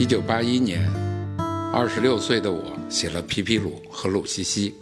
[0.00, 0.80] 一九八一年，
[1.74, 4.74] 二十六岁的我写了皮皮鲁和鲁西西，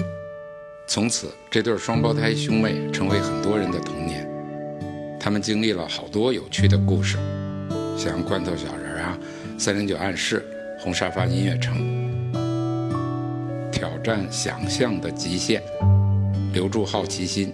[0.87, 4.25] 从此这对双胞胎兄妹成为很多人的童年。
[5.19, 7.19] 他们经历了好多有趣的故事，
[7.97, 9.19] 像罐头小人啊、
[9.59, 10.47] 三零九暗示、
[10.79, 11.77] 红沙发音乐城，
[13.73, 15.61] 挑战想象的极限，
[16.53, 17.53] 留住好奇心，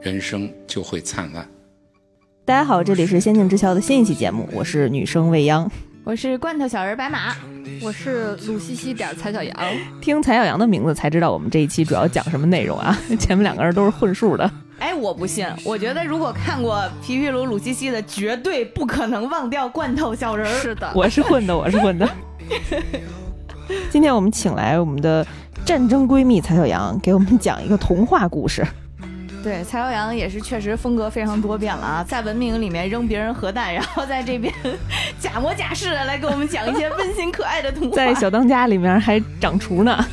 [0.00, 1.48] 人生就会灿烂。
[2.44, 5.70] 大家好，这里是《仙境之桥》的新一期节目，我是女生未央。
[6.08, 7.36] 我是罐头小人白马，
[7.82, 9.54] 我是鲁西西点蔡小杨。
[10.00, 12.98] 听蔡小杨的名字才知道我们这一期主要讲什么内容啊？
[13.20, 14.50] 前面两个人都是混数的。
[14.78, 20.50] 哎，我不信，我觉得如果看过皮皮鲁鲁西西的，绝对不可能忘掉罐头小人。
[20.58, 22.08] 是的，我是混的，我是混的。
[23.92, 25.26] 今天我们请来我们的
[25.66, 28.66] 战争闺蜜蔡小杨，给我们讲一个童话故事。
[29.42, 34.52] 对，蔡朝阳也是确实风格非常多变了啊，在文明里面扔别人核弹，然后在这边
[35.20, 40.04] 假模假式的来给我们讲一些温馨可爱的童话，在小当家里面还长厨呢。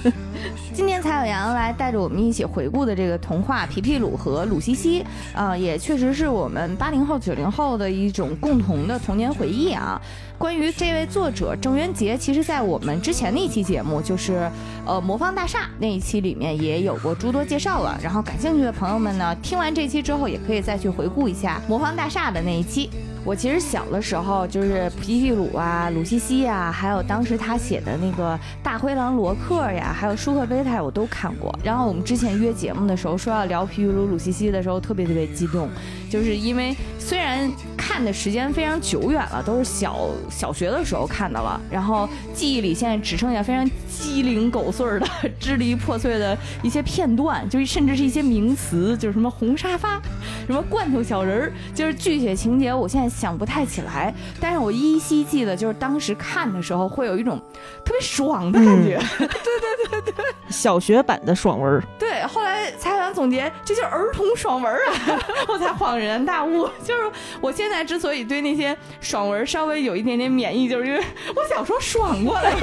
[0.75, 5.01] 今天蔡小阳来带着我们一起回顾的这个童话《皮皮鲁和鲁西西》
[5.37, 9.99] 啊，也确实是我们八零后、九零后的一种共同的童年回忆啊。
[10.37, 14.51] 关于这位作者郑渊洁，其实在我们之前的一期节目，就是
[14.85, 17.97] 呃魔方大厦那一期里面也有过诸多介绍了。
[18.03, 22.89] 然后感兴趣的朋友们呢，听完这期之后，也可以再去回顾一下魔方大厦的那一期。
[23.25, 31.53] 我其实小的时候就是皮皮鲁啊、鲁西西呀，还有当时他写的那个大灰狼罗克呀，还有舒克贝塔，我都看过。
[31.63, 35.67] 然后我们之前约节目的时候说要聊皮皮鲁、鲁西西的时候，特别特别激动，
[36.07, 45.07] 就是因为虽然看的时间非常久远了，都是小小学的时候看的了，然后记忆里现在只剩下非常鸡零狗碎的、
[45.39, 49.99] 支离破碎的一些片段，就甚至是一些名词，就是什么红沙发、
[50.45, 53.05] 什么罐头小人儿，就是具体情节，我现在。
[53.16, 57.39] 想不太起来，但是我依稀记得，就是当时看的时候会有一种
[57.85, 59.00] 特别爽的感觉。
[59.17, 61.81] 对对对对，小学版的爽文。
[61.97, 65.22] 对，后来采访总结，这就是儿童爽文啊！
[65.47, 71.00] 我才恍然大悟，就是我现在之所以对那些爽文稍微有一点点免疫，就是因为
[71.35, 72.53] 我小时候爽过来。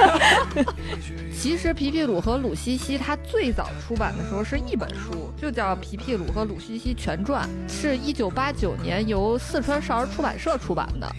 [1.35, 11.15] 其实皮皮鲁和鲁西西，它最早出版的时候是一本书，就叫《皮皮鲁和鲁西西全传》，是一九八九年由四川少儿出版社出版的。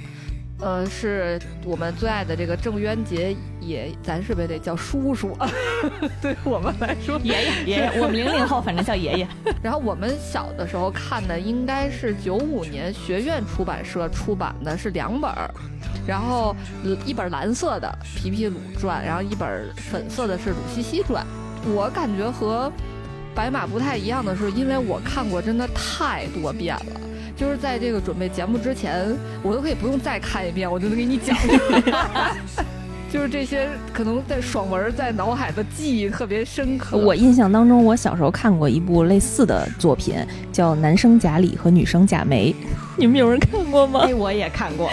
[0.60, 5.36] 呃，是我们最爱的这个郑渊洁也，咱是不是得叫叔叔？
[6.22, 9.28] 对我们来说，爷爷爷爷，我们零零后反正叫爷爷。
[9.62, 15.50] 然后我们小的时候看的应该是九五年学院出版社出版的，是两本儿。
[16.06, 16.54] 然后
[17.04, 17.88] 一本蓝色的
[18.22, 21.24] 《皮皮鲁传》，然后一本粉色的是《鲁西西传》。
[21.72, 22.70] 我感觉和
[23.34, 27.00] 白马不太一样的是，因为我看过真的太多遍了。
[27.36, 31.36] 就是在这个准备节目之前，我都可以不用再看一遍，我就能给你讲。
[33.12, 36.96] 就是这些可能在爽文在脑海的记忆特别深刻。
[36.96, 40.16] 我印象当中，我小时候看过一部类似的作品，
[40.52, 42.52] 叫《男生贾里和女生贾梅》，
[42.98, 44.04] 你们有人看过吗？
[44.16, 44.90] 我也看过。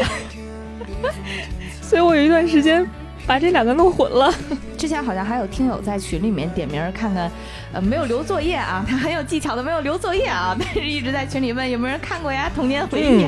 [1.81, 2.87] 所以我有一段时间
[3.25, 4.31] 把这两个弄混了。
[4.81, 7.31] 之前好像还有听友在群里面点名看看，
[7.71, 13.27] 呃，没有留作业啊， 他很有技巧的没有留作业啊， 但是一直在群里问有没有人看过呀，童年回忆。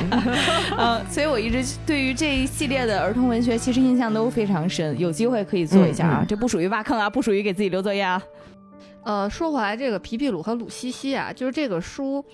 [0.75, 8.19] 嗯， 所以我一直对于这一系列的儿童文学其实印象都非常深，有机会可以做一下啊，这不属于挖坑啊，不属于给自己留作业啊。
[9.03, 12.25] 呃，说回来，这个皮皮鲁和鲁西西啊，就是这个书。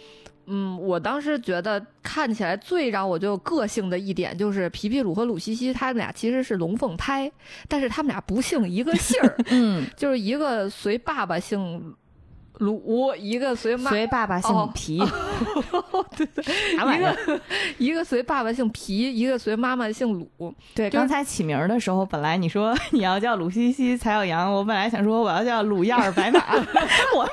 [0.51, 7.31] 嗯，我当时觉得看起来最让我就有个性的一点就是皮皮鲁和鲁西西他们俩其实是龙凤胎，
[7.67, 11.95] 但是他们俩不姓一个姓儿，嗯， 就是一个随爸爸姓
[12.53, 14.99] 鲁，一个随妈随爸爸姓皮，
[16.17, 16.43] 对对，
[16.75, 17.41] 一个
[17.77, 20.53] 一个随爸爸姓皮，一个随妈妈姓鲁。
[20.75, 26.41] 对，刚才起名的时候，本来你说你要叫鲁西西蔡小阳，我本来想说我要叫鲁燕儿白马，
[27.15, 27.29] 我。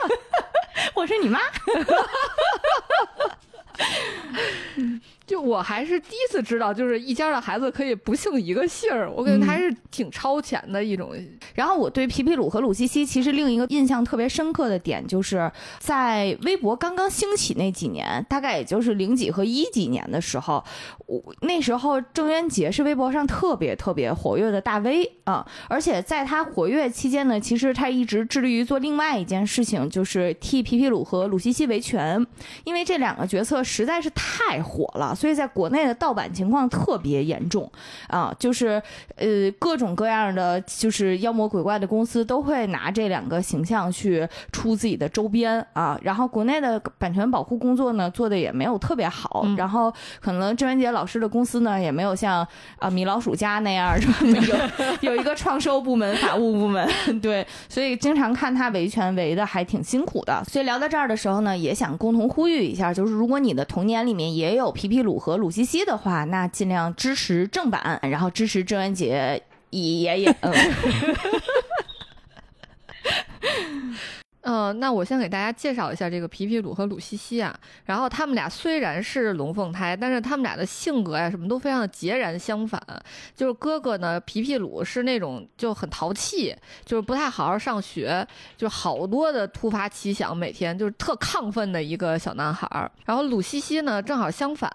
[0.94, 1.40] 我是你妈，
[5.26, 11.12] 就我还是第一次知道，就是一家的孩子可以不姓一个姓儿，我感觉还是挺超前的一种。
[11.54, 20.62] 然后我对皮皮鲁和鲁西西其实另一个印象特别深刻的点，就是在微博刚刚兴起那几年，大概也就是零几和一几年的时候，
[21.06, 32.24] 我那时候郑渊洁是微博上特别特别活跃的大 V 啊，而且在他活跃期间呢，其实他一直致力于做另外一件事情，就是替皮皮鲁和鲁西西维权，
[32.64, 37.70] 因为这两个角色实在是太火了，所以在国内的盗版情况特别严重。
[38.08, 38.80] 啊，就是
[39.16, 45.64] 呃各种各样的就是妖魔鬼怪的公司都会拿这两个形象去出自己的周边。
[45.72, 49.56] 啊，然后国内的版权保护工作呢做的也没有特别好，嗯。
[49.56, 52.46] 然后可能郑渊洁老师的公司呢也没有像
[52.78, 54.16] 啊米老鼠家那样是吧？
[55.00, 56.86] 有有一个创收部门、法务部门，
[57.22, 60.44] 对，所以经常看他维权维的还挺辛苦的。
[60.44, 70.36] 所以聊到这儿的时候呢，也想共同呼吁一下，就是如果你的童年里面也有皮皮鲁和鲁西西的话，那尽量支持正版，然后支持郑渊洁爷爷。
[70.40, 70.52] 嗯，
[74.48, 77.52] 嗯，那我先给大家介绍一下这个皮皮鲁和鲁西西啊。
[77.84, 82.80] 然后他们俩虽然是龙凤胎，但是他们俩的性格呀什么都非常的截然相反。
[83.34, 86.54] 就是哥哥呢，皮皮鲁是那种就很淘气，
[86.84, 88.24] 就是不太好好上学，
[88.56, 92.68] 就好多的突发奇想，每天就是特亢奋的一个小男孩。
[93.04, 94.70] 然后鲁西西呢，正好相反，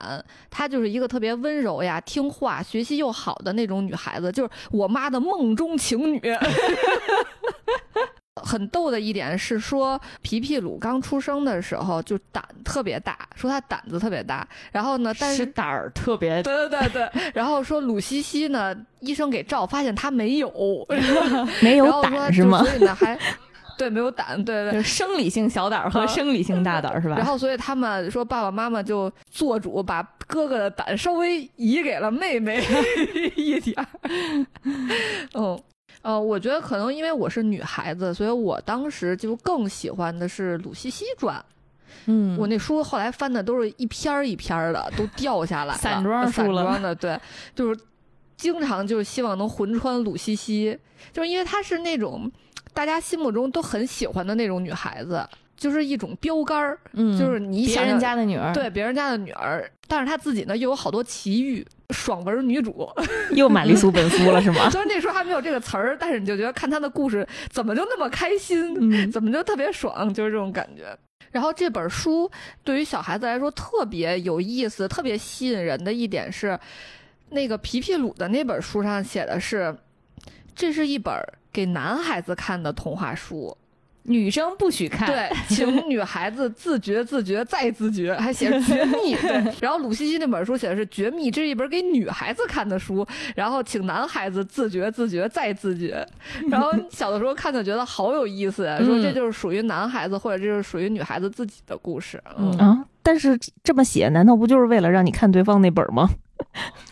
[0.49, 6.21] 她就是一个特别温柔呀、听话、学习又好的那种女孩子，就是我妈的梦中情女。
[8.43, 14.47] 很逗的一点是说，皮皮鲁刚出生的时候就胆特别大，说他胆子特别大。
[14.71, 20.51] 然后呢，但是胆儿特别对对对对， 然后说鲁西西呢，医生给照发现他没有，
[21.61, 22.63] 没有胆是吗？
[22.63, 23.17] 所以呢还
[23.77, 27.15] 对没有胆，对对就是生理性小胆儿和啊生理性大胆儿是吧？
[27.15, 32.63] 然后，所以他们说爸爸妈妈就做主把哥哥的胆稍微移给了妹妹
[33.35, 33.87] 一点儿。
[35.33, 35.59] 嗯，
[36.01, 41.37] 呃，我觉得可能因为我是女孩子，所以我当时就更喜欢的是《鲁西西传》。
[42.05, 47.19] 嗯我那书后来翻的都是一篇儿一篇儿的，都掉下来了，散装散书了装的，对，
[47.53, 47.79] 就是
[48.35, 50.75] 经常就是希望能魂穿鲁西西，
[51.13, 52.31] 就是因为她是那种
[52.73, 55.23] 大家心目中都很喜欢的那种女孩子，
[55.61, 62.89] 就是一种标杆儿，嗯就是你别人家的女儿，对别人家的女儿，但是她自己呢又有好多奇遇，爽文女主。
[63.37, 64.67] 又玛丽苏本夫了是吗？
[64.71, 70.97] 虽然那时候还没有这个词儿，但是你就觉得看她的故事怎么就那么开心，嗯怎么就特别爽，就是这种感觉。
[71.29, 72.27] 然后这本书
[72.63, 76.59] 对于小孩子来说特别有意思、特别吸引人的一点是，
[77.29, 79.77] 那个皮皮鲁的那本书上写的是，
[80.55, 81.13] 这是一本
[81.53, 83.55] 给男孩子看的童话书。
[84.03, 85.07] 女生不许看。
[85.07, 89.15] 对， 请女孩子自觉、自觉再自觉，还写着 绝密。
[89.15, 93.05] 对，然后鲁西西那本书写的是绝密，这是一本给女孩子看的书，
[93.35, 96.05] 然后请男孩子自觉、自觉再自觉。
[96.49, 102.21] 然后小的时候看就觉得好有意思，说这就是属于男孩子或者这就是属于女孩子自己的故事。
[102.37, 106.09] 嗯，啊，但是这么写，难道不就是为了让你看对方那本吗？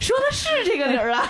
[0.00, 1.24] 说的是这个理儿啊。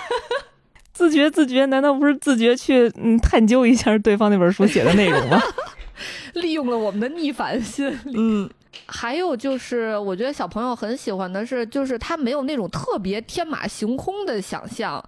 [0.99, 5.41] 自觉自觉，难道不是自觉去嗯探究一下对方那本书写的内容吗？
[6.35, 8.15] 利用了我们的逆反心理。
[8.17, 8.49] 嗯，
[8.85, 15.01] 还有就是，我觉得小朋友很喜欢的是，就是他没有那种特别天马行空的想象。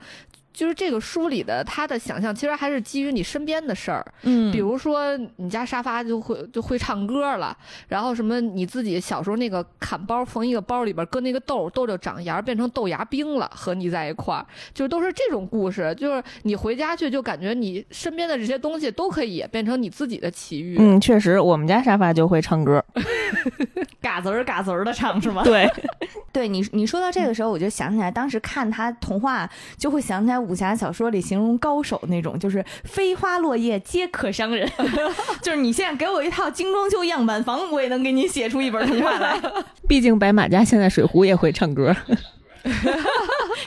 [0.54, 7.56] 就是这个书里的他的想象，其实还是基于你身边的事儿，嗯比如说你家沙发就会就会唱歌了，
[7.88, 20.76] 然后什么你自己小时候那个砍包缝一个包里边搁那个豆豆就长芽变成豆芽冰了，和你在一块儿，就是都是这种故事，就是你回家去就感觉你身边的这些东西都可以也变成你自己的奇遇。
[20.80, 22.84] 嗯，确实，我们家沙发就会唱歌。
[24.02, 25.44] 嘎子儿嘎子儿的唱是吗？
[25.46, 25.70] 对，
[26.34, 34.70] 对你，你说到这个时候，我就想起来，当时看他童话，就会想起来武侠小说里形容高手那种，就是飞花落叶皆可伤人。
[35.42, 39.40] 就是你现在给我一套精装修样板房，我也能给你写出一本童话来。
[39.88, 41.96] 毕竟白马家现在水壶也会唱歌。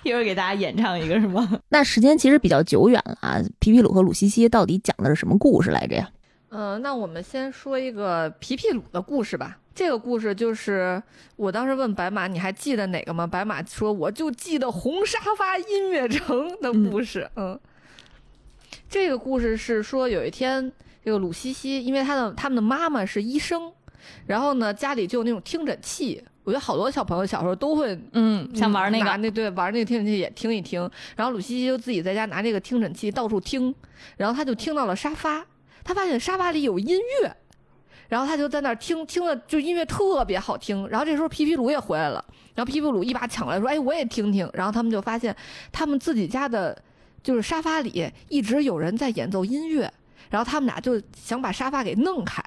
[0.03, 1.59] 一会儿给大家演唱一个是吗？
[1.69, 3.41] 那时间其实比较久远了啊。
[3.59, 6.09] 皮皮鲁和鲁西西到底讲的是什么故事来着呀？
[6.57, 9.59] 嗯，那我们先说一个皮皮鲁的故事吧。
[9.75, 11.03] 这个故事就是
[11.35, 13.27] 我当时问白马，你还记得哪个吗？
[13.27, 17.29] 白马说我就记得红沙发音乐城的故事。
[17.35, 17.59] 嗯
[18.89, 20.71] 这个故事是说有一天，
[21.05, 23.73] 这个鲁西西，因为他的他们的妈妈是医生，
[24.27, 26.23] 然后呢家里就有那种听诊器。
[26.45, 33.75] 我觉得好多小朋友小时候都会嗯，想玩那个，拿那对玩那个听诊器也听一听，然后鲁西西就自己在家拿这个听诊器到处听，
[34.19, 35.45] 然后他就听到了沙发，
[35.85, 37.37] 他发现沙发里有音乐，
[38.09, 42.25] 然后他就在那儿听，听了就音乐特别好听，然后这时候皮皮鲁也回来了，
[42.55, 45.37] 然后皮皮鲁一把抢过来说：“哎，我也听听。”然后他们就发现
[45.71, 46.77] 他们自己家的，
[47.23, 49.93] 就是沙发里一直有人在演奏音乐，
[50.31, 52.43] 然后他们俩就想把沙发给弄开。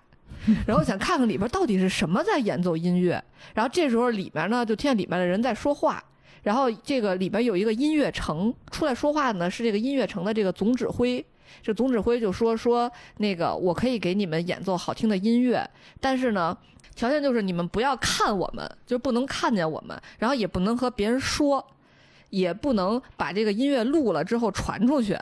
[0.66, 3.22] 然后想看看里边到底是什么在演奏音乐，
[3.54, 6.02] 然后这时候里面呢就听见里面的人在说话，
[6.44, 11.26] 然后这个里边有一个音乐城出来说话呢，是这个音乐城的这个总指挥。
[11.62, 15.68] 这总指挥就说说那个我可以给你们演奏好听的音乐，
[16.00, 16.58] 但是呢，
[16.96, 21.66] 条件就是你们不要看我们，就不能看见我们，然后也不能和别人说，
[22.30, 25.18] 也不能把这个音乐录了之后传出去。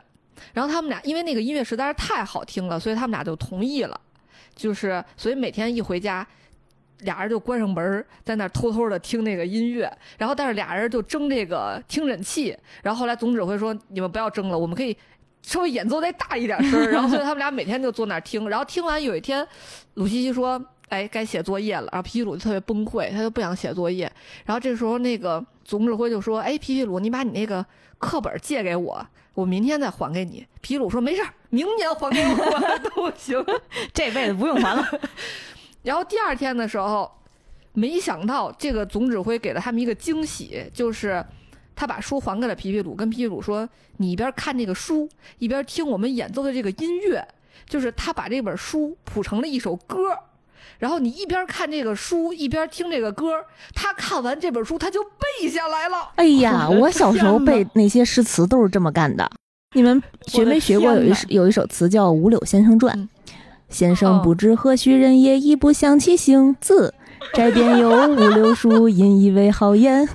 [0.52, 3.98] 然后他们俩因为那个音乐实在是太好听了，所以他们俩就同意了。
[4.54, 6.26] 就是所以每天一回家，
[7.00, 9.90] 俩人就关上门，在那偷偷的听那个音乐。
[10.18, 12.56] 然后但是俩人就争这个听诊器。
[12.82, 14.96] 然后后来总指挥说：“你们不要争了，我们可以
[15.46, 18.48] 稍微演奏再大一点声儿。”然后所以他们俩每天就坐那儿听。
[18.48, 19.46] 然后听完有一天，
[19.94, 20.60] 鲁西西说
[20.90, 24.10] ：“哎，该写作业了。”然后皮皮鲁就特别崩溃，他就不想写作业。
[24.44, 27.64] 然后这时候那个总指挥就说：“哎，皮皮鲁，你把你那个
[27.98, 33.42] 课本借给我，我明天再还给你。”皮皮鲁说：“没事儿，明年还给我 都行。
[33.94, 34.84] ”这辈子不用还了。
[35.84, 37.08] 然后第二天的时候，
[37.72, 41.24] 没想到这个总指挥给了他们一个惊喜，就是
[41.76, 43.68] 他把书还给了皮皮鲁，跟皮皮鲁说
[43.98, 47.24] ：“你一边看这个书，一边听我们演奏的这个音乐。”
[47.68, 50.16] 就是他把这本书谱成了一首歌，
[50.78, 53.44] 然后你一边看这个书，一边听这个歌。
[53.74, 56.10] 他看完这本书，他就背下来了。
[56.14, 59.28] 哎呀，我小时候背那些诗词都是这么干的。
[59.74, 62.96] 你们 学没学过有一首有一首词叫《五柳先生传》？
[63.68, 66.54] 先生不知何许人也，亦不想其姓。
[66.60, 66.94] 字
[67.34, 70.08] 摘边有五柳树，引以为豪言。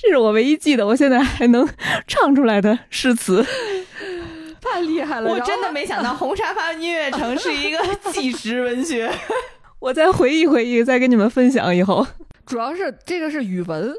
[0.00, 1.68] 这是我唯一记得，我现在还能
[2.06, 3.44] 唱出来的诗词。
[4.62, 5.30] 太厉害了！
[5.30, 7.78] 我真的没想到红沙发音乐城是一个
[8.12, 9.10] 纪实文学。
[9.80, 12.06] 我再回忆回忆，再跟你们分享以后。
[12.46, 13.94] 主要是这个是语文，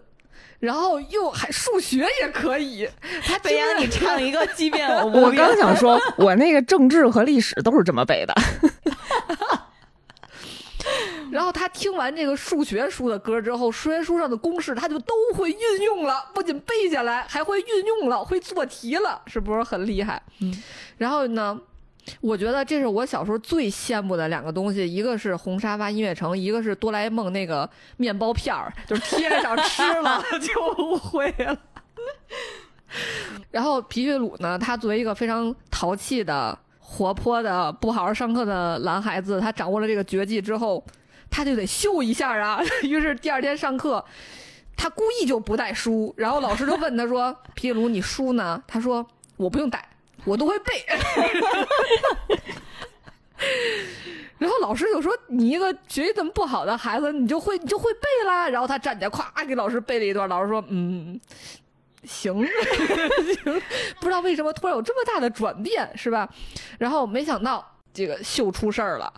[0.60, 2.88] 然后又还数学也可以。
[3.24, 8.34] 他培养，你唱一个即便我我刚想说，我那个政治和历史都是这么背的。
[11.32, 20.22] 然后他听完这个数学书的歌之后，数学书上的公式他就都会运用了，不仅背下来，还会运用了，会做题了，是不是很厉害？
[20.40, 20.64] 嗯。
[20.98, 21.60] 然后呢，
[22.22, 31.58] 我觉得这是我小时候最羡慕的两个东西，一个是红沙发音乐城，一个是哆啦 A 梦那个面包片儿，就是贴上吃了 就会了。
[33.52, 36.58] 然后皮皮鲁呢，他作为一个非常淘气的、
[36.90, 40.84] 活泼的、不好好上课的男孩子，他掌握了这个绝技之后。
[41.32, 42.60] 他就得秀一下啊！
[42.82, 44.04] 于是第二天上课，
[44.76, 49.06] 他故意就不带书，然后老师就问他说：“皮鲁，你书呢？”他说
[49.38, 49.88] ：“我不用带，
[50.26, 50.84] 我都会背。
[54.40, 60.28] ”然后老师就说：“你一个学习这么不好的孩子，你就会你就会背啦。”然后他站起来，咵给老师背了一段。
[60.28, 61.20] 老师说：“嗯，
[62.04, 62.34] 行，
[63.44, 63.62] 行。”
[64.00, 66.30] 不知道为什么突然有这么大的转变，是吧？
[66.78, 69.12] 然后没想到这个秀出事儿了。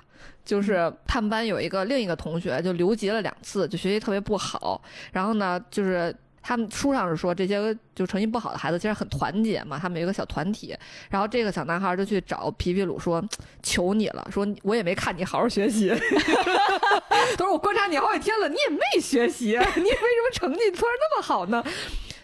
[0.44, 4.82] 就是他们班有一个另一个同学就留级了两次，就学习特别不好。
[5.12, 10.76] 然后呢，就是他们书上是说这些就成绩不好的孩子其实很团结嘛，他们有一个小团体。
[11.12, 13.24] 然后这个小男孩就去找皮皮鲁说
[13.62, 15.90] ：“求你了，说我也没看你好好学习，
[17.38, 21.64] 他说我观察你好几天了，你也没学习， 你为什么成绩突然那么好呢？”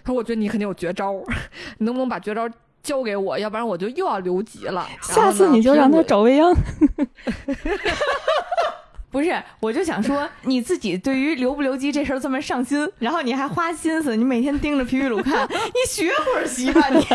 [0.08, 1.14] 他说：“我觉得你肯定有绝招，
[1.78, 2.50] 你 能不能把绝招？”
[2.84, 4.88] 交给我，要不然我就又要留级了。
[5.02, 6.56] 下次你就让他找未央。
[9.12, 17.06] 不是，我就想说，你自己对于留不留级这事儿这么上心，然后你还花心思，你每天盯着皮皮鲁看， 你学会儿习吧你。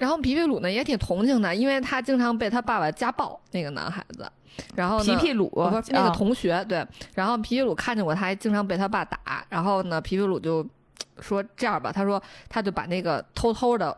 [0.00, 4.28] 然后皮皮鲁呢也挺同情他，因为他经常被他爸爸家暴，那个男孩子。
[4.74, 5.52] 然后皮皮鲁
[5.90, 6.84] 那个同学对，
[7.14, 9.44] 然后皮皮鲁看见过他，还经常被他爸打。
[9.50, 10.66] 然后呢，皮皮鲁就
[11.20, 13.96] 说这样吧，他说他就把那个偷偷的。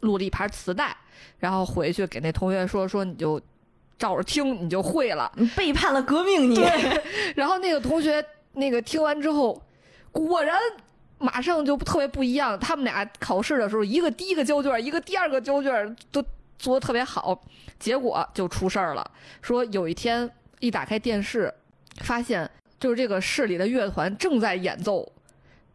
[0.00, 0.96] 录了一盘磁带，
[1.38, 3.38] 然后回去给那同学说说，你就
[3.98, 5.30] 照着听，你就会了。
[5.36, 6.58] 你背叛了革命，你。
[7.36, 8.24] 然后那个同学
[8.54, 9.62] 那个听完之后，
[10.10, 10.58] 果然
[11.18, 12.58] 马上就特别不一样。
[12.58, 16.24] 他们俩考试的时候，一个第一个交卷，一个第二个交卷都
[16.58, 17.38] 做的特别好，
[17.78, 19.10] 结果就出事儿了。
[19.42, 21.52] 说有一天一打开电视，
[21.98, 22.50] 发现
[22.80, 25.06] 就是这个市里的乐团正在演奏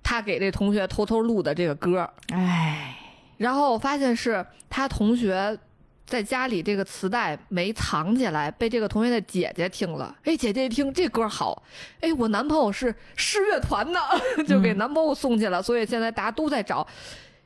[0.04, 2.10] 他给这同学偷偷录的这个歌。
[2.34, 2.98] 哎。
[3.38, 5.58] 然后我发现是他同学
[6.06, 10.16] 在家里这个磁带没藏起来，被这个同学的姐姐听了。
[10.26, 11.64] 哎，姐姐一听这歌好，
[12.02, 14.00] 哎，我男朋友是市乐团的，
[14.46, 15.60] 就给男朋友送去了。
[15.60, 16.86] 所以现在大家都在找，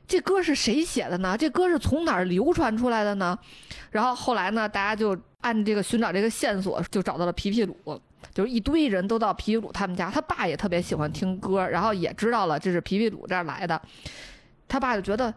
[0.06, 1.34] 这歌是谁写的呢？
[1.34, 3.38] 这歌是从哪儿流传出来的呢？
[3.90, 7.74] 然后后来呢，大家就按这个寻找这个线索，就找到了皮皮鲁，
[8.34, 13.80] 就是一堆人都到皮皮鲁他们家，他爸也特别喜欢听歌，然后也知道了这是皮皮鲁这儿来的，
[14.68, 15.32] 他爸就觉得。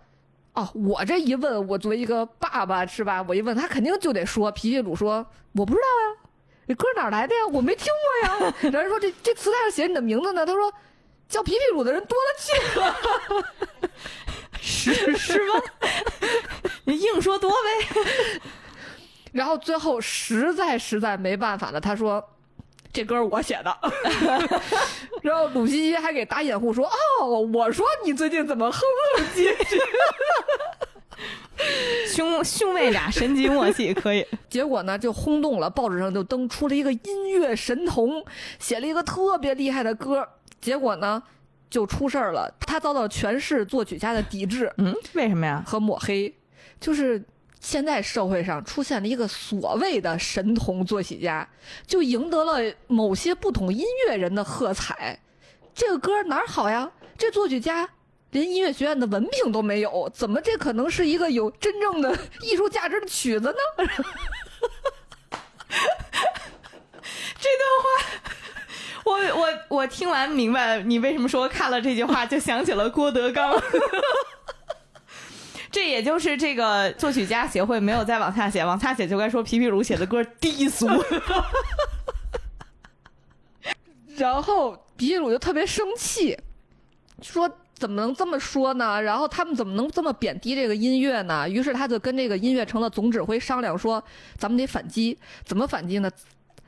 [0.53, 3.23] 哦，我这一问，我作为一个爸爸是吧？
[3.29, 6.31] 我一问他肯定就得说，皮皮鲁说我不知道呀，
[6.67, 7.41] 这歌哪来的呀？
[7.53, 8.53] 我没听过呀。
[8.73, 10.73] 然后说这这磁带上写你的名字呢，他说
[11.29, 13.89] 叫皮皮鲁的人多了去了，
[14.59, 15.61] 是是吗？
[16.85, 18.01] 你硬说多呗。
[19.31, 22.27] 然后最后实在实在没办法了，他说。
[22.99, 23.77] 这歌我写的。
[25.23, 26.85] 然后鲁西西还给打掩护说
[27.21, 28.81] ：“哦，我说你最近怎么哼
[29.17, 29.79] 哼唧唧。
[32.13, 34.25] ”兄兄妹俩神级默契，可以。
[34.49, 38.21] 结果呢，就轰动了，报纸上就登出了一个音乐神童，
[38.59, 40.27] 写了一个特别厉害的歌。
[40.59, 41.23] 结果呢，
[41.69, 44.71] 就出事儿了，他遭到全市作曲家的抵制。
[44.77, 45.63] 嗯，为什么呀？
[45.65, 46.33] 和抹黑，
[46.81, 47.23] 就是
[47.59, 51.47] 现在社会上出现了一个所谓的神童作曲家，
[51.85, 55.19] 就赢得了某些不懂音乐人的喝彩。
[55.73, 56.91] 这个歌哪儿好呀？
[57.17, 57.89] 这作曲家。
[58.31, 63.55] 连音乐学院的文凭都没有，怎么这可能是一个有真正的艺术价值的曲子呢？
[67.39, 67.87] 这段话，
[69.03, 73.51] 我我我听完明白你为什么说看了这句话就想起了郭德纲。
[75.89, 80.87] 也就是这个作曲家协会没有再往下写，往下写就该说皮皮鲁写的歌低俗。
[84.17, 86.37] 然后皮皮鲁就特别生气，
[87.21, 87.49] 说。
[87.79, 89.01] 怎么能这么说呢？
[89.01, 91.49] 然后他们怎么能这么贬低这个音乐呢？
[91.49, 94.03] 于是他就跟这个音乐城的总指挥商量说
[94.37, 96.11] ：“咱们得反击，怎么反击呢？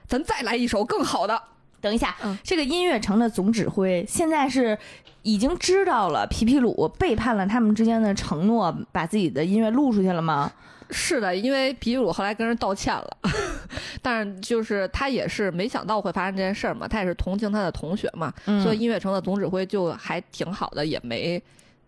[0.07, 1.43] 咱再来一首更好的。”
[1.81, 4.77] 等一下，这个音乐城的总指挥现在是
[5.23, 10.51] 已经知道了皮皮鲁背叛了他们之间的承诺，把自己的音乐录出去了吗？
[10.93, 13.17] 是的，因为皮皮鲁后来跟人道歉了，
[14.01, 21.41] 但是就是他也是没想到会发生这件事儿嘛，他也是同情他的同学嘛，所以音乐城的总指挥就还挺好的，也没，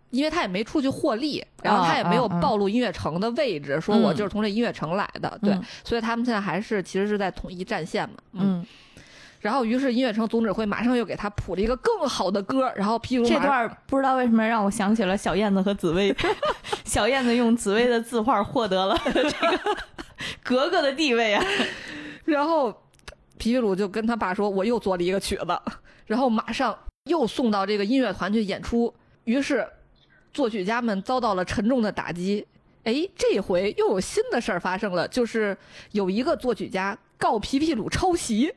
[0.09, 8.65] 因为他也没出去获利，然后他也没有暴露音乐城的位置，说我就是从这音乐城来的，对，所以他们现在还是其实是在统一战线嘛，嗯。
[9.43, 12.71] 然后，于是音乐城总指挥马上又给他谱了一个更好的歌。
[12.77, 16.15] 然后，皮鲁这段不知道为什么让我想起了小燕子和紫薇。
[16.85, 19.59] 小燕子用紫薇的字画获得了这个
[20.41, 21.43] 格格的地位啊。
[22.23, 22.71] 然后，
[23.38, 25.59] 皮皮鲁就跟他爸说：“我又做了一个曲子。”
[26.07, 26.73] 然后马上
[27.09, 28.93] 又送到这个音乐团去演出。
[29.25, 29.67] 于是，
[30.33, 32.47] 作曲家们遭到了沉重的打击。
[32.85, 35.57] 哎，这回又有新的事儿发生了，就是
[35.91, 36.97] 有一个作曲家。
[37.23, 38.53] 告皮皮鲁抄袭，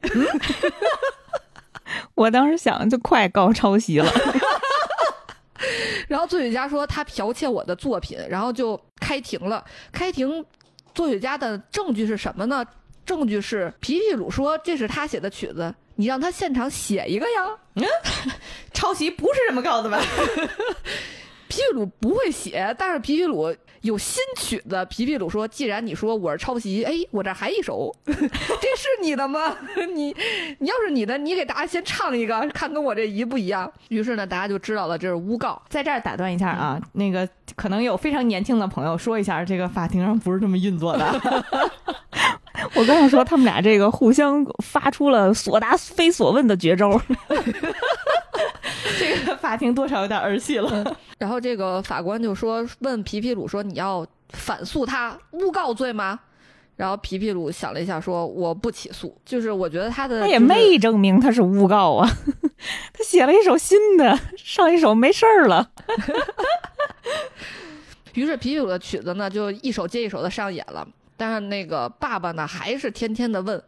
[2.17, 4.13] 我当时想就快告抄袭了。
[6.09, 9.65] 然后作曲家说他剽窃我的作品，然后就开庭了。
[9.93, 10.45] 开庭，
[10.93, 12.67] 作曲家的证据是什么呢？
[13.05, 17.57] 证据是皮皮鲁说这是他写的曲子，你让他现场写一个呀。
[17.75, 17.85] 嗯，
[18.75, 20.03] 抄袭不是这么告的吧？
[21.47, 23.55] 皮皮鲁不会写，但是皮皮鲁。
[23.83, 29.57] 有新曲子，皮皮鲁说：“既然你说我是抄袭，哎，我这还一首， 这是你的吗？
[29.95, 30.15] 你，
[30.59, 35.61] 你要是你的，你给大家先唱一个，看跟我这一不一样。”于是呢，大家就知道了这是诬告。
[35.69, 41.53] 在这儿打断一下啊，那个可能有非常年轻的朋友说一下，这个法庭上不是这么运作的。
[42.75, 47.01] 我刚才说，他们俩这个互相发出了所答非所问的绝招。
[48.99, 50.97] 这个法庭多少有点儿戏了。
[51.19, 56.21] 然后这个法官就说：“问皮皮鲁说，你要反诉他诬告罪吗？”
[56.77, 59.17] 然后皮皮鲁想了一下，说：“我不起诉。
[59.25, 62.09] 就是我觉得他的他也没证明他是诬告啊，
[62.93, 65.71] 他写了一首新的，上一首没事儿了。
[68.13, 70.87] ”于是皮皮鲁的曲子呢，就一首接一首的上演了。
[71.17, 73.63] 但是那个爸爸呢，还是天天的问。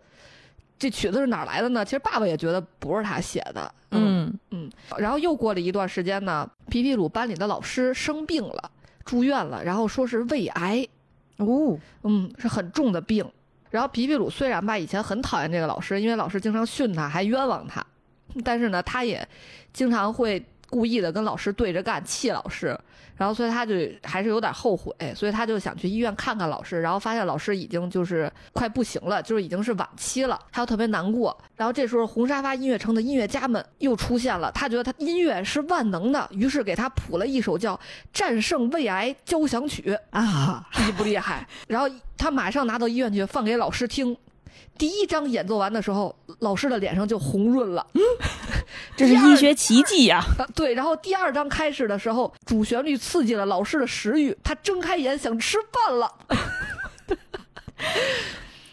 [0.79, 1.85] 这曲子是哪来的呢？
[1.85, 3.75] 其实爸爸也觉得不是他写的。
[3.91, 4.71] 嗯嗯。
[4.99, 8.71] 然后又过了一段时间呢，皮皮鲁班里的老师生病了，
[9.05, 10.87] 住院了，然后说是胃癌。
[11.39, 13.25] 哦，嗯，是很重的病。
[13.71, 17.85] 然后皮皮鲁虽然吧以前很讨厌这个老师，因为老师经常训他，还冤枉他，
[18.43, 19.27] 但是呢，他也
[19.73, 22.79] 经常会故意的跟老师对着干，气老师。
[23.17, 31.37] 然后，所以他就还是有点后悔，所以他就想去医院看看老师，然后发现老师已经就是快不行了，就是已经是晚期了，他又特别难过。
[31.57, 37.75] 然后这时候，红沙发音乐城的音乐家们又出现了，他觉得他音乐是万能的，于是给他谱了一首叫
[38.13, 41.45] 《战胜胃癌交响曲》啊， 厉不厉害？
[41.67, 44.17] 然后他马上拿到医院去放给老师听。
[44.77, 47.85] 第一章演奏完的时候，老师的脸上就红润了。
[47.95, 48.01] 嗯，
[48.97, 50.23] 这是医学奇迹呀！
[50.55, 56.15] 对，然后第二章开始的时候，主旋律刺激了老师的食欲，他睁开眼想吃饭了。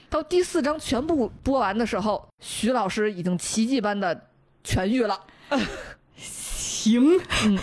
[0.09, 4.27] 到第四章全部播完的时候，徐老师已经奇迹般的
[4.63, 5.19] 痊愈了。
[6.15, 7.57] 行，嗯，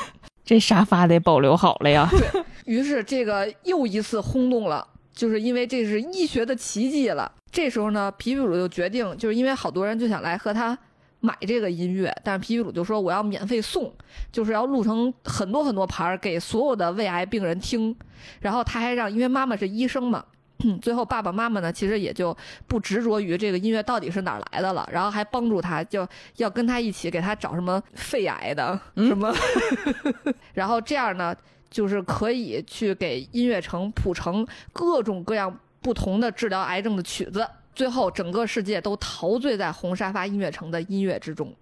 [0.45, 2.09] 这沙发得保留好了呀。
[2.11, 7.33] 对于是，这个又一次轰动了，就是因为这是医学的奇迹了。
[7.53, 10.77] 这时候呢，皮皮鲁就决定，就是因为好多人就想来和他
[11.21, 13.95] 买这个音乐，但是皮皮鲁就说我要免费送，
[14.33, 17.95] 就是要录成很多很多盘给所有的胃癌病人听。
[18.41, 20.25] 然后他还让，因为妈妈是医生嘛，
[20.81, 22.35] 最后爸爸妈妈呢，其实也就
[22.67, 29.33] 不执着于这个音乐到底是哪儿来的了，然后还帮助他，就要跟他一起给他找什么肺癌的什么，
[30.55, 31.37] 然后这样呢，
[31.69, 37.47] 就是可以去给音乐城谱成各种各样不同的治疗癌症的曲子。
[37.75, 41.55] 最后，整个世界都陶醉在红沙发音乐城的音乐之中。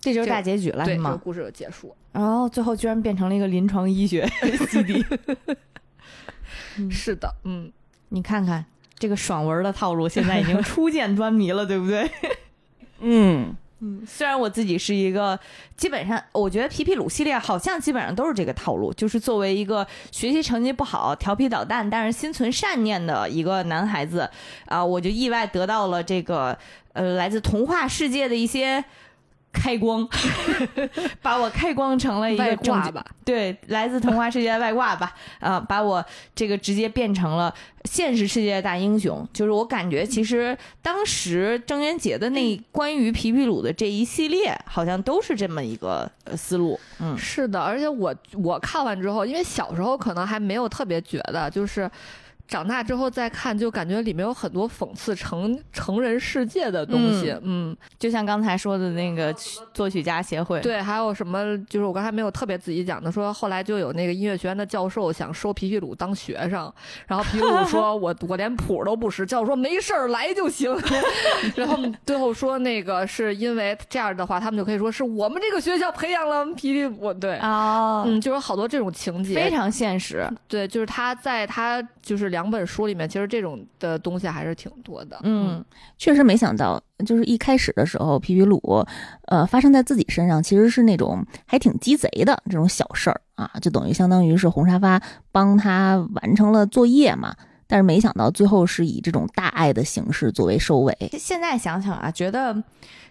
[0.00, 1.18] 这就是大结局了，对，是吗？
[1.22, 1.94] 故事就结束。
[2.12, 4.28] 然后最后居然变成了一个临床医学
[4.70, 5.04] 基地。
[6.90, 7.72] 是的，嗯，
[8.10, 8.64] 你看看
[8.98, 12.10] 这个爽文的套路，现在已经初见端倪了，对不对？
[13.00, 13.56] 嗯。
[13.84, 15.36] 嗯，虽然我自己是一个，
[15.76, 24.30] 基本上我觉得皮皮鲁系列好像基本上都是这个套路，就是作为一个学习成绩不好、调皮捣蛋，但是心存善念的一个男孩子，
[24.66, 26.56] 啊，我就意外得到了这个
[26.92, 28.84] 呃来自童话世界的一些。
[29.52, 30.08] 开光，
[31.20, 33.04] 把我开光成了一个挂吧？
[33.24, 35.14] 对，来自童话世界的外挂吧？
[35.40, 39.26] 啊，把我这个直接变成了现实世界的大英雄。
[39.32, 46.80] 就是我感觉，其实当时郑渊洁的那关于皮皮鲁的这一系列，好像都是这么一个思路。
[46.98, 51.90] 嗯，是的，而且我我看完之后，因为小时候可能还没有特别觉得，就是。
[52.48, 57.34] 长大之后再看，就感觉里面有很多讽刺成成人世界的东西。
[57.42, 59.34] 嗯，就像刚才说的那个
[59.72, 61.56] 作曲家协会，对，还有什么？
[61.64, 66.72] 就是我刚才没有特别仔细讲的，说后来就有那个音乐学院的教授想收皮皮鲁当学生，
[67.06, 70.76] 然后皮皮鲁说： “我我连谱都不识。”教授说：“没事儿，来就行。
[71.56, 77.12] ”然后最后说那个是因为这样的话，他们就可以说是我们这个学校培养了皮皮鲁。
[77.14, 80.28] 对，哦，嗯，就有好多这种情节，非常现实。
[80.48, 82.52] 对，就是他在他就是两。
[82.52, 85.18] 本书里面，其实这种的东西还是挺多的。
[85.22, 85.64] 嗯，
[85.96, 88.60] 确实没想到，就是一开始的时候，皮皮鲁，
[89.28, 97.34] 呃，发生在自己身上，其实是那种还挺鸡贼的这种小事儿啊，就等于相当于是红沙发帮他完成了作业嘛。
[97.72, 100.94] 但是没想到最后是以这种大爱的形式作为收尾。
[101.18, 102.52] 现在想想啊，觉得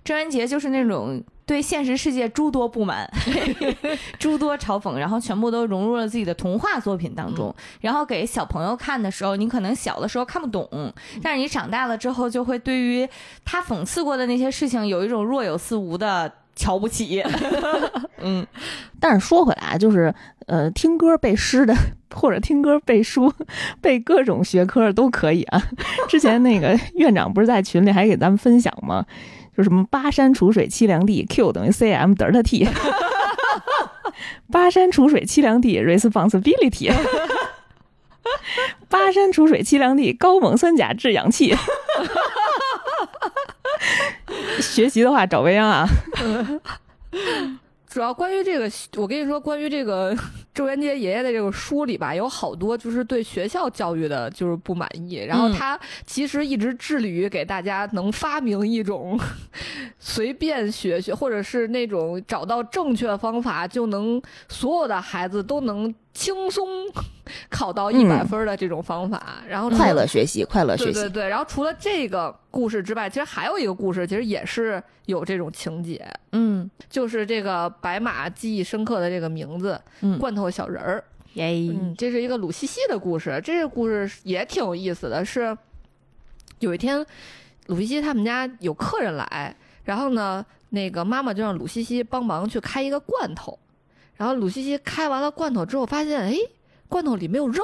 [0.03, 1.19] 郑渊洁就是那种。
[1.43, 3.11] 对现实世界诸多不满，
[4.17, 7.53] 诸多嘲讽，然后全部都融入了自己的童话作品当中。
[7.81, 10.65] 然后给小朋友看的时候，你可能小的时候看不懂，
[11.21, 13.05] 但是你长大了之后，就会对于
[13.43, 17.23] 他讽刺过的那些事情有一种若有似无的瞧不起。
[18.23, 18.45] 嗯，
[18.99, 20.13] 但是说回来，就是
[20.47, 21.73] 呃，听歌背诗的，
[22.13, 23.33] 或者听歌背书，
[23.81, 25.61] 背各种学科都可以啊。
[26.07, 29.05] 之前那个院长不是在群里还给咱们分享吗？
[29.57, 32.65] 就什么巴山楚水凄凉地，Q 等于 CM 德尔塔 T，
[34.49, 36.93] 巴山楚水凄凉地，responsibility，
[38.87, 41.53] 巴山楚水凄凉地，高锰酸钾制氧气。
[44.61, 45.87] 学习的话找未央啊。
[47.89, 50.15] 主要关于这个，我跟你说，关于这个
[50.55, 55.15] 周元杰爷爷的这个书里吧，有好多就是对学校教育的，就是不满意。
[55.15, 59.19] 然后他其实一直致力于给大家能发明一种
[59.99, 65.93] 随便学学，或者是那种找到正确方法就能所有的孩子都能。
[66.13, 66.67] 轻松
[67.49, 71.29] 考到一百分的这种方法，然后快乐学习，快乐学习，对对对。
[71.29, 79.79] 然后除了这个故事之外，其实还有一个故事，其实也是有这种情节，嗯，就是这个白马记忆深刻的这个名字，
[80.19, 81.03] 罐头小人儿，
[81.35, 85.23] 耶，嗯，这是一个鲁西西的故事，这个故事也挺有意思的。
[85.23, 85.57] 是
[86.59, 87.03] 有一天，
[87.67, 93.57] 鲁西西他们家有客人来，然后呢，那个妈妈就让鲁西西帮忙去开一个罐头。
[94.21, 96.37] 然后鲁西西开完了罐头之后，发现哎，
[96.87, 97.63] 罐头里没有肉，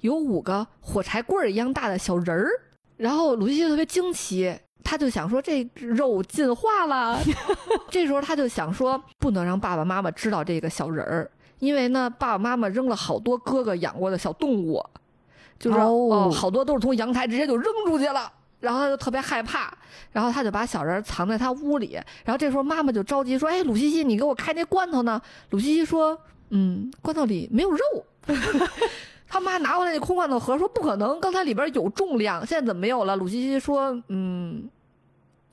[0.00, 2.48] 有五个火柴棍儿一样大的小人儿。
[2.96, 7.20] 然后鲁西西特别惊奇，他就想说这肉进化了。
[7.92, 14.82] 这时候他就想说，不能让爸爸妈妈知道这个小人儿，因为呢，爸爸妈妈扔了好多哥哥养过的小动物，
[15.58, 18.32] 就是哦，好多都是从阳台直接就扔出去了。
[18.66, 19.72] 然后他就特别害怕，
[20.10, 21.92] 然后他就把小人藏在他屋里。
[22.24, 26.18] 然后这时候妈妈就着急说：“哎，鲁西西，你给我开那罐头呢？”鲁西西说
[26.50, 27.78] ：“嗯，罐头里没有肉。”
[29.28, 34.68] 他妈拿过来那空罐头盒说：“不可能，刚才里边有重量，现在怎么没有了？”鲁西西说：“嗯。”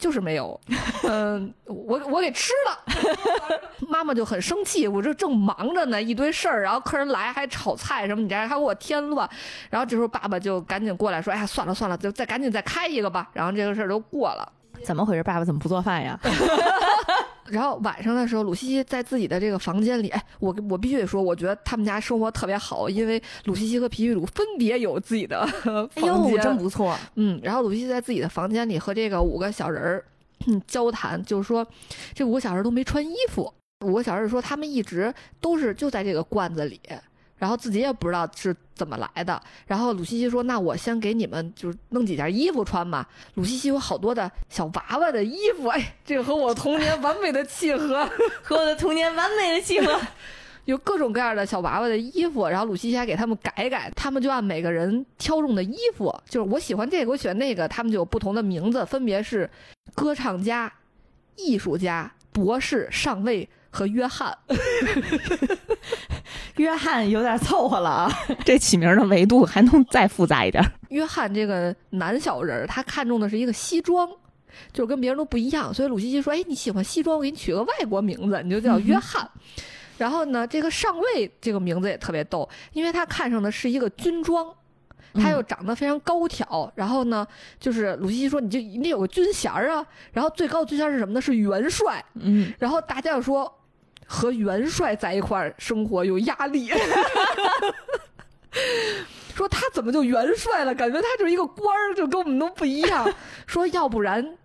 [0.04, 0.60] 就是没有，
[1.08, 2.94] 嗯，我我给吃了，
[3.88, 4.86] 妈妈就很生气。
[4.86, 9.30] 我这正忙着呢，一堆事儿，然后客人来还炒菜什么，你这还给我添乱。
[9.70, 14.52] 然后这时候爸爸就赶紧过来说：“哎呀，算了算了，就再赶紧再开一个吧。”然后这个事儿都过了。
[14.84, 15.24] 怎么回事？
[15.24, 16.20] 爸爸怎么不做饭呀？
[17.54, 25.46] 然后晚上的时候，鲁西西在自己的这个房间里，哎，我我必须得说，我觉得他们家生活特别好，因为鲁西西和皮皮鲁分别有自己的
[25.96, 26.98] 房间，真不错。
[27.14, 30.04] 嗯，然后鲁西西在自己的房间里和这个五个小人儿
[30.66, 31.66] 交谈，就是说
[32.16, 33.54] 这五个小人都没穿衣服。
[33.86, 36.82] 五个小人说他们一直都是就在这个罐子里。
[37.44, 39.38] 然后自己也不知道是怎么来的。
[39.68, 48.10] 然后鲁西西说：“那我先给你们就是弄几件衣服穿吧。”鲁西西有好多的小娃娃的衣服，哎，这个和我童年完美的契合，
[48.42, 50.00] 和我的童年完美的契合。
[50.64, 59.50] 有各种各样的小娃娃的衣服，然后鲁西西还给他们改改，他们就按每个人挑中的衣服，就是我喜欢这个，我喜欢那个，他们就有不同的名字，分别是
[59.94, 60.72] 歌唱家、
[61.36, 64.38] 艺术家、博士、上尉和约翰。
[66.58, 68.12] 约翰有点凑合了啊，
[68.46, 70.64] 这起名的维度还能再复杂一点。
[70.90, 74.08] 约翰这个男小人，他看中的是一个西装，
[74.72, 79.28] 就是跟别人都不一样，所以鲁西西说：“哎，你喜欢西装，我给你取个外国名字，你就叫约翰。”
[79.98, 84.46] 然后呢，这个上尉这个名字也特别逗，因为他看上的是一个军装，
[85.16, 86.72] 他又长得非常高挑。
[86.76, 87.26] 然后呢，
[87.60, 91.22] 就是鲁西西说：“你就你得有个军衔儿啊。”然后最高的军衔是什么呢？
[91.22, 92.04] 是元帅。
[92.16, 92.54] 嗯。
[92.60, 93.52] 然后大家就说。
[94.06, 96.72] 和元帅在一块儿生活有压力，
[99.36, 100.76] 说他怎么就元帅了？
[100.76, 103.12] 感觉他就是一个官儿，就跟我们都不一样。
[103.48, 104.38] 说要不然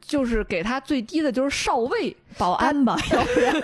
[0.00, 3.62] 就是给他最低的就是少尉、保安吧，要不然。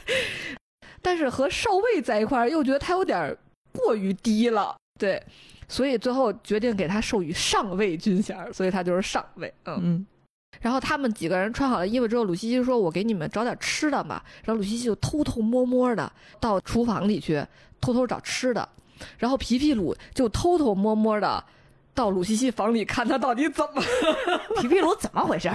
[1.02, 3.36] 但是和少尉在一块儿又觉得他有点
[3.72, 5.22] 过于低了，对，
[5.68, 9.52] 所以最后决定给他授予上尉军衔，所以他就是上尉。
[9.66, 10.06] 嗯。
[10.60, 17.44] 然后他们几个人穿好了衣服之后，鲁西西说：“我给你们找点吃的吧。”然后鲁西西就偷偷摸摸的到厨房里去
[17.80, 18.68] 偷偷找吃的，
[19.18, 21.42] 然后皮皮鲁就偷偷摸摸的
[21.94, 23.82] 到鲁西西房里看他到底怎么。
[24.60, 25.50] 皮皮鲁怎么回事？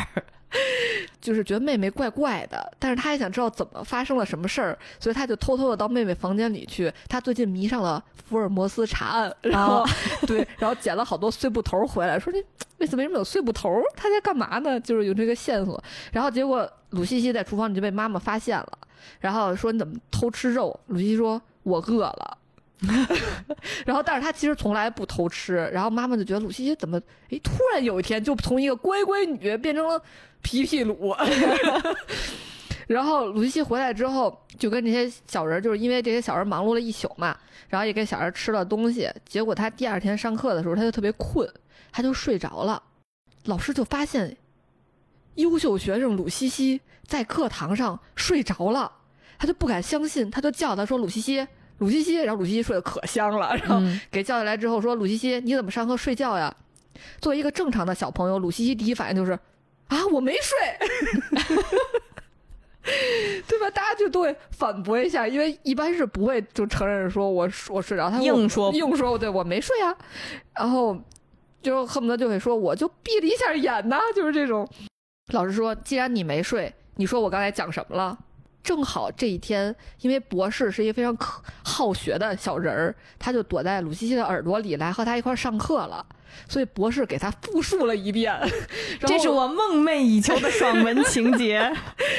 [1.19, 6.91] 就是觉得妹妹怪怪的，但是他也想知道怎么发生了什么事儿，所以他就偷偷的到妹妹房间里去。
[7.10, 9.86] 他最近迷上了福尔摩斯查案，然后
[10.25, 12.43] 对，然后捡了好多碎布头回来，说这
[12.77, 13.81] 为什么为什么有碎布头？
[13.95, 14.79] 他在干嘛呢？
[14.79, 15.81] 就是有这个线索。
[16.12, 18.79] 然后结果鲁西西在厨房里就被妈妈发现了，
[19.19, 20.79] 然后说你怎么偷吃肉？
[20.88, 22.38] 鲁西西说我饿了。
[23.86, 25.56] 然后，但是他其实从来不偷吃。
[25.74, 30.00] 然后妈妈就觉得鲁西西怎么，哎，突然有一天就从一个乖乖女变成了
[30.42, 31.16] 皮皮鲁。
[32.88, 37.36] 然后鲁西西回来之后，就跟这些小人，就是因为这些小人忙碌了一宿嘛，
[37.68, 39.12] 然后也给小人吃了东西。
[39.26, 41.50] 结果他第二天上课的时候，他就特别困，
[41.92, 42.82] 他就睡着了。
[43.46, 44.38] 老师就发现
[45.36, 48.92] 优秀学生鲁西西在课堂上睡着了，
[49.40, 51.48] 他就不敢相信，他就叫他说：“鲁西西。”
[51.80, 53.80] 鲁西西，然后鲁西西睡得可香了，然后
[54.12, 56.54] 给叫起来之后说：“鲁西西，你怎么上课睡觉呀？”
[57.22, 59.34] 作为一个正常的小朋友，鲁西西第一反应就是
[59.88, 60.58] ：“啊，我没睡，
[63.48, 69.96] 对吧？”大家就都会反驳一下，因为一般是不会就承认说我我睡着，他硬说硬说对我没睡啊，
[70.56, 70.98] 然后
[71.62, 74.68] 就恨不得就会说我就闭了一下眼呐，就是这种。
[75.34, 78.18] 老师说：“既然你没睡，你说我刚才讲什么了？”
[78.67, 86.06] 正好这一天，因为博士是一个非常可好学的小人儿，他就躲在鲁西西的耳朵里来和他一块儿上课了。
[86.49, 88.38] 所以博士给他复述了一遍，
[89.08, 91.60] 这是我梦寐以求的爽文情节。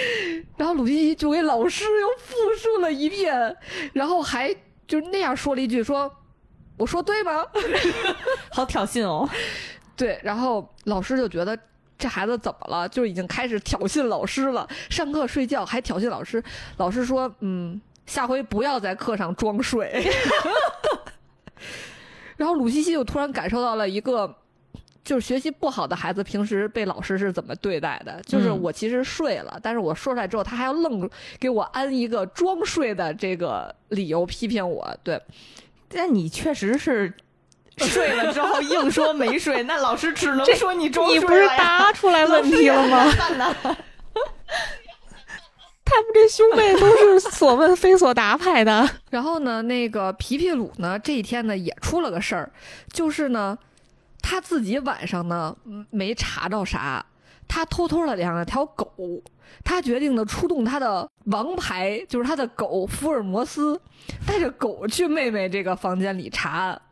[0.56, 3.54] 然后鲁西西就给老师又复述了一遍，
[3.92, 4.50] 然后还
[4.86, 6.10] 就那样说了一句：“说
[6.78, 7.44] 我说对吗？”
[8.50, 9.28] 好挑衅哦。
[9.94, 11.58] 对，然后老师就觉得。
[11.98, 12.88] 这孩子怎么了？
[12.88, 14.66] 就已经开始挑衅老师了。
[14.88, 16.40] 上课睡觉还挑衅老师。
[16.76, 20.08] 老师说：“嗯，下回不要在课上装睡。
[22.38, 24.32] ”然后鲁西西就突然感受到了一个，
[25.02, 28.22] 就是学习不好的孩子平时被老师是怎么对待的。
[28.22, 34.96] 就是我其实睡了，但是我说出来之后，他还要愣给我安一个装睡的这个理由批评我。
[35.02, 35.20] 对，
[35.88, 37.12] 但你确实是。
[37.78, 41.18] 睡了之后 硬说没睡，那老师只能说你装睡。
[41.18, 43.04] 你不是答出来问题了吗？
[45.90, 48.86] 他们这兄妹都是所问非所答派的。
[49.10, 52.52] 然后呢，那个皮皮鲁呢，这一天呢也出了个事儿，
[52.92, 53.56] 就是呢，
[54.20, 55.56] 他自己晚上呢
[55.90, 57.06] 没查着啥，
[57.48, 59.22] 他偷偷的养了条狗，
[59.64, 63.80] 他决定呢出动他的王牌，就是他的狗福尔摩斯，
[64.26, 66.82] 带着狗去妹妹这个房间里查案。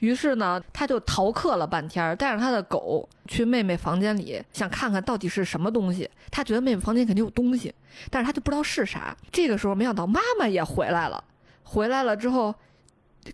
[0.00, 6.08] 于是呢，他就逃课了半天，带着他的狗去妹妹房间里，想看看到底是什么东西。
[6.30, 7.72] 他觉得妹妹房间肯定有东西，
[8.10, 9.16] 但是他就不知道是啥。
[9.30, 11.22] 这个时候，没想到妈妈也回来了。
[11.62, 12.54] 回来了之后，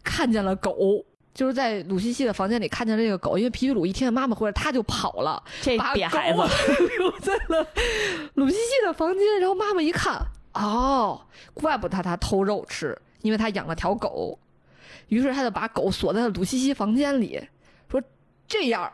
[0.04, 3.36] 看见了狗，就是在鲁西西的房间里看见了这个狗。
[3.36, 6.38] 因为皮皮鲁一听见妈妈回来，他就跑了，这瘪孩子
[6.98, 7.66] 留在了
[8.34, 9.40] 鲁西西的房间。
[9.40, 10.20] 然后妈妈一看，
[10.54, 11.20] 哦，
[11.54, 14.38] 怪不得他偷肉吃，因为他养了条狗。
[15.10, 17.38] 于是他就把狗锁在了鲁西西房间里，
[17.90, 18.02] 说
[18.48, 18.90] ：“这样，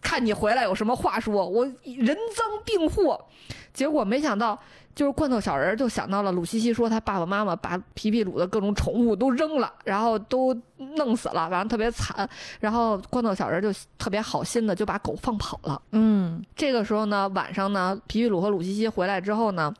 [0.00, 3.24] 看你回来有什么话说，我人赃并获。
[3.72, 4.58] 结果没想到，
[4.94, 10.52] 就是罐头小人就想到了鲁西西说他爸爸妈妈把皮皮鲁的各种宠物都扔了，然后都
[10.96, 12.28] 弄死了，反正特别惨。
[12.58, 15.80] 然后罐头小人就特别好心的就把狗放跑了。
[15.92, 19.72] 嗯，这个时候呢，晚上呢，皮皮鲁和鲁西西回来之后呢，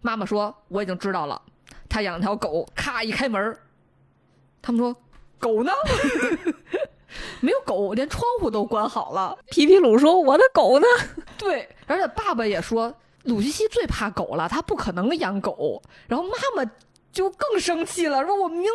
[0.00, 1.40] 妈妈说我已经知道了，
[1.88, 2.66] 他养了条狗。
[2.74, 3.56] 咔一开门，
[4.60, 4.96] 他们说
[5.38, 5.72] 狗呢？
[7.40, 9.36] 没有狗，连窗户都关好了。
[9.50, 10.86] 皮皮鲁说：“我的狗呢？”
[11.38, 12.94] 对，而且爸爸也说，
[13.24, 15.80] 鲁西西最怕狗了，他不可能养狗。
[16.08, 16.70] 然后妈妈
[17.12, 18.70] 就更生气了，说：“我明明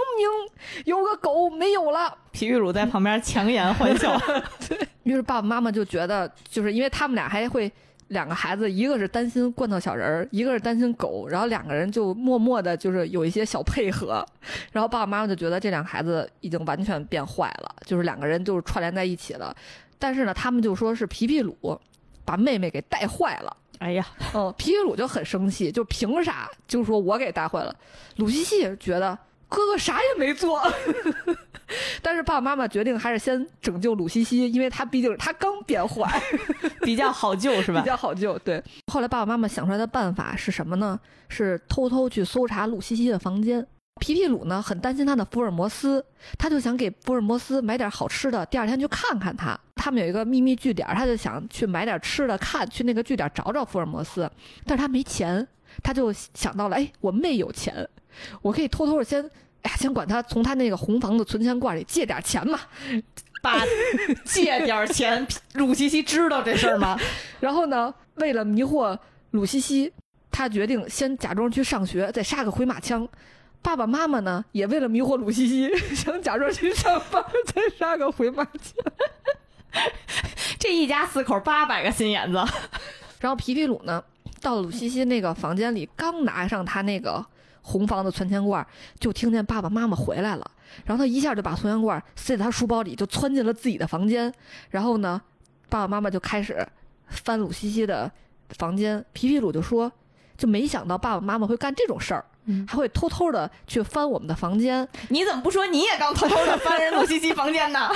[0.86, 4.18] 有个狗没有了。”皮皮鲁在旁边强颜欢笑。
[4.68, 7.72] 对于是爸爸妈妈就觉得，就是因为他们俩还会。
[8.12, 14.26] 两个孩子，一个是担心罐头小人儿，一个是担心狗，然后两个人就默默的，就是有一些小配合，
[14.72, 19.56] 然后爸爸妈妈就觉得这两个孩子已经完全变坏了，就是两个人就是串联在一起了。
[19.98, 21.80] 但是呢，他们就说是皮皮鲁
[22.26, 23.56] 把妹妹给带坏了。
[23.80, 27.76] 哎呀，嗯，皮皮鲁就很生气，就凭啥就说我给带坏了？
[28.18, 30.62] 鲁西西觉得哥哥啥也没做。
[32.02, 36.22] 但是爸爸妈妈决定还是先拯救鲁西西，因为他毕竟他刚变坏，
[36.82, 37.82] 比较好救是吧？
[37.82, 38.38] 比较好救。
[38.40, 38.64] 对。
[38.92, 41.00] 后来爸爸妈妈想出来的办法是什么呢？
[41.30, 43.66] 是偷偷去搜查鲁西西的房间。
[44.00, 46.04] 皮皮鲁呢很担心他的福尔摩斯，
[46.40, 49.58] 他就想给福尔摩斯买点好吃的，第二天去看看他。
[49.76, 54.30] 他们有一个秘密据点，他就想去买点吃的，看去那个据点找找福尔摩斯。
[54.66, 55.48] 但是他没钱，
[55.84, 57.88] 他就想到了，哎，我妹有钱，
[58.42, 59.30] 我可以偷偷的先。
[59.64, 62.60] 哎呀，先管他从他那个红房子存钱罐里借点钱嘛，
[63.42, 63.64] 把
[64.26, 65.26] 借点钱。
[65.54, 67.00] 鲁西西知道这事儿吗？
[67.40, 68.98] 然后呢，为了迷惑
[69.32, 69.94] 鲁西西，
[70.32, 73.08] 他决定先假装去上学，再杀个回马枪。
[73.62, 78.74] 爸爸妈妈呢，也为了迷惑鲁西西， 想假装去上班，再杀个回马枪。
[80.58, 82.38] 这一家四口八百个心眼子。
[83.20, 84.04] 然后皮皮鲁呢，
[84.42, 87.24] 到鲁西西那个房间里，刚拿上他那个。
[87.64, 88.66] 红房子存钱罐，
[89.00, 90.52] 就听见爸爸妈妈回来了，
[90.84, 94.34] 然后他一下就把存钱罐塞在他书包里，就窜进了自己的房间。
[94.72, 95.22] 然后呢，
[95.70, 96.68] 爸爸妈妈就开始
[97.08, 98.12] 翻鲁西西的
[98.50, 99.04] 房间。
[99.14, 99.92] 皮皮鲁就说
[100.36, 102.26] ：“就没想到爸爸妈妈会干这种事儿，
[102.68, 104.88] 还会偷偷的去翻我们的房间。
[105.10, 107.90] 你怎么不说你也刚偷偷的翻人鲁西西房间呢？”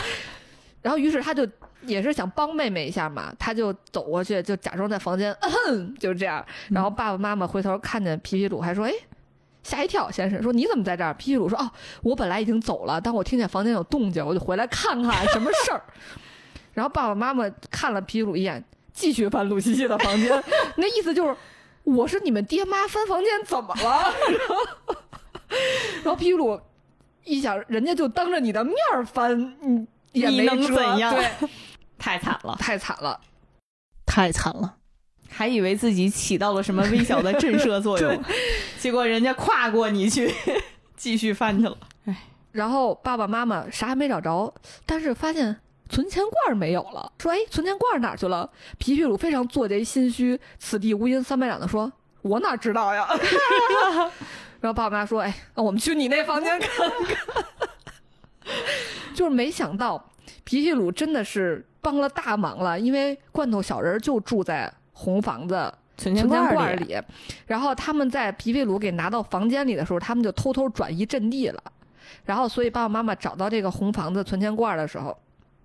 [0.83, 1.47] 然后，于是他就
[1.81, 5.35] 也是想帮妹妹一下嘛，他就走过去，就假装在房间，
[5.67, 6.45] 嗯就这样。
[6.69, 8.93] 然后爸爸妈妈回头看见皮皮鲁，还说：“哎。”
[9.65, 11.67] 吓一跳，先生说：“你怎么在这儿？”皮皮鲁说：“哦，
[12.03, 15.81] 我本来已经走了，但我听见房间有动静，我就回来看看什么事儿。
[16.73, 20.43] ”然后爸爸妈妈看了皮皮鲁一眼，继续翻鲁西西的房间，
[20.77, 21.35] 那意思就是
[21.83, 24.13] ：“我是你们爹妈翻房间怎么了？”
[26.03, 26.61] 然后皮皮鲁
[27.23, 28.75] 一想，人家就当着你的面
[29.11, 31.11] 翻，你也能怎样？
[31.11, 31.49] 对，
[31.97, 33.19] 太惨了，太惨了，
[34.05, 34.75] 太惨了。
[35.35, 38.23] 还以为自己起到了什么微小的震慑作用，
[38.79, 40.33] 结果人家跨过你去
[40.95, 41.77] 继续翻去了。
[42.05, 42.15] 哎，
[42.53, 44.53] 然后爸爸妈妈啥也没找着，
[44.85, 45.57] 但是发现
[45.89, 47.11] 存钱罐没有了。
[47.19, 51.91] 说：“哎，存钱罐哪去了？”皮皮鲁非常做贼心虚，此地无银三百两的说
[52.23, 53.05] ：“我哪知道呀？”
[54.61, 57.45] 然后爸爸妈妈说：“哎，那我们去你那房间看看。”
[59.13, 60.11] 就是没想到
[60.45, 64.73] 皮皮鲁真的是帮了大忙了，因为罐头小人就住在。
[64.97, 66.97] 红房子存钱罐里，
[67.45, 71.61] 然后他们在皮皮鲁给拿到房间里的时候，他们就偷偷转移阵地了。
[72.23, 75.15] 然后，所以爸爸妈妈找到这个红房子存钱罐的时候，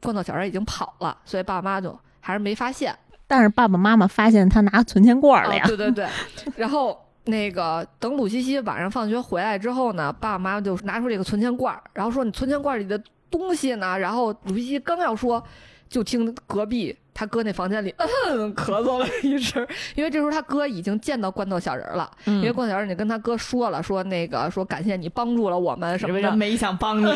[0.02, 2.94] 罐头小人已经跑了，所以爸爸妈妈就还是没发现。
[3.26, 5.64] 但是爸爸妈妈发现他拿存钱罐了呀！
[5.66, 6.08] 对对对。
[6.56, 15.42] 然后那个等鲁西西晚上放学回来之后呢，爸爸妈妈就拿出这个存钱罐，然后说：“你存钱罐里的东西呢？”然后鲁西西刚要说，
[15.88, 16.96] 就听隔壁。
[17.20, 22.10] 他哥那房间里，嗯，咳嗽了一声，因为这时候他哥已经见到罐头小人了。
[22.24, 27.14] 因为罐头小人，已经跟他哥说了，说那个说感谢你帮助了我们什么的，没想帮你。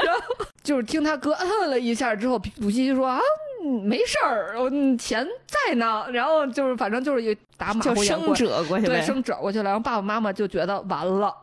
[0.62, 3.18] 就是听他哥嗯了一下之后，鲁西西说啊，
[3.84, 4.54] 没事儿，
[4.98, 6.04] 钱在呢。
[6.12, 8.46] 然后就是反正就是打马虎眼过去，
[8.84, 9.64] 对，生折过去了。
[9.64, 11.34] 然后爸爸妈妈就觉得完了，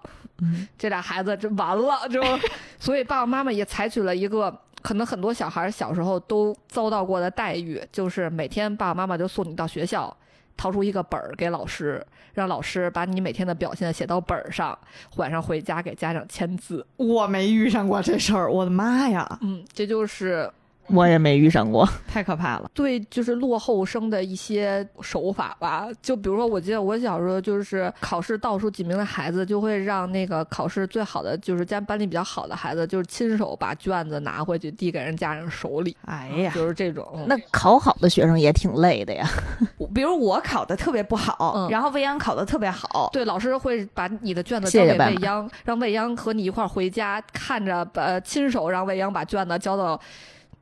[0.77, 2.21] 这俩孩子这完了，就
[2.79, 4.55] 所以爸爸妈妈也采取了一个。
[4.85, 10.15] 可能很多小孩小时候都遭到过的待遇，就是每天爸爸妈妈就送你到学校，
[10.55, 14.77] 掏出一个本儿给老师，让老师把你每天的表现写到本儿上，
[15.15, 16.85] 晚上回家给家长签字。
[16.97, 19.39] 我没遇上过这事儿，我的妈呀！
[19.41, 20.47] 嗯，这就是
[20.87, 22.69] 我也没遇上过，太可怕了。
[22.73, 25.87] 对，就是落后生的一些手法吧。
[26.01, 35.95] 就比如说，我记得我小时候就是考试倒数几名的孩子，就会让那个考试最好的，就是家班里比较好的孩子，就是亲手把卷子拿回去递给人家长手里。
[36.05, 37.25] 哎呀，就是这种。
[37.27, 39.27] 那考好的学生也挺累的呀。
[39.93, 49.99] 比如我考的特别不好，然后未央考的特别好，对，老师会把你的卷子交给未央，让未央和你一块儿回家，看着把亲手让未央把卷子交到。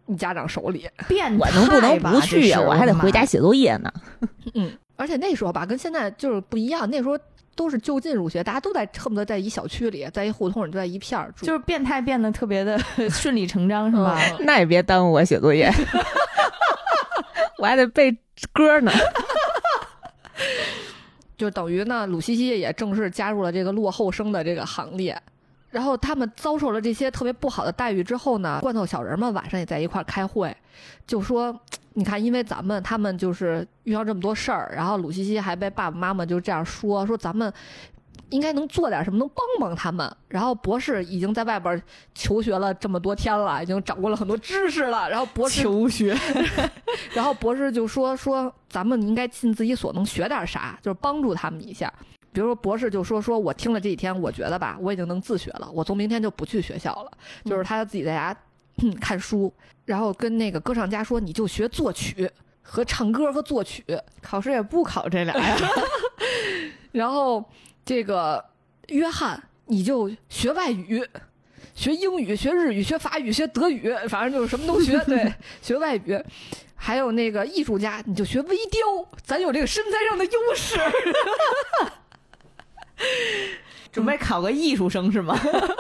[0.06, 2.60] 你家长手里，变我能不能不去呀？
[2.60, 3.92] 我还得回家写作业呢。
[4.54, 6.90] 嗯，而且那时候吧，跟现在就是不一样。
[6.90, 7.18] 那时候
[7.56, 11.46] 都是就近入学，大家都在恨不得在一小区里，在一胡同里，就在一片儿住。
[11.46, 12.78] 就是变态变得特别的
[13.10, 14.20] 顺理成章，是吧？
[14.42, 15.72] 那也别耽误我写作业，
[17.60, 18.16] 我还得背
[18.52, 18.92] 歌呢。
[21.38, 25.20] 就等于呢，鲁西西也正式加入了这个落后生的这个行列。
[25.74, 30.56] 然后他们遭受了这些特别不好的待遇之后呢，罐头小人们晚上也在一块儿开会，
[31.08, 31.60] 就说
[31.94, 37.52] ：“你看，因为咱们他们就是遇到这么多事儿，然后鲁西西还被爸爸妈妈就这样说，说咱们
[38.30, 40.16] 应该能做点什么，能帮帮他们。
[40.28, 41.82] 然后博士已经在外边
[42.14, 45.10] 求学了这么多天了，已经掌握了很多知识了。
[45.10, 46.16] 然后博士求学，
[47.16, 51.92] 然后博士就说说咱们应该尽自己所能学点啥，就是帮助他们一下。”
[52.34, 55.70] 比如说博士就说说，我听了这几天，我觉得吧，我已经能自学了。
[55.72, 57.12] 我从明天就不去学校了，
[57.46, 58.36] 就是他自己在家
[59.00, 59.54] 看书，
[59.86, 62.30] 然后跟那个歌唱家说，你就学作曲
[62.62, 63.84] 和唱歌和作曲，
[64.22, 65.58] 考试也不考这俩呀。
[66.92, 67.44] 然后
[67.86, 68.44] 这个
[68.88, 71.06] 约翰，你就学外语，
[71.76, 74.98] 学英语、学日语、学法语、学德语，反正就是什么都学。
[75.06, 76.20] 对， 学外语。
[76.76, 80.78] 还有那个艺术家，你就学微雕，咱有这个身材上的优势。
[83.92, 85.38] 准备考个艺术生是吗？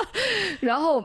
[0.61, 1.03] 然后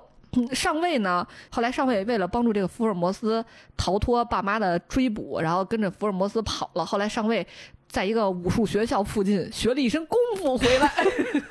[0.52, 1.26] 上尉呢？
[1.50, 3.44] 后来上尉为了帮助这个福尔摩斯
[3.76, 6.84] 逃脱爸妈的追捕，然后跟着福尔摩斯跑了。
[6.84, 7.46] 后来上尉。
[7.89, 10.93] 在一个武术学校附近学了一身功夫回来，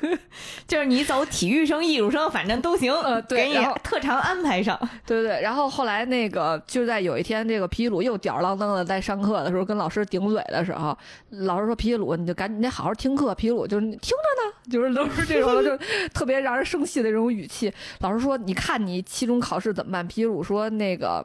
[0.68, 2.94] 就是你走体育生、艺术生，反正都行。
[2.94, 4.78] 呃，对，给你特长安排上。
[5.04, 5.42] 对对对。
[5.42, 10.96] 然后后来那个就在有一天，这个皮皮鲁又吊儿郎当的在上课的时候跟老师顶嘴的时候，
[11.30, 15.76] 老师说：“皮皮鲁，你就赶紧得好好听课。”皮皮鲁就是听着呢， 就是都是这种，就
[16.14, 17.72] 特别让人生气的这种语气。
[17.98, 21.24] 老师说：“你看你期中考试怎么办？”皮皮鲁说：“那个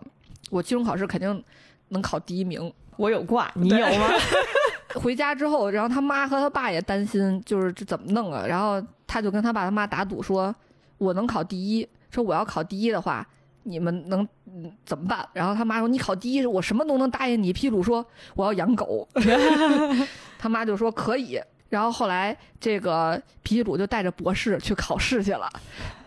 [0.49, 1.43] 我期中考试肯定
[1.89, 4.09] 能考第一名。”我有挂，你有吗？
[4.95, 8.45] 回家之后，然后他妈和他爸也担心，就是这怎么弄啊？
[8.45, 10.53] 然后他就跟他爸他妈打赌说
[10.99, 13.25] ：“我能考第一，说我要考第一的话，
[13.63, 14.27] 你们能
[14.85, 19.07] 怎么办？”然后他妈说：“你考第一，我什么都能答应你。”譬如说我要养狗，
[20.37, 21.41] 他妈就说可以。
[21.69, 25.49] 然后后来这个皮皮鲁就带着博士去考试去了，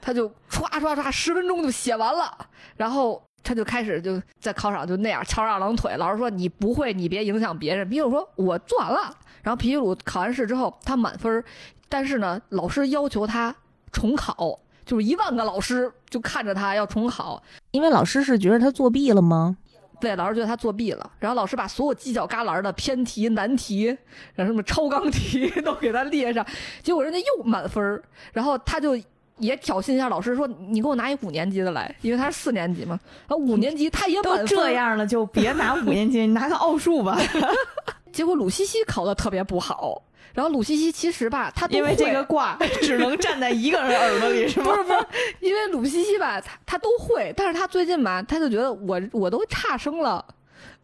[0.00, 2.32] 他就唰唰唰十分钟就写完了，
[2.76, 3.20] 然后。
[3.46, 7.88] 他就开始就在考场就那样翘着二郎腿，老师说你不会，你别影响别人。
[7.88, 9.14] 皮皮鲁说我做完了。
[9.42, 11.44] 然后皮皮鲁考完试之后，他满分，
[11.88, 13.54] 但是呢，老师要求他
[13.92, 17.40] 重考，就是一万个老师就看着他要重考，
[17.70, 19.56] 因为老师是觉得他作弊了吗？
[20.00, 21.10] 对，老师觉得他作弊了。
[21.20, 23.86] 然后老师把所有犄角旮旯的偏题、难题，
[24.34, 26.44] 然后什么超纲题 都给他列上，
[26.82, 28.98] 结果人家又满分，然后他就。
[29.38, 32.98] 也挑衅一下老师，说你给我拿一五年级的来，因为他是四年级嘛。
[33.28, 37.18] 然后五年级他也都这样了，就别拿五年级，你拿个奥数吧。
[38.12, 40.02] 结果鲁西西考的特别不好。
[40.32, 44.66] 然后鲁西西其实吧，他因为这个卦 只能站在一个人耳朵里，是吗？
[44.66, 45.06] 不是不是，
[45.40, 50.22] 因为鲁西西吧，他他都会，但是他最近吧，他就觉得我我都差生了，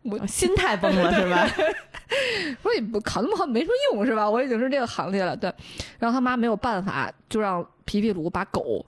[0.03, 1.47] 我心态崩了， 是吧？
[2.63, 4.29] 所以考那么好没什么用，是吧？
[4.29, 5.53] 我已经是这个行列了，对。
[5.99, 7.67] 然后他妈没有办法，就让。
[7.85, 8.83] 皮皮鲁把狗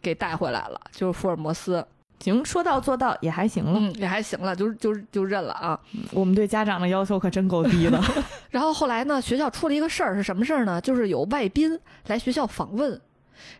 [0.00, 1.84] 给带回来了，就是福尔摩斯。
[2.20, 5.78] 行，说到做到也还行了，也还行了，就就就认了啊。
[6.12, 8.00] 我们对家长的要求可真够低的。
[8.50, 10.80] 然后后来呢，学校出了一个事儿，是什么事儿呢？
[10.80, 12.98] 就是有外宾来学校访问，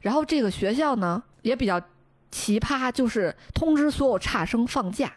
[0.01, 1.83] 然后这个学校呢也比较
[2.31, 5.13] 奇葩，就是通知所有差生放假，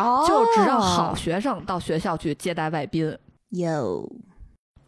[0.00, 3.16] 哦，就只让好学生到学校去接待外宾。
[3.50, 4.10] 有。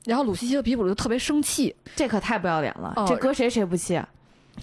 [0.04, 4.00] 然后鲁西西和皮普鲁就特别生气，这可太不要脸了，这搁谁谁不气？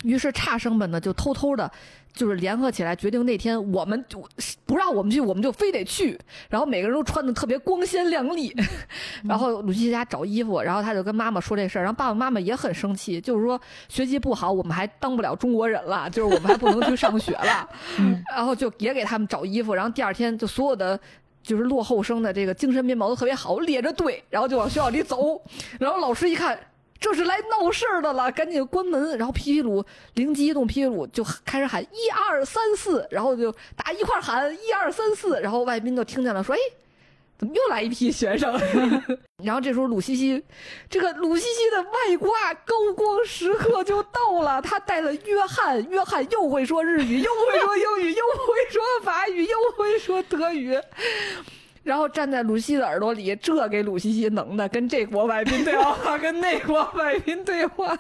[0.04, 1.72] 于是差生们呢就偷偷的，
[2.14, 4.24] 就是联合起来决定那天我们就
[4.66, 6.20] 不让我们去，我们就非得去。
[6.50, 8.54] 然后每个人都穿的特别光鲜亮丽，
[9.24, 17.70] 然后鲁西西家找衣服，然后他就跟妈妈说这事儿，然后爸爸妈妈也很生气，就是说学习不好，我们还当不了中国人了，就是我们还不能去上学了。
[18.36, 21.00] 然后就也给他们找衣服，然后第二天就所有的。
[21.42, 25.42] 就是落后生的这个精神面貌都特别好，列着队，然后就往学校里走。
[25.80, 26.60] 然后老师一看，
[27.00, 29.18] 这是来闹事儿的了，赶紧关门。
[29.18, 29.84] 然后皮皮鲁
[30.16, 36.60] 灵机一动，皮皮鲁就开始喊一二三四，然后就大家一块喊一二三四，然后外宾就听见了，说：“哎，
[37.38, 38.54] 怎么又来一批学生？”
[39.42, 40.44] 然后这时候鲁西西，
[40.90, 50.78] 这个鲁西西的外挂高光时刻就到了，他带了约翰，约翰又会说日语，又会说英语，又会说法语，又会说德语。
[51.84, 57.98] 然后站在鲁西的耳朵里，这给鲁西西能的，跟这国外宾对话，跟那国外宾对话，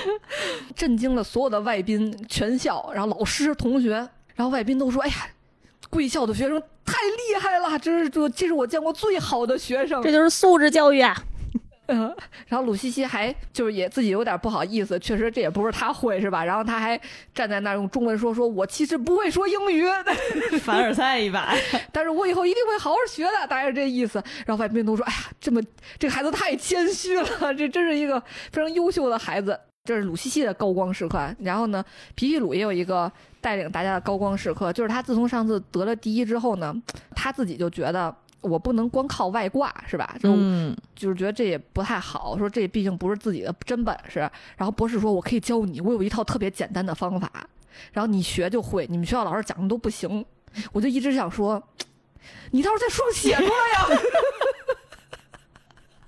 [0.74, 3.90] 震惊了所有的外宾、全校，然后老师、同学，
[4.34, 5.14] 然后外宾都说：“哎呀，
[5.90, 11.16] 贵校的学生太厉害了，这是这这是我见过最好的学生，这就是素质教育啊。”
[11.90, 12.14] 嗯，
[12.46, 16.44] 然后鲁西西还就是也自己有点不好意思，确实这也不是他会是吧？
[16.44, 16.98] 然后他还
[17.34, 19.84] 站在那儿用中文说：“说我其实不会说英语，
[20.62, 21.52] 凡尔赛一把，
[21.92, 25.60] 但是我以后一定会好好学的，大概是这意思。”然后外宾都说：“哎呀，这么
[25.98, 28.20] 这个孩子太谦虚了，这真是一个
[28.52, 31.34] 非常优秀的孩子。”这是鲁西西的高光时刻。
[31.40, 31.84] 然后呢，
[32.14, 33.10] 皮皮鲁也有一个
[33.40, 36.74] 带领大家的高光时刻，就是他自从上次得了第一之后呢，
[37.16, 38.14] 他自己就觉得。
[38.40, 40.16] 我不能光靠外挂，是吧？
[40.20, 40.34] 就
[40.94, 42.36] 就是觉得这也不太好。
[42.38, 44.20] 说这毕竟不是自己的真本事。
[44.56, 47.30] 然后博士说：“我可以教你，我有一套特别简单的方法，
[47.92, 48.86] 然后你学就会。
[48.88, 50.24] 你们学校老师讲的都不行。”
[50.72, 51.62] 我就一直想说
[52.50, 54.00] ：“你倒是在书上写出来呀！”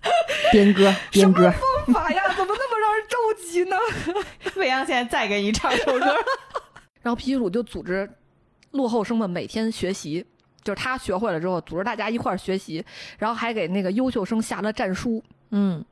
[0.50, 2.22] 编歌， 编歌方法呀？
[2.36, 3.16] 怎么那么让人着
[3.46, 3.76] 急呢？
[4.56, 6.06] 未央现在再给你唱首歌。
[7.02, 8.10] 然后皮皮鲁就组织
[8.72, 10.26] 落后生们每天学习。
[10.62, 12.84] 就是他学会了之后，组织大家一块儿学习，
[13.18, 15.22] 然后还给那个优秀生下了战书。
[15.50, 15.84] 嗯，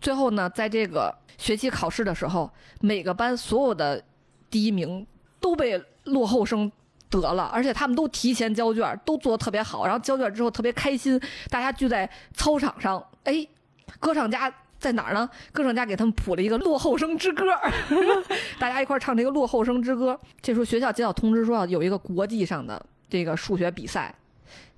[0.00, 4.02] 最后呢，在这个学期考试的时候，每个班所有的
[4.50, 5.06] 第一名
[5.40, 6.70] 都被落后生
[7.10, 9.84] 得了，而且他们都提前交卷，都做的特别好。
[9.84, 11.20] 然后交卷之后特别开心，
[11.50, 13.46] 大家聚在操场上，哎，
[14.00, 15.28] 歌唱家在哪儿呢？
[15.52, 17.44] 歌唱家给他们谱了一个落后生之歌，
[18.58, 20.18] 大家一块儿唱这个落后生之歌。
[20.40, 22.84] 这时候学校接到通知说要有一个国际上的。
[23.12, 24.14] 这个数学比赛，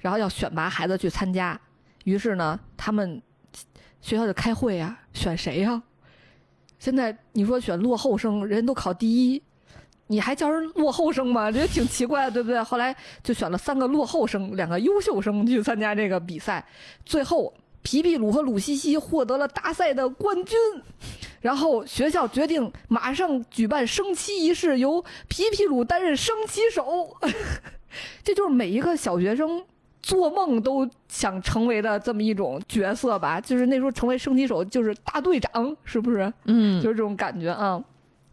[0.00, 1.60] 然后要选拔孩子去参加，
[2.02, 3.22] 于是呢，他们
[4.00, 5.80] 学校就开会呀，选谁呀？
[6.80, 9.40] 现在你说选落后生，人都考第一，
[10.08, 11.48] 你还叫人落后生吗？
[11.48, 12.60] 这也挺奇怪的，对不对？
[12.60, 16.66] 后来就选了三个落后生，两个优秀生去参加这个比赛，
[17.06, 20.58] 最后皮皮鲁和鲁西西获得了大赛的冠军。
[21.40, 27.16] 然后学校决定马上举办升旗仪式，由皮皮鲁担任升旗手。
[28.22, 29.62] 这就是每一个小学生
[30.02, 33.40] 做梦都想成为的这么一种角色吧？
[33.40, 36.32] 就是那时候成为升旗手就是大队长，是不是？
[36.44, 37.82] 嗯， 就是这种感觉啊，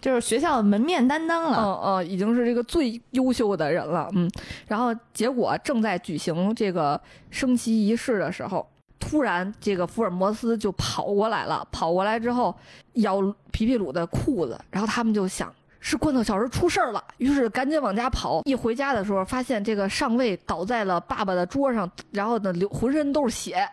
[0.01, 1.57] 就是学校的门面担当了。
[1.57, 4.09] 嗯嗯，已经是这个最优秀的人了。
[4.13, 4.29] 嗯，
[4.67, 6.99] 然后结果正在举行这个
[7.29, 8.67] 升旗仪式的时候，
[8.99, 11.65] 突然这个福尔摩斯就跑过来了。
[11.71, 12.53] 跑过来之后
[12.95, 15.53] 咬皮皮鲁的裤子，然后他们就想。
[15.83, 18.43] 是罐头小人出事儿了，于是赶紧往家跑。
[18.45, 23.67] 一回家的时候，发现这个上尉倒在了爸爸的桌上，然后呢，流浑身都是血。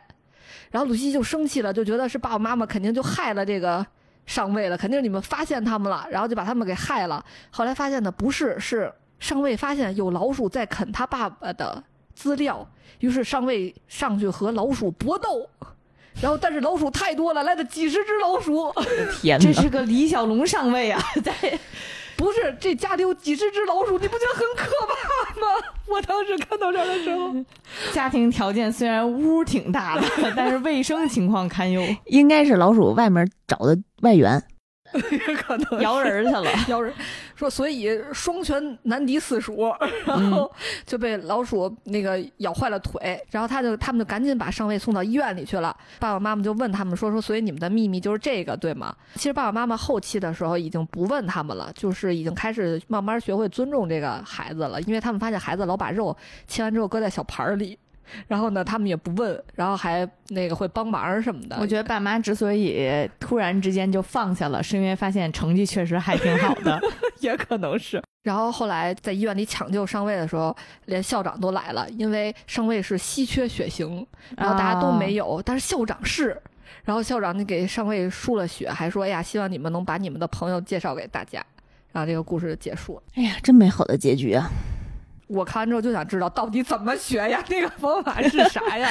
[0.70, 3.86] 然后鲁西就生气了，就觉得是爸爸妈妈肯定就害了这个
[4.24, 7.22] 上尉了，肯定是你们发现他们了，然后就把他们给害了。
[7.50, 8.90] 后来发现呢，不是，是
[9.20, 11.82] 上尉发现有老鼠在啃他爸爸的
[12.14, 12.66] 资料，
[13.00, 15.48] 于是上尉上去和老鼠搏斗。
[16.20, 18.72] 然后，但是老鼠太多了，来了几十只老鼠。
[19.20, 21.00] 天哪，这是个李小龙上尉啊！
[21.22, 21.32] 在。
[22.18, 25.46] 不是，这家里有几十只老鼠，你不觉得很可怕吗？
[25.86, 27.32] 我当时看到这儿的时候，
[27.94, 30.02] 家庭条件虽然屋挺大的，
[30.36, 31.80] 但是卫生情况堪忧。
[32.06, 34.42] 应该是老鼠外面找的外援。
[35.10, 36.92] 也 可能摇人去了， 摇人
[37.36, 39.72] 说，所以双拳难敌四鼠，
[40.06, 40.50] 然后
[40.86, 45.76] 就被老鼠那个咬坏了腿，然后他就他们就赶紧把上尉送到医院里去了。
[45.98, 48.94] 爸爸妈妈就问他们说说，所以你们的秘密就是这个对吗？
[49.14, 56.16] 其实爸爸妈妈后期的时候已经不问他们了，就是已经开始慢慢学会尊重这个孩子了，因为他们发现孩子老把肉
[56.46, 57.78] 切完之后搁在小盘里。
[58.26, 61.56] 然后呢，他们也不问，然后还那个会帮忙什么的。
[61.60, 66.80] 我觉得爸妈之所以突然之间就放下了，是因为发现成绩确实还挺好的，
[67.20, 68.02] 也可能是。
[68.22, 70.54] 然后后来在医院里抢救上尉的时候，
[70.86, 74.06] 连校长都来了，因为上尉是稀缺血型，
[74.36, 76.36] 然后大家都没有，但是校长是。
[76.84, 81.44] 然后校长就给上尉输了血，还说：“哎呀，希望你们能把你们的朋友介绍给大家。”
[81.92, 83.02] 然后这个故事就结束了。
[83.14, 84.48] 哎呀，真美好的结局啊！
[85.28, 87.44] 我看完之后就想知道到底怎么学呀？
[87.48, 88.88] 那个方法是啥呀？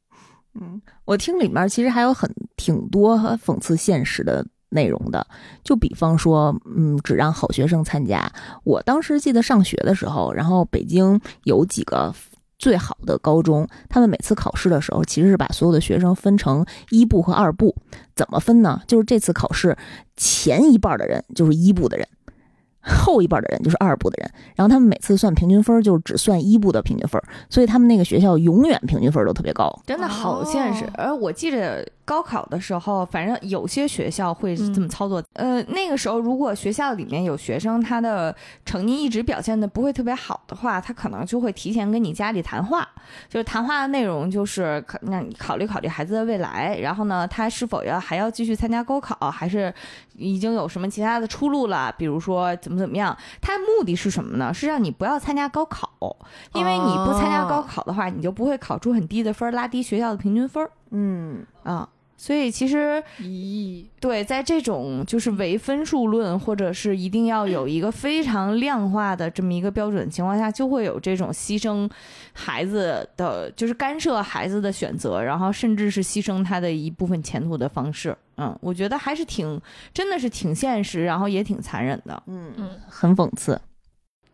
[0.60, 5.26] 嗯，我听里面其实还有很挺多讽刺现实的内容的，
[5.62, 8.30] 就比方说，嗯，只让好学生参加。
[8.62, 12.14] 我当时记得上学的时候，然后北京有几个
[12.56, 17.74] 最好的高中，他们每次考试的时候，其实是把所有的学生分成一部和二部。
[18.14, 18.80] 怎么分呢？
[18.86, 19.76] 就是这次考试
[20.16, 22.06] 前一半的人就是一部的人。
[22.84, 30.84] 后一半的人就是二部的人，然后他们每次算平均分就只算一部的平均分，所以他们那个学校永远平均分都特别高，真的好现实。
[30.94, 31.86] 而我记着。
[32.06, 35.22] 高考的时候，反正有些学校会这么操作。
[35.32, 42.86] 呃，那个时候如果学校里面有学生，他的成绩一直表现的不会特别好的话，他可能就会提前跟你家里谈话。
[43.26, 49.72] 就是谈话的内容就是可让你考虑考虑孩子的未来，然后呢，他是否要还要继续参加高考，还是
[50.16, 51.94] 已经有什么其他的出路了？
[51.98, 53.16] 比如说怎么怎么样？
[53.40, 54.52] 他目的是什么呢？
[54.54, 55.88] 是让你不要参加高考，
[56.52, 60.68] 因为你不参加高考的话，你就不会考出很低的分，拉低学校的平均分。
[60.90, 61.88] 嗯啊。
[62.24, 71.86] 所以其实，咦，对，在这种就是唯分数论，或者是一定要有一个非常量化的这么一个标准情况下，就会有这种牺牲
[72.32, 78.16] 孩子的，就是干涉孩子的选择，然后甚至是牺牲他的一部分前途的方式。
[78.38, 79.60] 嗯，我觉得还是挺，
[79.92, 82.22] 真的是挺现实，然后也挺残忍的。
[82.26, 83.60] 嗯嗯，很讽刺。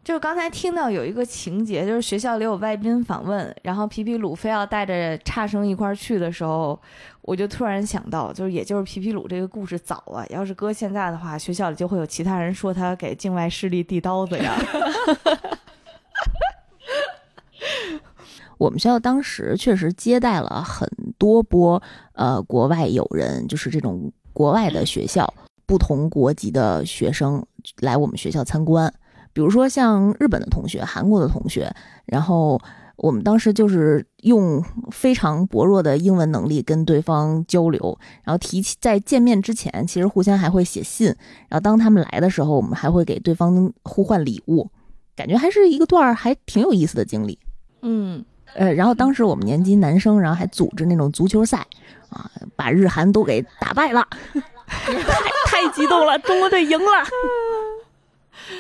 [0.02, 6.80] 就是刚才听到有一个情节，就是学校里有外宾访问，然后皮皮鲁非要带着差生一块儿去的时候，
[7.22, 14.58] 我就突然想到，就是也就是皮皮鲁这个故事早了，要是搁现在的话，学校里就会有其他人说他给境外势力递刀子呀。
[18.56, 20.88] 我们学校当时确实接待了很
[21.18, 21.82] 多波
[22.14, 25.32] 呃国外友人，就是这种国外的学校，
[25.66, 27.44] 不同国籍的学生
[27.80, 28.92] 来我们学校参观。
[29.32, 31.72] 比如说像日本的同学、韩国的同学，
[32.06, 32.60] 然后
[32.96, 41.06] 我们当时就是用非常薄弱的英文能力跟对方交流，然后提起在见面之前，其实互相还会写信，
[41.48, 44.68] 然后当他们来的时候，我们还会给对方互换礼物，
[45.16, 47.38] 感觉还是一个段儿还挺有意思的经历。
[47.82, 48.22] 嗯，
[48.54, 51.66] 呃，然后当时我们年级男生，然后还组织那种足球赛，
[52.10, 54.06] 啊，把日韩都给打败了，
[54.68, 54.92] 太
[55.46, 56.86] 太激动了，中国队赢了。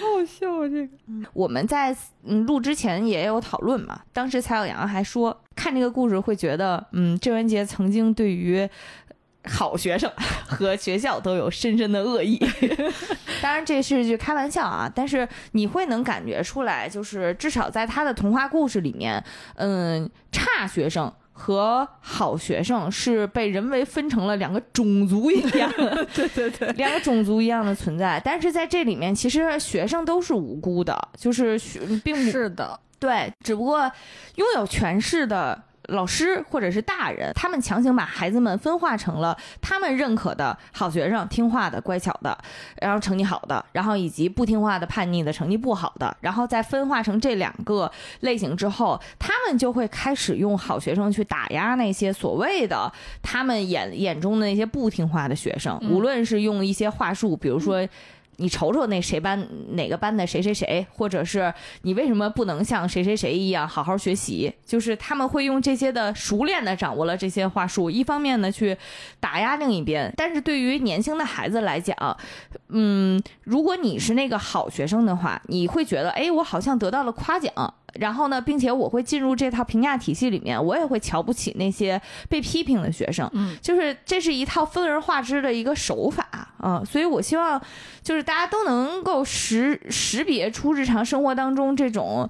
[0.00, 0.68] 好笑啊！
[0.68, 0.92] 这个，
[1.32, 4.00] 我们在嗯录之前也有讨论嘛。
[4.12, 8.68] 当时蔡小阳还说，看这个故事会觉得，嗯，郑渊洁曾经对于
[9.44, 10.10] 好学生
[10.46, 12.38] 和学校都有深深的恶意。
[13.42, 19.22] 当然这是句开玩笑啊，但是你会能感觉出来，就是至少在他的童话故事里面，
[19.56, 21.12] 嗯，差学生。
[21.40, 25.72] 和好学生是被人为分成了两个种族一样，
[26.14, 28.20] 对对对，两个种族一样的存在。
[28.22, 33.90] 但是在这里面，其实学生都是无辜的，就是学并不是的，对，只不过
[34.34, 35.62] 拥有权势的。
[35.90, 42.36] 老师或者是大人，他们强行把孩子们分化成了他们认可的好学生、听话的、乖巧的，
[42.80, 57.86] 然后成绩好的，然后以及不听话的、叛逆的、成绩不好的，然后再分化成这两个类型之后，他们就会开始用好学生去打压那些所谓的他们眼眼中的那些不听话的学生，无论是用一些话术，比如说。
[58.40, 64.50] 你瞅瞅那谁班哪个班的谁谁谁，或者是你为什么不能像谁谁谁一样好好学习？
[64.64, 68.74] 就是他们会用这些的熟练的掌握了这些话术，一方面呢去
[69.20, 70.10] 打压另一边。
[70.16, 71.94] 但是对于年轻的孩子来讲，
[72.68, 77.52] 嗯，如果你是那个好学生的话，你会觉得，哎，我好像得到了夸奖。
[77.94, 83.28] 然后呢，并且我会进入这套评价体系里面，我也会瞧不起那些被批评的学生。
[83.32, 86.26] 嗯，就是这是一套分而化之的一个手法
[86.58, 87.60] 啊，所以我希望
[88.02, 92.28] 就是大家都能够识识别出日常生活当中这种。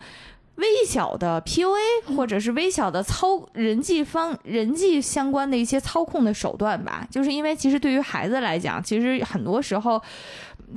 [0.56, 9.98] 微小的 PUA 或者是微小的操人际方人际相关的一些操控的手段吧，就是因为其实对于孩子来讲，其实很多时候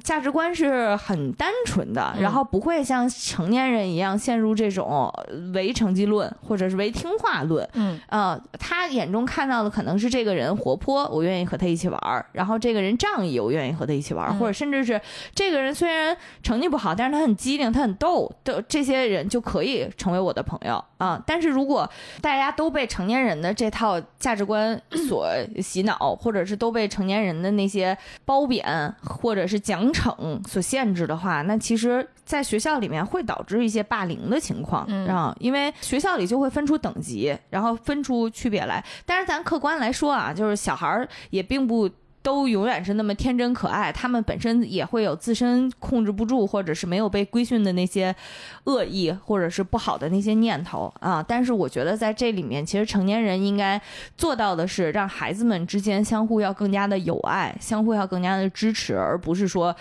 [0.01, 5.11] 价值观是很单纯的，然后不会像成年人一样陷入这种
[5.53, 7.67] 唯成绩论或者是唯听话论。
[7.73, 14.99] 嗯，呃，他眼中看到的可能是这个人活泼，我愿意和他一起玩儿；然后这个人仗义，我愿意和他一起玩儿；或者甚至是
[15.35, 19.83] 这个人虽然成绩不好，但是他很机灵，他很逗都这些人就可以。
[19.97, 21.21] 成为我的朋友啊！
[21.25, 21.89] 但是如果
[22.21, 25.27] 大家都被成年人的这套价值观所
[25.61, 35.36] 洗脑，或者是都被成年人的那些褒贬或者是奖惩所限制的话，那其实，在学校里面会导致一些霸凌的情况啊！
[35.39, 38.84] 因为学校里就会分出等级，然后分出区别来。
[39.05, 41.89] 但是咱客观来说啊，就是小孩儿也并不。
[42.24, 48.15] 都永远是那么天真可爱，他们本身也会有自身控制不住，或者是没有被规训的那些
[48.63, 51.21] 恶意，或者是不好的那些念头啊。
[51.21, 53.80] 但是我觉得在这里面，其实成年人应该
[54.17, 59.76] 做到的是，让孩子们之间相互要更加的友爱，相互要更加的支持，而不是说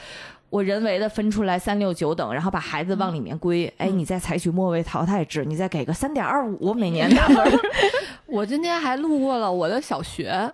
[0.50, 7.60] 我人为的分出来三六九等，然后把孩子往里面归，哎，你再采取末位淘汰制，你再给个三点二五每年打分。
[8.26, 10.52] 我今天还路过了我的小学，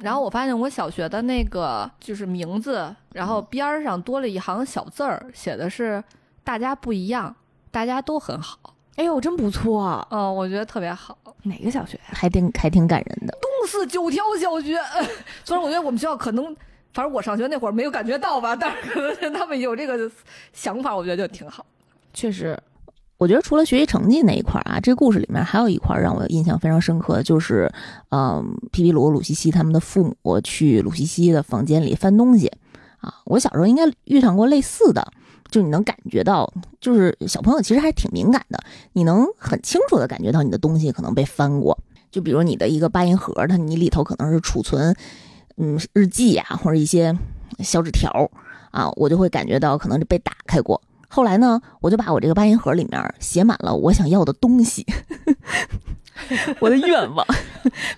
[0.00, 6.02] 然后我发现我小学的那个就是名字，然后边儿上多了一行小字儿，写的是
[6.44, 7.34] “大家不一样，
[7.70, 8.58] 大家都很好”。
[8.96, 11.16] 哎呦，真不错，嗯，我觉得特别好。
[11.44, 13.36] 哪个小学还挺还挺感人的。
[13.40, 14.78] 东四九条小学，
[15.44, 16.44] 虽然我觉得我们学校可能，
[16.92, 20.10] 反正我上学那会儿没有感觉到吧，但是可能他们有这个
[20.52, 21.64] 想法，我觉得就挺好。
[22.12, 22.58] 确实，
[23.20, 27.70] 我觉得除了学习成绩那一块儿啊，这个故事里面还有一块让我印象非常深刻，就是
[28.08, 32.50] 嗯，皮皮鲁、鲁西西他们的父母去鲁西西的房间里翻东西
[33.00, 33.12] 啊。
[33.26, 35.06] 我小时候应该遇上过类似的。
[35.50, 36.50] 就你能感觉到，
[36.80, 38.58] 就是小朋友其实还挺敏感的，
[38.94, 41.76] 你能很清楚的感觉到你的东西可能被翻过。
[42.10, 44.96] 就比如你的一个八音盒，它你里头可能是储存，
[45.58, 47.14] 嗯，日记呀，或者一些
[47.58, 48.30] 小纸条
[48.70, 50.80] 啊，我就会感觉到可能是被打开过。
[51.12, 54.86] 后来呢，我就把我这个八音盒里面写满了我想要的东西，
[56.60, 57.26] 我的愿望，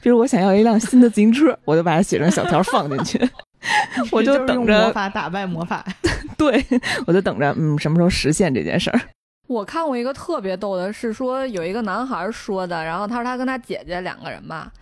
[0.01, 3.31] 比如我想要一辆新的自行车，我就把它写成小条放进去。
[4.11, 5.85] 我就等着魔法打败魔法，
[6.37, 6.65] 对
[7.07, 9.01] 我就等着，嗯，什么时候实现这件事儿？
[9.47, 14.73] 我看过一个特别逗的，是说有一个男孩说的，然后他说他跟他姐姐两个人吧，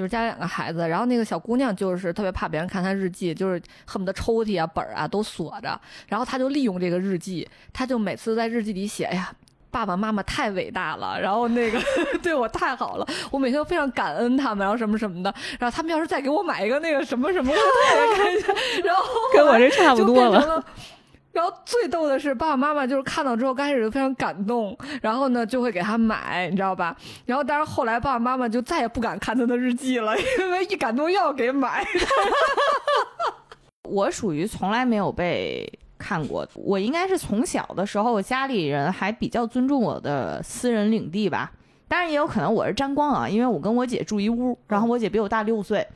[0.00, 5.78] 就是家两个孩子，然后那个小姑娘就是特别怕别人看她日记，就是恨不得抽屉啊本儿啊都锁着，
[6.08, 9.30] 然后她就利用这个日记，她就每次在日记里写，哎呀。
[9.72, 11.78] 爸爸妈妈太伟大了，然后那个
[12.20, 17.62] 对我太好了，我每天都非常感恩他们，然后什么什么的，然后他们要是再给我买一个那个什么什么，我特
[17.94, 18.42] 别开心。
[18.82, 20.64] 然后跟我这差不多了。
[21.32, 26.96] 然后最逗的是，爸爸妈妈就是看到之后，刚开始就非常感动，然后呢就会给他买，你知道吧？
[27.26, 31.86] 然后但是后来爸爸妈妈就再也不敢看他的日记了，因为一感动又要给买。
[33.88, 35.70] 我属于从来没有被。
[36.02, 41.52] 看过，我应该是从小的时候，家里人还比较尊重我的私人领地吧。
[41.86, 45.86] 当然也有可能我是沾光啊，因为我跟我姐住一屋，然后我姐比我大六岁，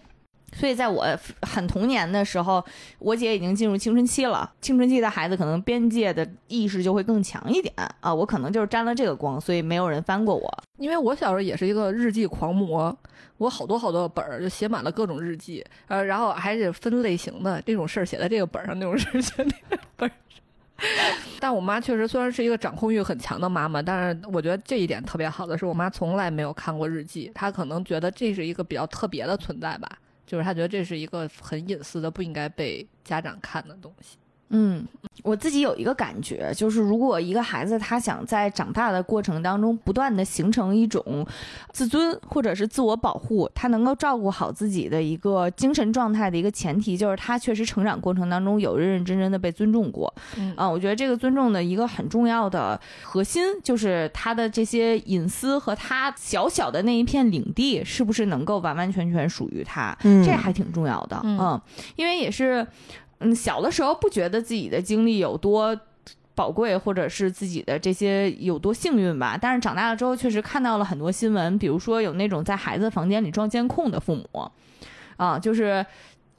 [0.54, 1.06] 所以在我
[1.42, 2.64] 很童年的时候，
[2.98, 4.50] 我姐已经进入青春期了。
[4.60, 10.62] 青春期的孩子可能边界的意识就会更强一点啊，我可能就是沾了这个光，所以没有人翻过我。
[10.78, 12.96] 因为我小时候也是一个日记狂魔。
[13.38, 20.38] 我好多好多本儿，就写满了各种日记，呃，然后还得分类型的，这种事儿写在这个本儿上，那种事儿写那个本儿上。
[21.40, 34.16] 但我妈确实虽然是一个掌控欲很强的妈妈，但是我觉得这一点特别好的是我妈从来没有看过日记，她可能觉得这是一个比较特别的存在吧，就是他觉得这是一个很隐私的，不应该被家长看的东西。
[34.50, 34.86] 嗯，
[35.22, 41.26] 我自己有一个感觉，就是如果一个孩子他想在长大的过程当中不断的形成一种
[41.72, 50.12] 自尊或者是自我保护，他能够照顾好自己的一个精神状态的一个前提，就是他确实成长过程当中有认认真真的被尊重过。
[50.54, 61.20] 啊，我觉得这个尊重的一个很重要的核心，就是他的这些隐私和他小小的那一片领地是不是能够完完全全属于他，这还挺重要的。
[61.24, 61.60] 嗯，
[61.96, 62.64] 因为也是。
[63.18, 65.78] 嗯，小的时候不觉得自己的经历有多
[66.34, 69.38] 宝贵，或者是自己的这些有多幸运吧。
[69.40, 74.50] 但是长大了之后，确实看到了很多新闻，比如说有那种在孩子房间里装监控的父母，
[75.16, 75.84] 啊，就是。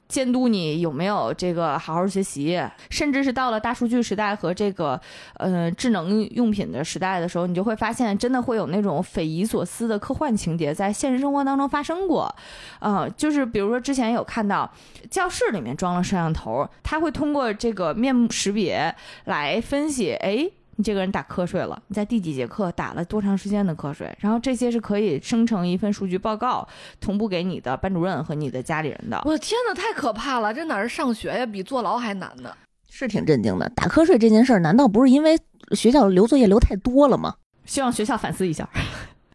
[0.08, 5.00] 监督你有没有这个好好学习，甚至是到了大数据时代和这个
[5.34, 12.34] 呃智能用品的时代的时候，你就会发现真的会有那种匪夷所思的科幻情节在现实生活当中发生过，
[12.80, 14.70] 呃，就是比如说之前有看到
[15.10, 18.94] 教室里面装了摄像头，它会通过这个面部识别
[19.24, 20.50] 来分析，哎。
[20.76, 24.14] 你这个人打瞌睡了，你在第几节课打了多长时间的瞌睡？
[24.20, 26.66] 然后这些是可以生成一份数据报告，
[27.00, 29.20] 同步给你的班主任和你的家里人的。
[29.24, 30.52] 我的天哪，太可怕了！
[30.52, 31.44] 这哪是上学呀？
[31.46, 32.54] 比坐牢还难呢。
[32.90, 33.68] 是挺震惊的。
[33.70, 35.38] 打瞌睡这件事儿，难道不是因为
[35.72, 37.34] 学校留作业留太多了吗？
[37.64, 38.68] 希望学校反思一下。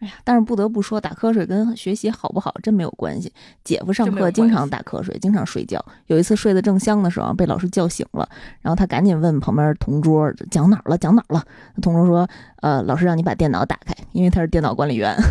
[0.01, 3.31] 哎呀，但是不得不说，打瞌睡跟学习好不好真没有关系。
[3.63, 5.83] 姐夫上课经常打瞌睡，经常睡觉。
[6.07, 8.27] 有一次睡得正香的时候，被老师叫醒了，
[8.61, 11.43] 然后他赶紧问旁边同桌讲哪儿了，讲哪儿了。
[11.81, 12.27] 同桌说
[12.61, 15.15] ：“呃，老师让你把电脑打开，因为他是电脑管理员。”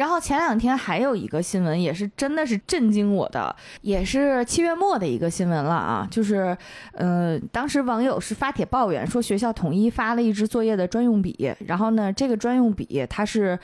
[0.00, 6.56] 然后前两天还有一个新闻，也是真的是震惊我的，也是七月末的一个新闻了啊，就是，
[6.92, 13.58] 嗯，当时网友是发帖抱怨说学校统一发了一支作业的专用笔，然后呢，这个专用笔它是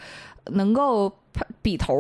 [0.51, 1.11] 能够
[1.63, 1.97] 笔头。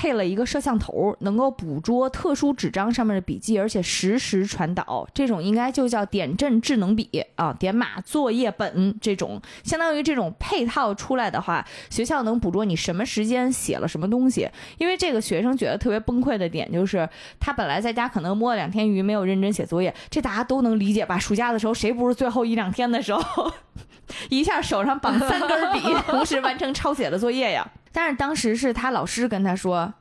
[0.00, 5.06] 配了一个摄像头，能够捕捉特殊纸张上面的笔记，而且实时传导。
[5.12, 14.48] 这种应该就叫点阵智能笔啊，点码作业本这种，相当于这种配套出来的话，学校能捕捉你什么时间写了什么东西。
[14.78, 17.06] 因为这个学生觉得特别崩溃的点就是，
[17.38, 21.18] 他本来在家可能摸了两天鱼，没有认真写作业，这大家都能理解吧？
[21.18, 23.52] 暑假的时候，谁不是最后一两天的时候，
[24.30, 27.70] 一下手上绑三根笔，同时完成抄写的作业呀？
[27.92, 29.92] 但是当时是他老师跟他说：“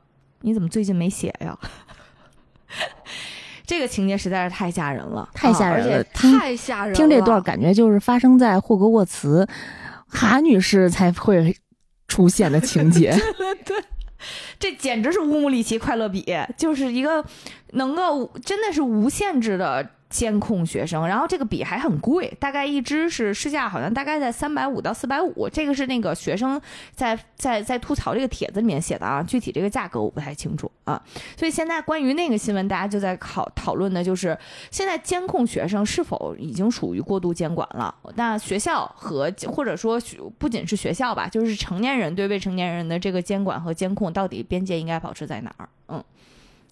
[0.42, 1.58] 你怎么最近没写呀？”
[3.66, 6.96] 这个情节实在是太吓人了，太吓人了，太吓人了！
[6.96, 9.48] 听这段感觉就是发生在霍格沃茨，
[10.08, 11.56] 哈女士才会
[12.08, 13.16] 出现的情节。
[13.66, 13.84] 对，
[14.58, 16.26] 这简直是乌姆里奇快乐笔，
[16.58, 17.24] 就是一个
[17.74, 19.88] 能够真的是无限制的。
[20.10, 25.48] 监控学生，然后这个笔还很贵，大概一支是市价好像大概在三百五到四百五。
[25.50, 26.60] 这个是那个学生
[26.96, 31.00] 在在在吐槽这个帖子里面写的啊，具体这个价格我不太清楚啊。
[31.38, 34.36] 所以现在关于那个新闻，大家就在考讨论的就是
[34.72, 37.94] 现在监控学生是否已经属于过度监管了？
[38.16, 40.02] 那学校和或者说
[40.40, 45.70] 不仅是学校吧，就是成年人对未成年人的这个监管和监控到底边界应该保持在哪儿？
[45.90, 46.04] 嗯。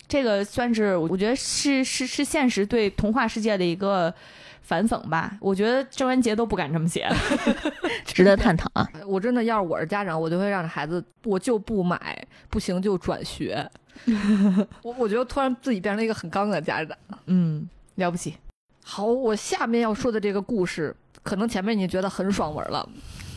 [0.07, 4.13] 这个算是我觉得是是是现实对童话世界的一个
[4.61, 5.37] 反讽吧。
[5.41, 7.09] 我觉得郑渊洁都不敢这么写，
[8.05, 8.87] 值得探讨啊！
[9.05, 13.69] 我真的要是我是家长，我就会让孩子，我就不买，不行就转学。
[14.83, 18.35] 我我觉得突然自己变成了一个很刚的家长，嗯，了不起。
[18.83, 22.87] 好，我下面要说的这个故事，可能前面你觉得很爽文了，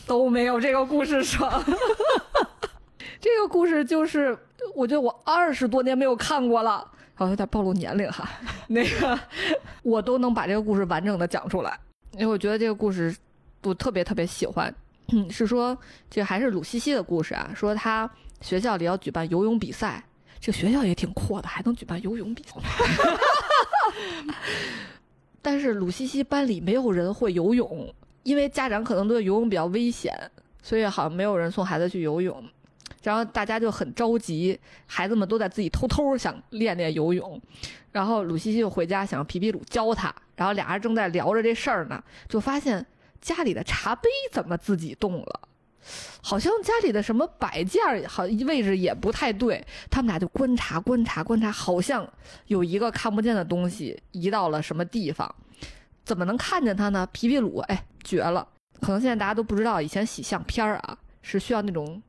[0.05, 1.51] 都没有这个故事爽。
[3.21, 4.37] 这个故事就是。
[4.75, 6.77] 我觉得我二十多年没有看过了，
[7.15, 8.29] 好像有点暴露年龄哈。
[8.67, 9.19] 那个，
[9.81, 11.77] 我都能把这个故事完整的讲出来，
[12.11, 13.13] 因为我觉得这个故事
[13.63, 14.73] 我特别特别喜欢。
[15.31, 15.75] 是说
[16.11, 17.51] 这还是鲁西西的故事啊？
[17.55, 18.09] 说他
[18.39, 20.01] 学校里要举办游泳比赛，
[20.39, 22.53] 这个学校也挺阔的，还能举办游泳比赛。
[25.41, 27.91] 但是鲁西西班里没有人会游泳，
[28.21, 30.15] 因为家长可能对游泳比较危险，
[30.61, 32.41] 所以好像没有人送孩子去游泳。
[33.01, 37.41] 然后大家就很着急，孩子们都在自己偷偷想练练游泳。
[37.91, 40.13] 然后鲁西西就回家想皮皮鲁教他。
[40.35, 42.85] 然后俩人正在聊着这事儿呢，就发现
[43.19, 45.41] 家里的茶杯怎么自己动了，
[46.21, 49.63] 好像家里的什么摆件儿好位置也不太对。
[49.89, 52.07] 他们俩就观察观察观察，好像
[52.47, 55.35] 有一个看不见的东西移到了什么地方。
[56.03, 57.07] 怎么能看见它呢？
[57.11, 58.47] 皮皮鲁，哎，绝了！
[58.81, 62.01] 可能现在大家都不知道，以前洗相片儿啊是需要那种。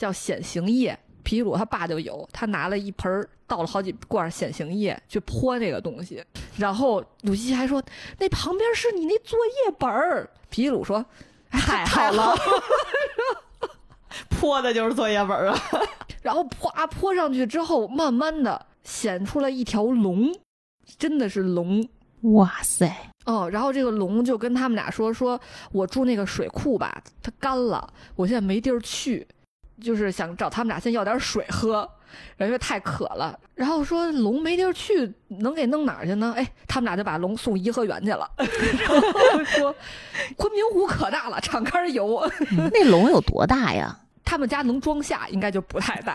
[0.00, 6.24] 叫显形液，皮皮鲁他爸就有，他拿了一盆倒了好几罐显形液去泼那个东西，
[6.56, 7.82] 然后鲁西西还说
[8.18, 10.30] 那旁边是你那作业本儿。
[10.48, 11.04] 皮皮鲁说
[11.50, 12.34] 太好了，
[14.30, 15.62] 泼的就是作业本 啊。
[16.22, 20.34] 然后啪泼上去之后，慢慢的显出了一条龙，
[20.98, 21.86] 真的是龙，
[22.22, 22.90] 哇塞！
[23.26, 25.38] 哦，然后这个龙就跟他们俩说说，
[25.72, 29.28] 我住那个水库吧，它干了，我现在没地儿去。
[29.80, 31.88] 就是想找他们俩先要点水喝，
[32.38, 33.38] 因为太渴了。
[33.54, 36.34] 然后说龙没地儿去，能给弄哪儿去呢？
[36.36, 38.28] 哎，他们俩就把龙送颐和园去了。
[38.38, 39.74] 然后说
[40.36, 42.22] 昆明湖可大了，敞开游。
[42.72, 43.98] 那龙有多大呀？
[44.22, 46.14] 他们家能装下，应该就不太大。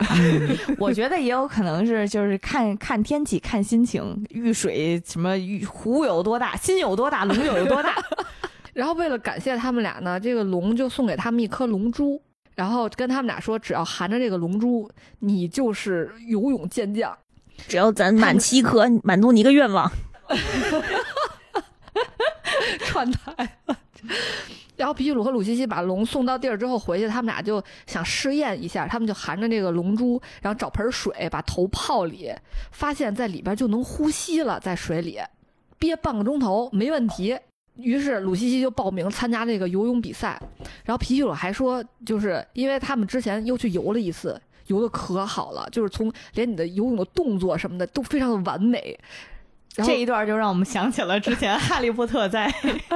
[0.78, 4.24] 我觉得也有可能是，就是看看天气，看心情。
[4.30, 7.94] 遇水什么遇湖有多大，心有多大，龙有多大。
[8.72, 12.20] 然后为了感谢他们俩呢，这个龙就送给他们一颗龙珠。
[12.56, 14.90] 然后跟他们俩说，只要含着这个龙珠，
[15.20, 17.16] 你就是游泳健将。
[17.68, 19.90] 只要咱满七颗，满足你一个愿望。
[22.80, 23.32] 串台
[23.66, 23.76] 了。
[24.76, 32.30] 然后皮皮鲁和鲁西西把龙送到地儿之后回去，他们俩就想试验一下，他们就含着这个龙珠，然后找盆水把头泡里，
[32.72, 35.18] 发现在里边就能呼吸了，在水里
[35.78, 37.38] 憋半个钟头没问题。
[37.78, 40.40] 于是鲁西西就报名参加这个游泳比赛，
[40.84, 48.98] 然后皮皮鲁还说，就是因为他们之前又去游了一次，游的可好了，就是从连你的游泳的动作什么的都非常的完美。
[49.84, 52.50] 这一段就让我们想起了之前哈利波特在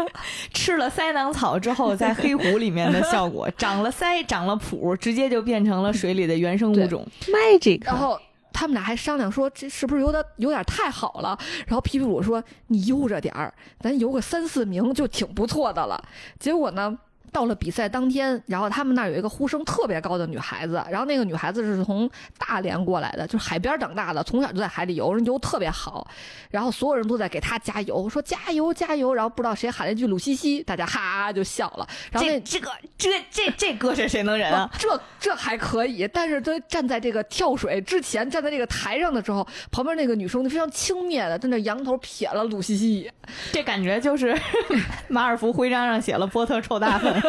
[0.54, 7.84] 吃了塞囊草之后在黑湖里面的效果，长了腮，长了蹼，直接就变成了水里的原生物种 magic。
[7.84, 8.18] 然后。
[8.52, 11.38] 他们俩还商量说，这是不是有点有点太好了？
[11.66, 16.02] 然后皮皮鲁说：“你悠着点儿，咱游个三四名就挺不错的了。”
[16.38, 16.96] 结果呢，
[17.32, 26.06] 到了比赛当天，然后他们那儿有一个呼声特别高的女孩子，然后那个女孩子是从大连过来的，就是海边长大的，从小就在海里游，人游特别好，
[26.50, 31.86] 然后所有人都在给她加油，说加油加油，然后不知道谁喊了一句鲁西西，大家哈就笑了。
[32.10, 34.68] 然后那这个这这这搁谁谁能忍啊？
[34.78, 43.14] 这这还可以，但是他站在这个跳水之前，站在这个台上的时候，旁边那个女生就非常轻蔑的在那仰头瞥了鲁西西一眼，
[43.52, 44.36] 这感觉就是
[45.08, 47.19] 马尔福徽章上写了波特臭大粪。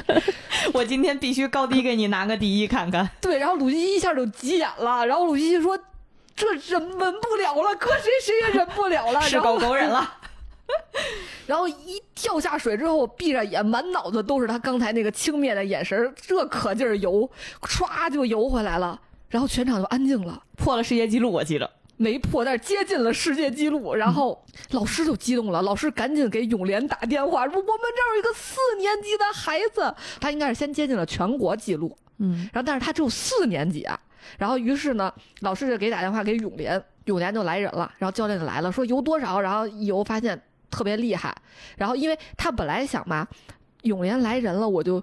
[0.72, 3.08] 我今天必须高低给你拿个第一看看。
[3.20, 5.78] 对，然后鲁西西一下就急眼了，然后鲁西西说
[6.34, 10.14] ：“这忍忍不了了，搁谁谁也忍不了了， 是狗狗忍了。”
[11.46, 17.30] 然后一跳下水之后，闭着眼，满脑子都是他刚才那个轻蔑的眼神，这可劲儿游，
[17.60, 21.70] 唰就游回来了，然后全场就安静了，破了世界纪录，我记着。
[21.98, 23.94] 没破，但是接近了世界纪录。
[23.94, 33.98] 然后老师就激动了，老师赶紧给永联打电话说：“我们这儿有一个四年级的孩子，他应该是先接近了全国纪录，嗯，然后但是他只有四年级啊。
[34.36, 39.40] 然后于是呢，老师就给打电话给永联，永联就来人了，然后教练就来了，说游多少？
[39.40, 40.38] 然后一游发现
[40.70, 41.34] 特别厉害。
[41.76, 43.26] 然后因为他本来想嘛，
[43.82, 45.02] 永联来人了，我就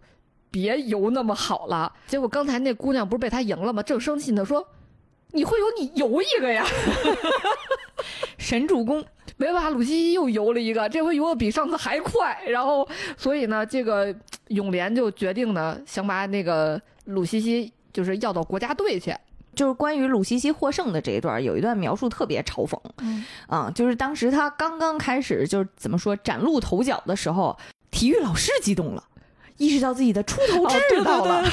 [0.51, 1.91] 别游那么好了。
[2.05, 3.81] 结果刚才那姑娘不是被他赢了吗？
[3.81, 4.67] 正生气呢，说。
[5.33, 6.65] 你会游，你游一个呀！
[8.37, 9.03] 神助攻，
[9.37, 12.41] 没办法，鲁西西又游了一个，这回游的比上次还快。
[12.47, 14.15] 然后，所以呢，这个
[14.49, 19.13] 永联就决定呢，想把那个鲁西西就是要到国家队去。
[19.55, 22.75] 就是关于鲁西西获胜的这一段，有一段描述特别嘲讽。
[22.97, 27.55] 嗯，啊，就是当时他刚刚开始，就是怎么说崭露头角的时候，
[27.91, 29.03] 体育老师激动了。
[29.63, 31.43] 意识到自己的出头之到了，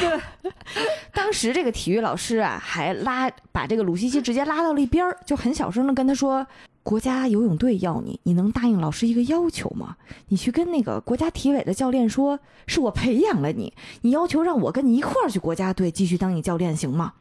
[1.14, 6.46] 当时这个体育老师啊，还拉把这个鲁西西直接拉到了一边儿，就很小声的跟他说
[6.82, 9.96] ：“国家游泳队要你，你能答应老师一个要求吗？
[10.28, 17.12] 你去跟那个国家体委的教练说，是我培养了你，你要求让我跟你一块儿去国家队继续当你教练，行吗？”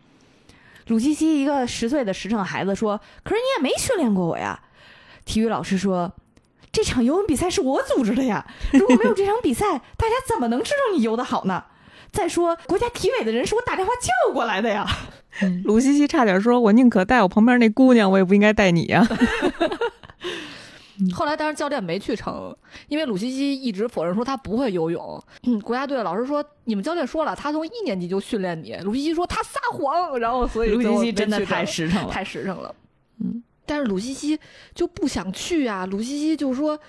[0.88, 4.60] 鲁西西一个十岁的实诚孩子说：“可是你也没训练过我呀。”
[5.26, 6.12] 体育老师说。
[6.72, 8.46] 这场游泳比赛是我组织的呀！
[8.74, 11.64] 如果没有这场比赛，大家怎么能知道你游的好呢？
[12.12, 14.86] 再说，国家体委的人是我打电话叫过来的呀。
[15.64, 19.08] 鲁西西差点说：“我宁可带我旁边那姑娘，我也不应该带你呀。
[21.14, 22.54] ”后来，当然教练没去成，
[22.88, 25.24] 因为鲁西西一直否认说他不会游泳。
[25.44, 32.76] 嗯国家队的老师说：“你们教练说了，他从一年级就训练你。”鲁西西说：“他撒谎。”然后，所以鲁西西真的太实诚了，太实诚了。
[33.24, 33.42] 嗯。
[33.70, 34.40] 但是鲁西西
[34.74, 35.86] 就不想去啊！
[35.86, 36.80] 鲁西西就说：“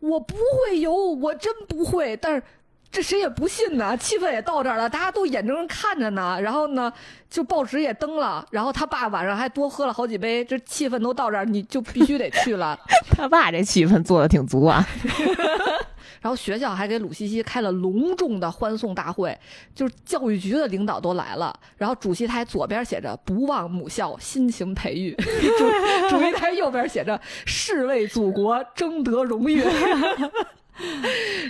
[0.00, 2.42] 我不会游，我真不会。”但是
[2.90, 3.94] 这谁也不信呢？
[3.98, 6.40] 气氛也到这儿了，大家都眼睁睁看着呢。
[6.40, 6.90] 然后呢，
[7.28, 8.46] 就报纸也登了。
[8.50, 12.78] 然后他爸晚上还多喝了好几杯，这气氛都到这儿，你就必须得去了。
[13.14, 14.82] 他爸这气氛做的挺足啊。
[16.24, 19.38] 然后学校还给鲁西西开了隆重的欢送大会，
[19.74, 21.54] 就是教育局的领导都来了。
[21.76, 29.62] 然后主席台左边写着“不忘母校，辛勤培育”， 主主席台右边写着“誓为祖国，争得荣誉”。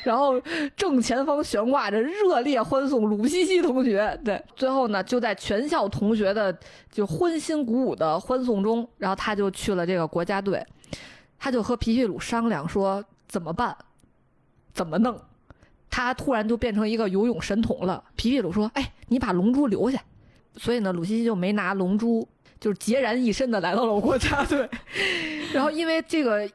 [0.02, 0.42] 然后
[0.76, 4.20] 正前方悬挂着热烈欢送鲁西西同学。
[4.24, 6.52] 对，最后呢，就在全校同学的
[6.90, 10.66] 就欢欣鼓舞的欢送中，然后他就去了这个国家队，
[11.38, 13.76] 他就和皮皮鲁商量说怎么办。
[14.74, 15.18] 怎么弄？
[15.88, 18.02] 他突然就变成一个游泳神童了。
[18.16, 20.02] 皮皮鲁说：“哎，你把龙珠留下。”
[20.58, 22.26] 所以呢，鲁西西就没拿龙珠，
[22.58, 24.68] 就是孑然一身的来到了国家队。
[25.54, 26.50] 然后因为这个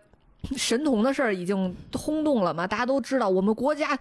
[0.57, 3.97] 神童的事儿已经轰动了嘛，大家都知道我们国家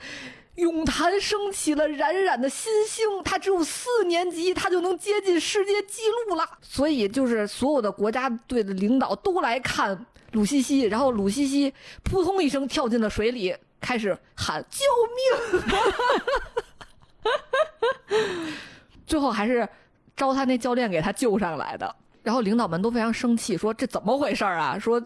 [0.57, 3.07] 泳坛升起了冉冉的新星。
[3.25, 6.45] 他只有四年级，他就能接近世界纪录了。
[6.61, 13.55] 所以就是所有的国家队的领导都来看鲁西西，然后鲁西西扑通一声跳进了水里。
[13.81, 14.85] 开始喊救
[15.61, 15.63] 命，
[19.07, 19.67] 最后还是
[20.17, 21.95] 招他那教练给他救上来的。
[22.23, 24.77] 然后领导们都非常生气，说这怎么回事啊？
[24.79, 25.03] 说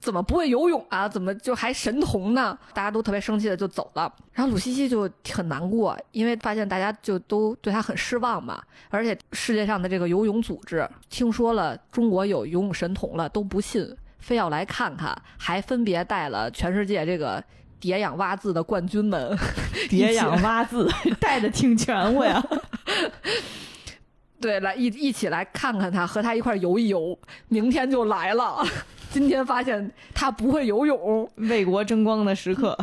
[0.00, 1.08] 怎么不会游泳啊？
[1.08, 2.58] 怎么就还神童呢？
[2.74, 4.12] 大家都特别生气的就走了。
[4.32, 8.62] 然后鲁西西就很难过，因为发现大家就都对他很失望嘛。
[8.90, 17.42] 而且世界上的这个游泳组织听说了中国有游泳神童了，都不信，非要来看看，还分别带了全世界这个。
[17.80, 19.36] 蝶仰蛙字的冠军们，
[19.88, 20.88] 蝶仰蛙字
[21.20, 22.42] 带的挺全乎呀。
[24.40, 27.18] 对，来一一起来看看他，和他一块游一游。
[27.48, 28.64] 明天就来了。
[29.10, 32.76] 今天发现他不会游泳，为国争光的时刻。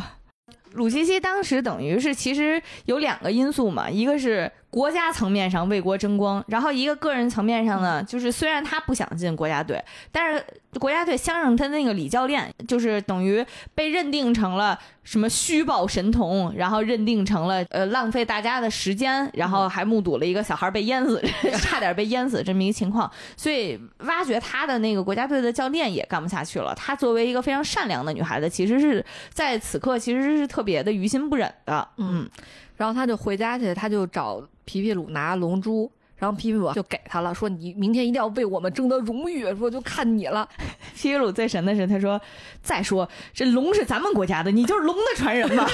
[0.72, 10.44] 鲁西西当时等于是其实有两个因素嘛，一个是国家层面上为国争光，然后一个个人层面上呢，就是虽然他不想进国家队，但是
[10.78, 13.44] 国家队相上他那个李教练，就是等于
[13.74, 21.22] 被认定成了什么虚报神童，然后认定成了呃浪费大家的时间，然后还目睹了一个小孩被淹死，
[21.62, 26.74] 差点被淹死这么一个情况，所以挖掘他的那个国家队的教练也干不下去了。
[26.74, 29.02] 他作为一个非常善良的女孩子，其实是
[29.32, 32.28] 在此刻其实是特别的于心不忍的，嗯。
[32.76, 34.42] 然后他就回家去，他就找。
[34.66, 40.46] 皮皮鲁拿龙珠，然后皮皮鲁就给他了，说你明天一定要为我们争得荣誉，说就看你了。
[40.94, 42.20] 皮皮鲁最神的是，他说
[42.62, 45.66] ：“再说这龙是咱们国家的，你就是龙的传人嘛，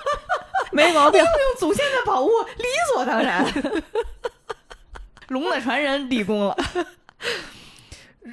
[0.70, 1.28] 没毛病，用
[1.58, 2.28] 祖先的宝物，
[2.58, 2.64] 理
[2.94, 3.44] 所当然。
[5.28, 6.56] 龙的传人立功了。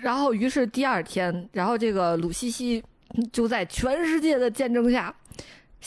[0.01, 2.83] 然后，于是第二天，然后这个鲁西西
[3.31, 5.15] 就在全世界的见证下，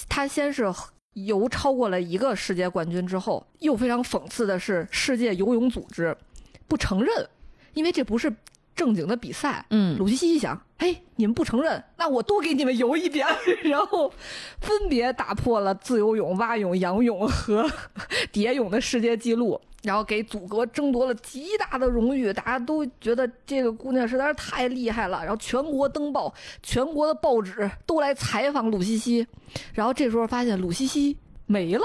[0.09, 0.73] 他先是。
[1.25, 6.15] 游超过了一个世界冠军之后，又非常讽刺的是，世界游泳组织
[6.69, 7.29] 不承认，
[7.73, 8.31] 因为这不是
[8.77, 9.65] 正经的比赛。
[9.71, 13.27] 嗯，鲁西西一想，嘿，你们不承认，那我多给你们游一遍，
[13.65, 14.13] 然后
[14.61, 17.69] 分别打破了自由泳、蛙泳、仰泳和
[18.31, 19.61] 蝶泳的世界纪录。
[19.83, 25.21] 然后给祖国争夺了极大的荣誉，大家都觉得这个姑娘实在是太厉害了。
[25.21, 29.25] 然后全国登报，全国的报纸都来采访鲁西西。
[29.73, 31.17] 然后这时候发现鲁西西
[31.47, 31.85] 没了，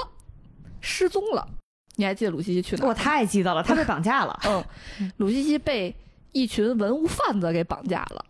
[0.79, 1.47] 失踪了。
[1.97, 2.87] 你还记得鲁西西去哪？
[2.87, 4.39] 我太记得了，她被绑架了。
[4.47, 5.95] 嗯，鲁西西被
[6.31, 8.25] 一群文物贩子给绑架了。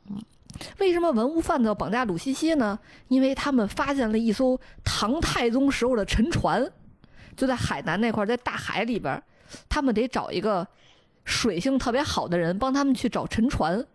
[0.77, 2.77] 为什么文物贩子要绑架鲁西西呢？
[3.07, 6.71] 因为他们发现了一艘唐太宗时候的沉船，
[7.35, 9.21] 就在海南那块，在大海里边。
[9.67, 10.65] 他们得找一个
[11.25, 13.85] 水性特别好的人帮他们去找沉船，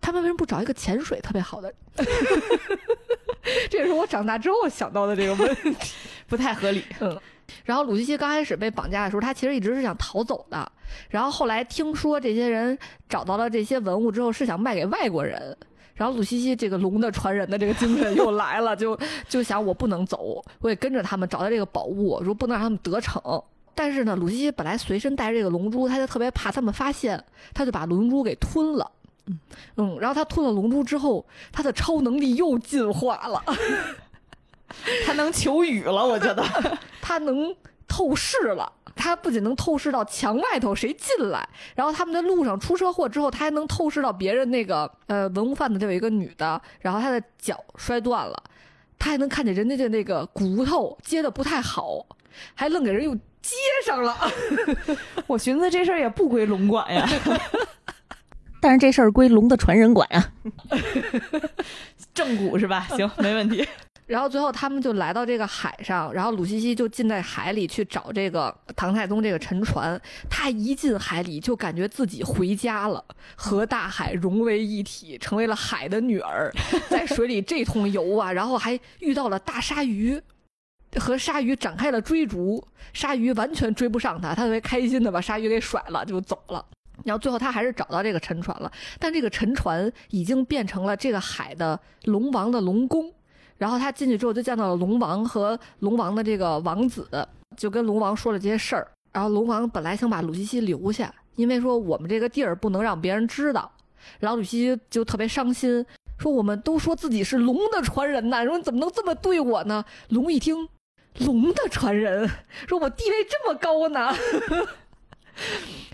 [0.00, 1.72] 他们为什么不找一个潜水特别好的？
[3.70, 5.96] 这也是我长大之后想到的这个问题，
[6.26, 6.84] 不太合理。
[7.00, 7.18] 嗯，
[7.64, 10.70] 然后鲁西西刚开始被绑架的时候，他其实一直是想逃走的，
[11.08, 12.78] 然后后来听说这些人
[13.08, 15.56] 找到了这些文物之后，是想卖给外国人，
[15.94, 23.42] 然后鲁西西这个龙的传人的这个精神又来了，就就想我不能走，我也跟着他们找到这个宝物，说不能让他们得逞。
[23.74, 27.22] 但是呢，鲁西西本来随身带着这个龙珠，他就特别怕他们发现，
[27.52, 28.90] 他就把龙珠给吞了。
[29.28, 29.38] 嗯
[29.76, 33.42] 嗯，然后他吞了龙珠之后，他的超能力又进化了，
[35.04, 36.44] 他能求雨了，我觉得
[37.02, 37.54] 他能
[37.88, 38.72] 透视了。
[38.94, 48.42] 他不仅能透视到墙外头谁进来，然后他们在路上出车祸之后，他还能透视到别人那个呃文物贩子就有一个女的，然后她的脚摔断了，
[48.98, 52.06] 他还能看见人家的那个骨头接的不太好，
[52.54, 53.16] 还愣给人又。
[53.46, 53.54] 接
[53.84, 54.16] 上了，
[55.28, 57.08] 我寻思这事儿也不归龙管呀，
[58.60, 60.32] 但是这事儿归龙的传人管啊，
[62.12, 62.88] 正骨是吧？
[62.96, 63.64] 行，没问题。
[64.06, 70.00] 然后最后他们就来到这个海上，然后鲁西西就进在海里去找这个唐太宗这个沉船。
[70.30, 73.04] 他一进海里就感觉自己回家了，
[73.34, 76.52] 和大海融为一体，成为了海的女儿，
[76.88, 80.22] 在水里这通游啊，然后还遇到了大鲨鱼。
[80.98, 86.64] 和鲨鱼展开了追逐，鲨鱼完全追不上他，他特别开心的把鲨鱼给甩了就走了。
[87.04, 93.12] 然后最后他还是找到这个沉船了，但这个沉船已经变成了这个海的龙王的龙宫。
[93.58, 97.08] 然后他进去之后就见到了龙王和龙王的这个王子，
[97.56, 98.86] 就跟龙王说了这些事儿。
[99.12, 103.70] 然后龙王本来想把鲁西西留下，因为说我们这个地儿不能让别人知道。
[104.20, 105.84] 然后鲁西西就特别伤心，
[106.18, 109.84] 说我们都说自己是龙的传人呐，说你怎么能这么对我呢？
[110.08, 110.68] 龙一听。
[111.20, 112.28] 龙的传人
[112.68, 114.14] 说：“我地位这么高呢。”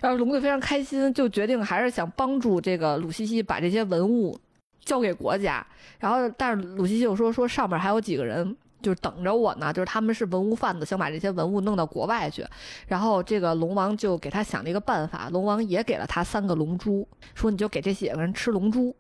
[0.02, 4.36] 然后龙就非常开心，就决定还是想帮助这个鲁西西把这些文物
[4.84, 5.64] 交给国家。
[5.98, 12.46] 然后，但是鲁西西又说：“说上面还有几个人，就是等着我呢，就是他们是文物贩子，想把这些文物弄到国外去。”
[12.88, 18.94] 然后，这个龙王就给他想了一个办法，龙王也给了他三个龙珠，说：“你就给这些个人吃龙珠。”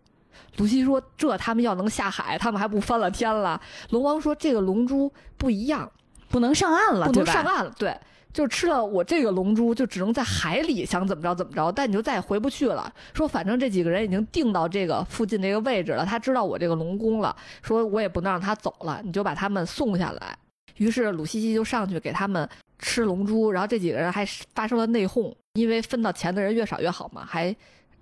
[0.58, 3.60] 鲁西说：“这他们要能下海，他们还不翻了天了？”
[3.90, 5.90] 龙王说：“这个龙珠不一样。”
[6.32, 7.70] 不能上岸了，不能上岸了。
[7.78, 7.94] 对，
[8.32, 12.92] 就吃了我这个龙珠，就只能在海里想怎么着怎么着，但你就再也回不去了。
[13.12, 20.36] 说反正这几个人已经定到这个附近这个位置了，他知道我这个龙宫了，说我也不能让他走了，你就把他们送下来。
[20.76, 27.54] 于是鲁西西就上去给他们吃龙珠，然后这几个人还发生了内讧，因为分到钱的人越少越好嘛，还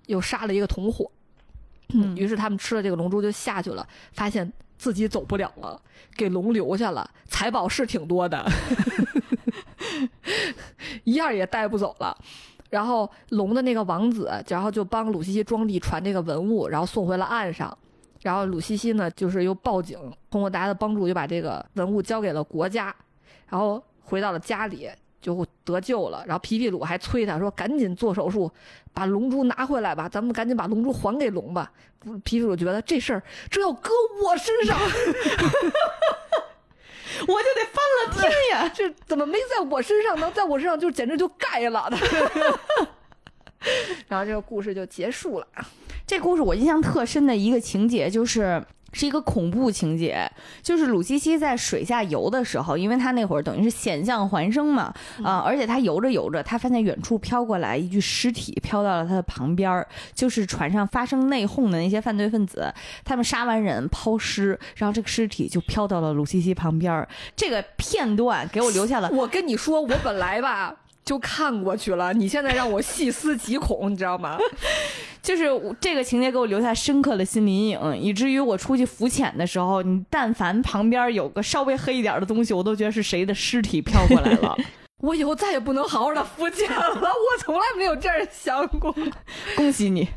[0.07, 1.11] 又杀了一个同伙。
[2.15, 4.51] 于是他们吃了这个龙珠就下去了，发现。
[4.77, 5.79] 自己走不了了，
[6.17, 8.43] 给龙留下了，财宝是挺多的，
[11.03, 12.17] 一样也带不走了。
[12.69, 17.77] 然后龙的那个王子，然后就帮鲁西西装地传这个文物，然后送回了岸上。
[18.21, 19.97] 然后鲁西西呢，就是又报警，
[20.29, 22.95] 通过大家的帮助，就把这个文物交给了国家。
[23.49, 24.89] 然后回到了家里，
[25.19, 26.23] 就得救了。
[26.25, 28.49] 然后皮皮鲁还催他说：“赶紧做手术，
[28.93, 31.71] 把龙珠拿回来吧，咱们赶紧把龙珠还给龙吧。”
[32.23, 33.91] 皮皮鲁觉得这事儿这要搁
[34.23, 34.79] 我身上，
[37.27, 38.69] 我就得翻了天呀！
[38.73, 40.31] 这怎么没在我身上呢？
[40.35, 41.97] 在我身上就简直就盖了的。
[44.07, 45.47] 然后这个故事就结束了。
[46.07, 48.63] 这故事我印象特深的一个情节就是。
[48.93, 50.29] 是一个恐怖情节，
[50.61, 54.93] 就是鲁西西在水下游的时候，因为他那会儿等于是险象环生嘛，
[55.23, 62.73] 啊，而且他游着游着，他发现远处飘过来一具尸体，飘到了他的旁边儿就是船上发生内讧的那些犯罪分子，
[63.03, 69.09] 他们杀完人抛尸，然后这个尸体就飘到了鲁西西旁边儿这个片段给我留下了。
[69.11, 70.75] 我跟你说，我本来吧。
[71.11, 74.37] 就看过去了，你现在让我细思极恐，你知道吗？
[75.21, 84.55] 就是这个情节给我留下深刻的心理阴影，以至于我出去浮潜的时候，你但凡旁边有个稍微黑一点的东西，我都觉得是谁的尸体飘过来了。
[85.03, 88.95] 我以后再也不能好好的浮潜了，我从来没有这样想过。
[89.57, 90.07] 恭喜你，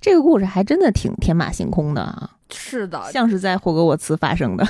[0.00, 2.30] 这个故事还真的挺天马行空的啊！
[2.48, 4.64] 是的，像是在霍格沃茨发生的，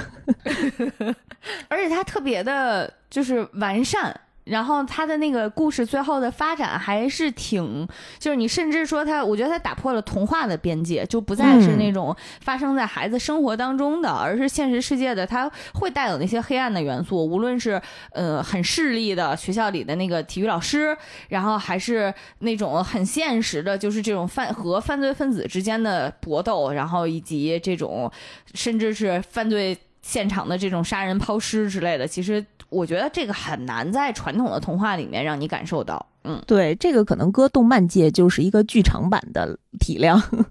[1.69, 4.19] 而且它特别的就是完善。
[4.44, 7.86] 然后他的那个故事最后的发展还是挺，
[8.18, 17.80] 就是你甚至说他，我觉得他打破了童话的边界，就不再是那种发生在孩子生活当中的，而是现实世界的，他会带有那些黑暗的元素，无论是
[18.12, 20.96] 呃很势利的学校里的那个体育老师，
[21.28, 28.10] 然后还是那种很现实的，就是这种犯和犯罪分子之间的搏斗，然后以及这种
[28.52, 32.44] 甚至是犯罪现场的这种杀人抛尸之类的，其实。
[32.70, 36.05] 我觉得这个很难在传统的童话里面让你感受到。
[36.24, 40.20] 嗯，对，这个可能搁动漫界就是一个剧场版的体量，《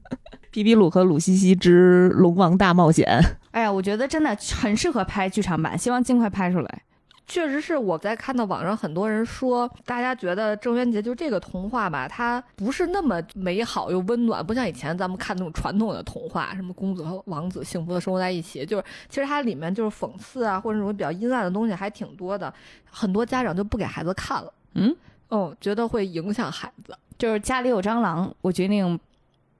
[0.49, 3.05] 皮皮鲁和鲁西西之龙王大冒险》。
[3.51, 6.81] 哎呀，我觉得真的很适合拍剧场版，希望尽快拍出来。
[7.25, 22.53] 确实是我在看到网上很多人说，大家觉得郑渊洁就这个童话吧，它不是那么美好又温暖，不像以前咱们看那种传统的童话，什么公子和王子幸福的生活在一起，就是其实它里面就是讽刺啊，或者那种比较阴暗的东西还挺多的，
[22.89, 24.53] 很多家长就不给孩子看了。
[24.75, 24.95] 嗯，
[25.29, 28.99] 哦，觉得会影响孩子，就是家里有蟑螂，我决定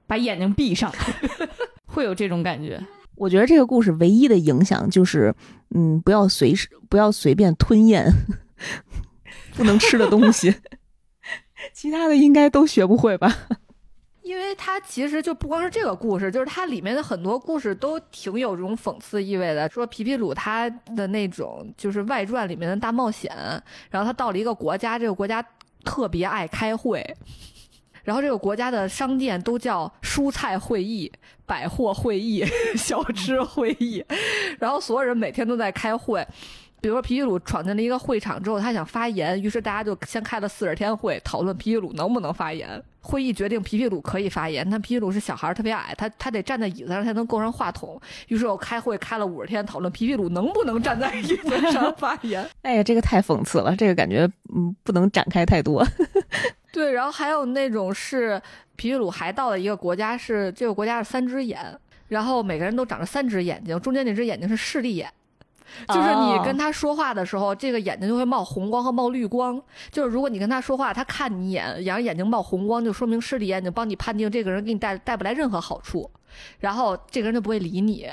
[0.06, 0.92] 把眼睛闭上，
[1.86, 2.78] 会有这种感觉。
[3.16, 5.32] 我觉得这个故事唯一的影响就是，
[5.74, 8.06] 嗯，不要随时不要随便吞咽
[9.56, 10.54] 不能吃的东西，
[11.74, 13.36] 其他的应该都学不会吧？
[14.22, 19.68] 因为它其实就不光是这个故事，就是它里面的很多故事都挺有这种讽刺意味的。
[19.68, 23.30] 说皮皮鲁他的那种就是外传里面的大冒险，
[23.90, 25.44] 然后他到了一个国家，这个国家
[25.84, 27.04] 特别爱开会。
[28.04, 31.10] 然后这个国家的商店都叫蔬菜会议、
[31.44, 32.44] 百货会议、
[32.76, 34.04] 小吃会议，
[34.60, 36.24] 然后所有人每天都在开会。
[36.80, 42.82] 比如说皮皮鲁闯进了一个会场之后，他想发言，于是大家就先开了四十天会，讨论皮皮鲁能不能发言。
[43.00, 47.98] 会议决定皮皮鲁可以发言，但皮皮鲁是小孩，特别矮，他他得站在椅子上才能够上话筒。
[48.28, 52.46] 于是我开会开了五十天，讨论皮皮鲁能不能站在椅子上发言。
[52.60, 55.82] 哎呀，这个太讽刺了，这个感觉嗯不能展开太多。
[56.74, 58.36] 对，然后还有那种是
[58.74, 61.78] 皮皮鲁还到了一个国家，是这个国家是三只眼，
[62.08, 65.08] 然后每个人都长着三只眼睛，中间那只眼睛是视力眼，
[65.86, 69.62] 就是你跟他说话的时候，这个眼睛就会冒红光和冒绿光。
[69.92, 76.10] 就是如果你跟他说话，他看你一眼，然后眼睛冒红光，就说明视力眼睛帮你判定这个人给你带带不来任何好处，
[76.58, 78.10] 然后这个人就不会理你。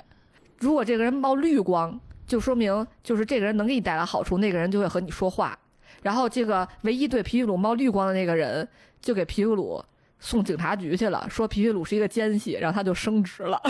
[0.60, 5.58] 如果这个人冒绿光，就说明就是这个人能给你带来好处，那个人就会和你说话。
[6.02, 8.68] 然后这个唯一对皮皮鲁冒绿光的那个人，
[9.02, 9.84] 就给皮皮鲁
[10.20, 13.62] 送警察局去了，说皮皮鲁是一个奸细，然后他就升职了。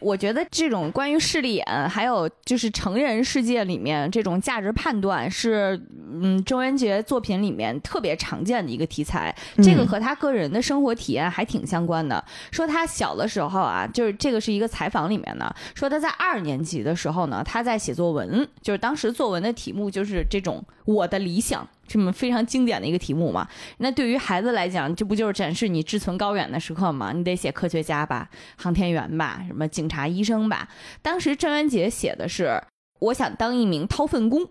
[0.00, 5.80] 我觉得这种关于势利眼，还有就是成人世界里面这种价值判断，是
[6.12, 9.34] 嗯，周元杰作品里面特别常见的一个题材。
[9.62, 12.22] 这个和他个人的生活体验还挺相关的。
[12.50, 21.66] 说他小的时候啊，就是这个是一个采访里面的，说他在二年级的时候呢，他在写作文，就是当时作文的题目就是这种我的理想。
[21.90, 23.48] 这么非常经典的一个题目嘛？
[23.78, 27.10] 那对于孩子来讲，这不就是展示你志存高远的时刻吗？
[27.12, 30.68] 你得写科学家吧，航天员吧，什么警察、医生吧。
[31.02, 32.62] 当时郑渊洁写的是，
[33.00, 34.48] 我想当一名掏粪工。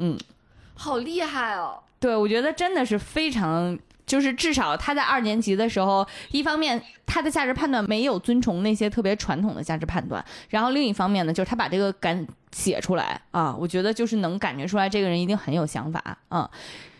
[0.00, 0.18] 嗯，
[0.74, 1.82] 好厉害哦！
[1.98, 3.78] 对，我觉得真的是非常。
[4.06, 16.48] 就是至少他在二年级的时候，一方面他的价值判断没有遵从那些特别传统的价值判断，然后另一方面呢，就是他把这个敢写出来啊，我觉得就是能感觉出来这个人一定很有想法啊。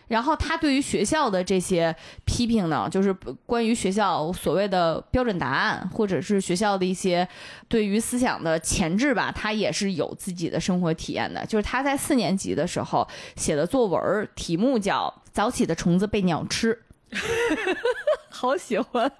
[0.07, 1.93] 然后他对于学校的这些
[2.23, 3.11] 批评呢，就是
[3.45, 7.27] 关于学校所谓的标准答案，或者是学校的一些
[7.67, 11.45] 对于思想的前置吧，他也是有自己的生活体验的。
[11.45, 13.05] 就是他在四年级的时候
[13.35, 16.73] 写的作文，题目叫《早起的虫子被鸟吃》，
[18.29, 19.11] 好喜欢，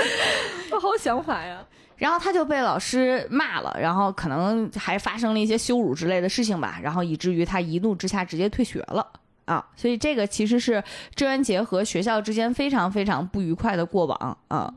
[0.72, 1.64] 我好想法呀。
[1.96, 9.06] 然后他就被老师骂了，然后可能还发生了一些羞辱之类的事情吧，然后以至于他一怒之下直接退学了。
[9.44, 10.82] 啊，所以这个其实是
[11.14, 14.72] 郑渊洁和学校之间非常非常不愉快的过往啊。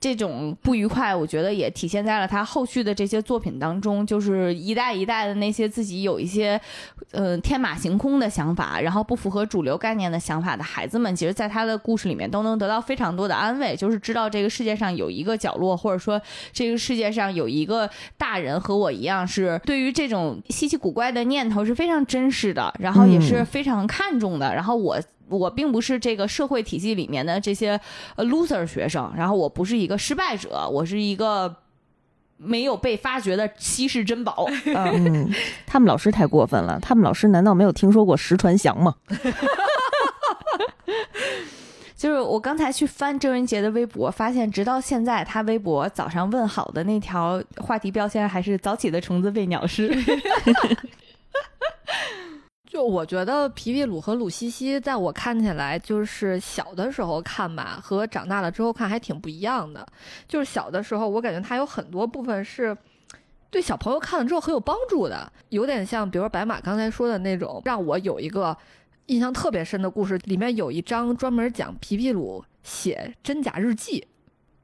[0.00, 6.60] 这种不愉快，我觉得也体现在了他后续的这些作品当中，就是一代一代的那些自己有一些，
[7.10, 16.20] 呃，天马行空的想法，然后不符合主流概念的想法的孩子们，其实，在他的故事里面都能得到非常多的安慰，就是知道这个世界上有一个角落，或者说
[16.52, 25.00] 这个世界上有一个大人和我一样，是对于这种稀奇古怪的念头是非常真实的，然后也是非常看重的，然后我。
[25.30, 27.80] 我并不是这个社会体系里面的这些
[28.16, 31.54] loser 学生，然后我不是一个失败者，我是一个
[32.36, 34.46] 没有被发掘的稀世珍宝。
[34.74, 35.30] 嗯，
[35.66, 38.94] 他们老师太过分了，他们老师难道没有听说过石传祥吗？
[41.96, 49.88] 就是我刚才去翻郑渊洁的微博，发现直到现在，他微博早上问好的那条话题标签还是“早起的虫子被鸟吃”。
[52.78, 59.84] 就我觉得皮皮鲁和鲁西西，在我看起来，就是小的时候看吧，和长大了之后看还挺不一样的。
[60.28, 62.78] 就是小的时候，我感觉它有很多部分是
[63.50, 68.56] 对小朋友看了之后很有帮助的，有点像，比如白马刚才说的那种，让我有一个
[69.06, 70.16] 印象特别深的故事。
[70.18, 74.06] 里面有一章专门讲皮皮鲁写真假日记。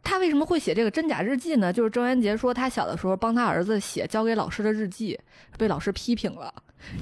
[0.04, 1.72] 他为什么会写这个真假日记呢？
[1.72, 5.18] 就是郑渊洁说，他小的时候帮他儿子写交给老师的日记，
[5.58, 6.54] 被老师批评了。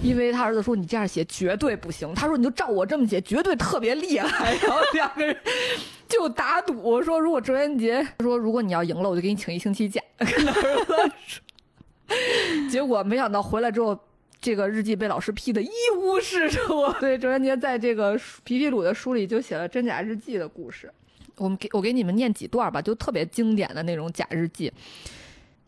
[0.03, 4.55] 因为他儿子说你这样写绝对不行，他说你就照我这么写，绝对特别厉害。
[4.57, 5.37] 然后两个人
[6.09, 10.01] 就打赌，说如果郑渊洁说如果你要赢了，我就给你请一星期假。
[10.19, 11.45] 跟儿子说，
[12.71, 13.99] 结果没想到回来之后，
[14.41, 16.91] 这个日记被老师批的一无是处。
[17.01, 20.93] 所以郑渊洁在这个皮皮鲁的书里就写了真假日记的故事。
[21.37, 24.73] 我们给我给你们念几段吧，就特别经典的那种假日记。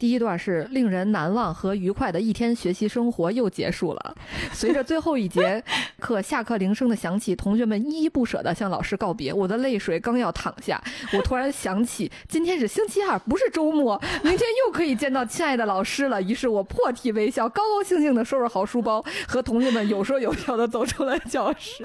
[0.04, 4.14] 第一段是令人难忘和愉快的一天学习生活又结束了。
[4.52, 5.64] 随着最后一节
[5.98, 9.32] 课下课铃声的响起，同学们依依不舍地向老师告别。
[9.32, 10.78] 我的泪水刚要淌下，
[11.14, 16.20] 我突然想起今天是星期二，不是周末，明天又可以见到亲爱的老师了。
[16.20, 21.82] 于是我破涕为笑，高高兴兴地收拾好书包，和同学们有说有笑地走出了教室。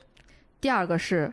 [0.60, 1.32] 第二个是。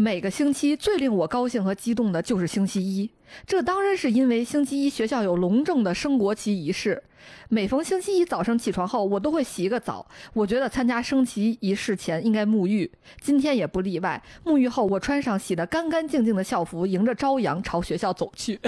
[0.00, 3.10] 每个星期最令我高兴和激动的就是星期一，
[3.44, 7.02] 这当然是因为星期一学校有隆重的升国旗仪式。
[7.48, 10.06] 每逢星期一早上起床后，我都会洗一个澡。
[10.34, 12.88] 我觉得参加升旗仪式前应该沐浴，
[13.20, 14.22] 今天也不例外。
[14.44, 18.60] 沐浴后，我穿上洗得干干净净的校服，迎着朝阳朝学校走去。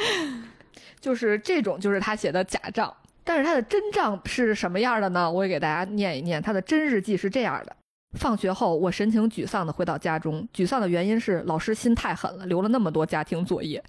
[1.00, 2.94] 就是这种，就是他写的假账。
[3.24, 5.32] 但是他的真账是什么样的呢？
[5.32, 7.74] 我也给大家念一念，他的真日记是这样的。
[8.16, 10.46] 放学后，我神情沮丧地回到家中。
[10.54, 13.82] 沮丧的原因是老师心太狠了，留了那么多家庭作业。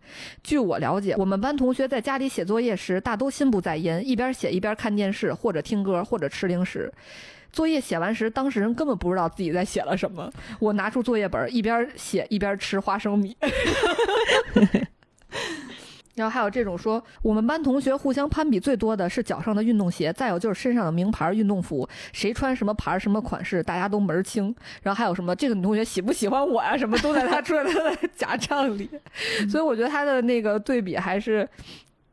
[0.44, 6.92] 据我了解，我们班同学在家里写作业时，大都心不在焉，一边写一边看电视，或者听歌，或者吃零食。
[7.52, 10.30] 作业写完时，当事人根本不知道自己在写了什么。
[10.60, 13.36] 我拿出作业本，一边写一边吃花生米。
[16.18, 24.54] 然后还有这种说，我们班同学互相攀比最多的是脚上的运动鞋，再有就是身上的名牌运动服，谁穿什么牌什么款式，大家都门儿清。
[24.82, 28.90] 然后还有什么这个女同学喜不喜欢我呀，什么都在他出来的 假账里。
[29.50, 31.48] 所以我觉得他的那个对比还是。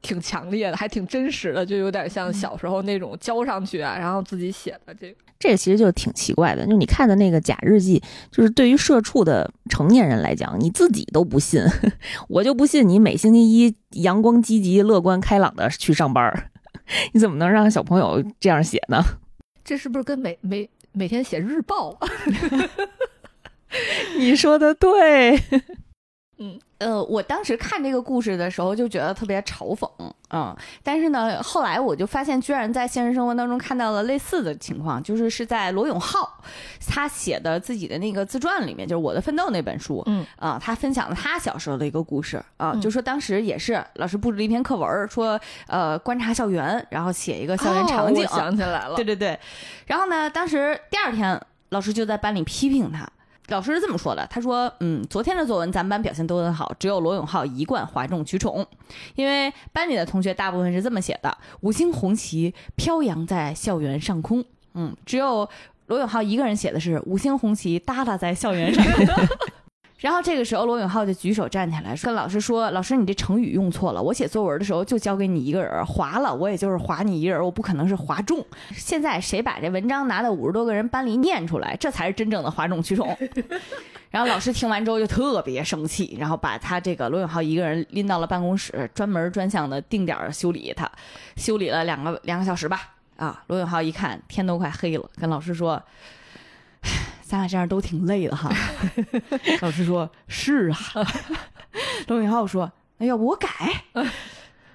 [0.05, 5.17] 挺强烈的，还挺真实的，就有点像小时候那种交上去啊，然后自己写的这个。
[5.41, 11.63] 这个其实就挺奇怪的，就你看的那个假日记，就是对于社畜的成年人来讲，你自己都不信，
[12.29, 16.51] 我就不信你每星期一阳光积极、乐观开朗的去上班，
[17.13, 19.03] 你怎么能让小朋友这样写呢？
[19.65, 21.99] 这是不是跟每每每天写日报？
[24.19, 25.37] 你说的对。
[26.39, 29.91] 嗯，呃，我当时看这个故事的时候就觉得特别嘲讽，
[30.29, 36.31] 嗯，但是呢，后来我就发现，居然在现实生活当中看到了类似的情况，就是是在罗永浩
[36.87, 49.39] 他写的自己的那个自传里面，就是《我的奋斗》那本书，嗯，啊，他分享了他小时候的一个故事，啊，就说当时也是老师布置了一篇课文，说呃观察校园，然后写一个校园场景，想起来了，对对对，
[49.87, 51.41] 然后呢，当时第二天
[51.71, 53.09] 老师就在班里批评他。
[53.49, 58.67] 老师是这么说的，他说：“嗯，昨天的作文咱们班表现都很好，只有罗永浩一贯哗众取宠。
[59.15, 64.43] 因为班里的同学大部分是这么写的：五星红旗飘扬在校园上空。
[64.73, 65.49] 嗯，只有
[65.87, 68.83] 罗永浩一个人写的是“五星红旗耷拉在校园上”。
[70.05, 74.03] 然后这个时候，罗永浩就举手站起来，跟老师说：“老师，你这成语用错了。
[74.03, 78.45] 我写作文的时候就交给你一个人，划了我也就是划你一人，我不可能是划中。
[78.73, 83.17] 现在谁把这文章拿到五十多个人班里念出来，这才是真正的哗众取宠。
[84.13, 90.87] ”然后老师听完之后就特别生气，然后把他这个罗永浩一个人拎到了办公室，专门专项的定点修理他，
[91.37, 92.93] 修理了两个两个小时吧。
[93.17, 95.83] 啊，罗永浩一看天都快黑了，跟老师说。
[97.35, 98.49] 咱俩这样都挺累的哈，
[99.61, 100.79] 老师说： “是啊。
[102.07, 103.49] ”罗永浩说：“那要不我改？”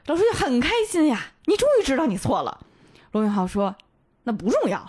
[0.08, 2.60] 老师就很开心呀，你终于知道你错了。
[3.14, 3.74] 罗永浩说
[4.24, 4.86] ：“那不重要。”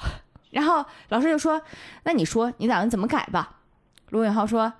[0.50, 1.62] 然后老师就说
[2.02, 3.58] ：“那你说你打算怎么改吧？”
[4.10, 4.72] 罗永浩说：“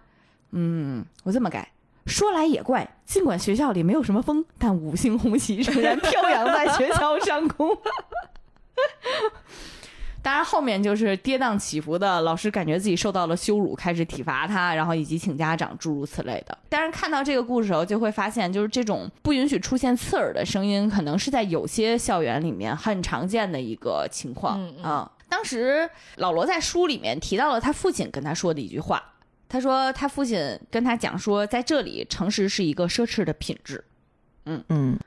[0.50, 1.70] 嗯，我这么改。
[2.06, 7.70] 说来也怪，尽管学校里没有什么风，但五星红旗仍然飘扬在学校上空。”
[10.22, 16.56] 当然，后面就是跌宕起伏的，老师感觉自己受到了羞辱，开始体罚他，然后以及请家长，诸如此类的。
[16.68, 25.10] 但是看到这个故事时候，就会发现，就是这种不允许出现刺耳的声音，可能是在有些校园里面很常见的一个情况啊。
[25.28, 29.02] 当时老罗在书里面提到了他父亲跟他说的一句话，
[29.48, 33.82] 他说他父亲跟他讲说，在这里诚实是一个奢侈的品质。
[34.44, 34.98] 嗯嗯。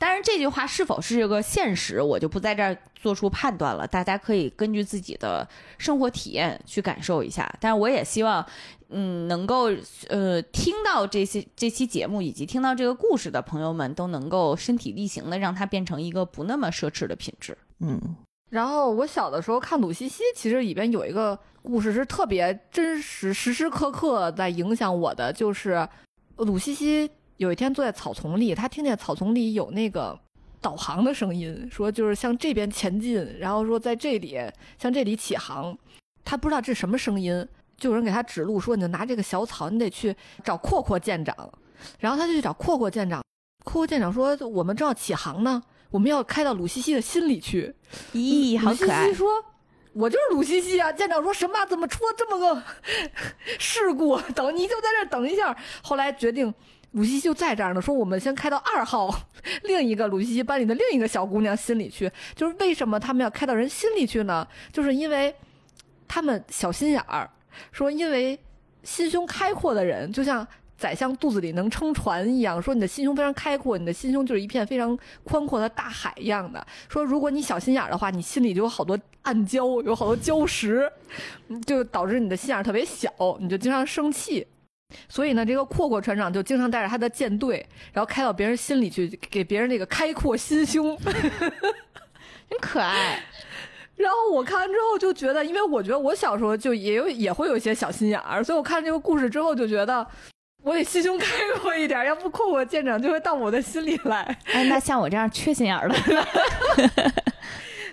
[0.00, 3.86] 当然，这句话是否是这个现实，我就不在这儿做出判断了。
[3.86, 5.46] 大家可以根据自己的
[5.76, 7.46] 生活体验去感受一下。
[7.60, 8.42] 但是，我也希望，
[8.88, 9.70] 嗯，能够
[10.08, 17.54] 呃听到这些这期节目以及听到这个故事的朋友们，都能够身体力行的让它变成一个不那么奢侈的品质。
[17.80, 18.16] 嗯。
[18.48, 25.86] 然后，我小的时候看鲁西西，其实里边有一个故事是特别真实、时时刻刻在影响我的，就是
[26.36, 27.10] 鲁西西。
[27.40, 30.18] 有一天坐在草丛里，他听见草丛里有那个
[30.60, 34.38] 导航的声音，说就是向这边前进，然后说在这里
[34.78, 35.76] 向这里起航。
[36.22, 37.48] 他不知道这是什么声音，
[37.78, 40.14] 就有人给他指路，说你就拿这个小草，你得去
[40.44, 41.34] 找阔阔舰长。
[41.98, 43.24] 然后他就去找阔阔舰长，
[43.64, 47.74] 阔阔舰长说我们正要起航呢，我们要开到鲁西西的心里去。
[48.12, 49.10] 咦，好可爱！
[49.14, 49.26] 说，
[49.94, 50.92] 我就是鲁西西啊。
[50.92, 51.64] 舰长说什么？
[51.64, 52.62] 怎么出了这么个
[53.58, 54.20] 事故？
[54.34, 55.56] 等你就在这等一下。
[55.82, 56.52] 后来决定。
[56.92, 59.14] 鲁西西就在这儿呢，说我们先开到二号，
[59.64, 62.10] 另一个鲁西西班里的另一个小姑娘心里去。
[62.34, 64.46] 就是为什么他们要开到人心里去呢？
[64.72, 65.32] 就是因为
[66.08, 67.30] 他们小心眼儿，
[67.70, 68.38] 说因为
[68.82, 70.44] 心胸开阔的人，就像
[70.76, 72.60] 宰相肚子里能撑船一样。
[72.60, 76.66] 说你的心胸非常开阔，你的心胸就是一片非常宽阔的大海一样的。
[76.88, 80.90] 说如果你小心眼儿的话，你心里就有好多暗礁，有好多礁石，
[81.64, 84.44] 就导致你的心眼特别小，你就经常生气。
[85.08, 90.96] 所以呢，这个阔阔船长就经常带着他的舰队，然后开到别人心里去，给别人那个开阔心胸，
[92.48, 93.22] 真可爱。
[93.96, 100.06] 然后我看完之后就觉得，因为我觉得我小时候就也有也会有一些小心眼儿，所以我看这个故事之后就觉得，
[100.62, 101.26] 我得心胸开
[101.58, 104.22] 阔一点，要不阔阔舰长就会到我的心里来。
[104.46, 105.94] 哎，那像我这样缺心眼儿的，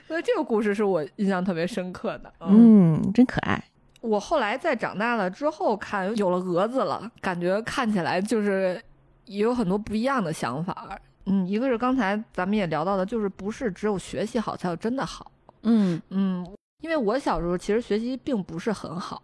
[0.07, 2.33] 所以这个故事是我印象特别深刻的。
[2.39, 3.61] 嗯，真可爱。
[4.01, 8.81] 我后来在长大了之后看有了蛾子了，感觉看起来就是
[9.25, 10.97] 也有很多不一样的想法。
[11.25, 15.31] 嗯，一个是刚才咱们也聊到的，就是不是只有学习好才有真的好。
[15.63, 16.47] 嗯嗯，
[16.81, 19.21] 因为我小时候其实学习并不是很好，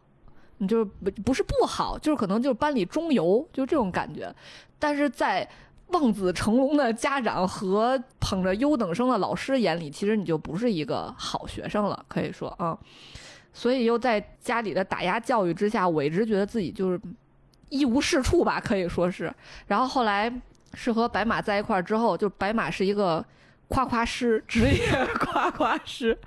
[0.58, 4.34] 你就是不不是不好，就是可能就是班里中游，就这种感觉。
[4.80, 5.48] 但是在
[5.88, 12.78] 望子成龙的家长和捧着优等生的老师眼里，其实你就不是一个好学生了，可以说啊。
[13.54, 17.00] 所以又在家里的打压教育之下，我一直觉得自己就是
[17.70, 19.34] 一无是处吧，可以说是。
[19.68, 20.32] 然后后来
[20.74, 23.24] 是和白马在一块儿之后，就白马是一个
[23.68, 24.88] 夸夸师，职业
[25.20, 26.18] 夸夸师。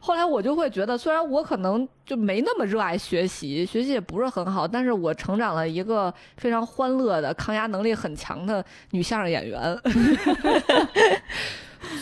[0.00, 9.78] 后来我就会觉得，虽然我可能就没那么热爱学习，学习也不是很好，但是我成长了一个非常欢乐的、抗压能力很强的女相声演员。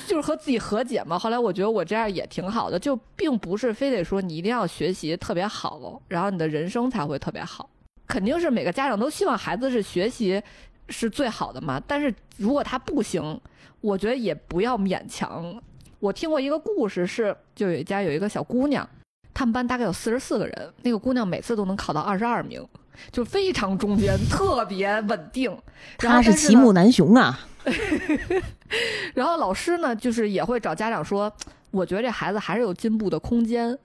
[0.06, 1.18] 就是和自己和解嘛。
[1.18, 7.68] 后来我觉得我这样也挺好的，就并不是非得说你一定要学习特别好，然后你的人生才会特别好。
[8.06, 10.40] 肯定是每个家长都希望孩子是学习
[10.88, 11.82] 是最好的嘛。
[11.86, 13.40] 但是如果他不行，
[13.80, 15.60] 我觉得也不要勉强。
[15.98, 18.88] 我听过一个故事，是就有一家有一个小姑娘，
[19.34, 22.64] 他们班大概有四十四个人，那个姑娘每次都能考到二十二名，
[23.10, 25.56] 就非常中间，特别稳定。
[25.98, 27.39] 他是骑木南雄啊。
[29.14, 31.32] 然后老师呢，就是也会找家长说，
[31.70, 33.77] 我觉得这孩子还是有进步的空间，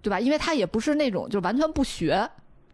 [0.00, 0.18] 对吧？
[0.18, 2.28] 因为他也不是那种就完全不学，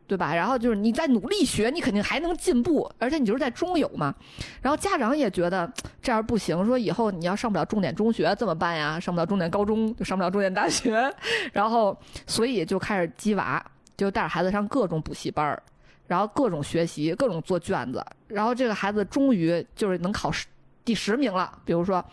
[0.06, 0.32] 对吧？
[0.34, 4.14] 然后就是你在努力学，你肯定还能进步，而且你就是在中游嘛。
[4.60, 5.70] 然后家长也觉得
[6.00, 9.00] 这样不行，说以后你要上不了重点中学怎么办呀？
[9.00, 11.12] 上不了重点高中就上不了重点大学，
[11.52, 13.64] 然后所以就开始鸡娃，
[13.96, 15.62] 就带着孩子上各种补习班儿，
[16.06, 20.46] 然后各种学习，各种做卷子，然后这个孩子终于就是能考十
[20.84, 22.04] 第十名了，比如说，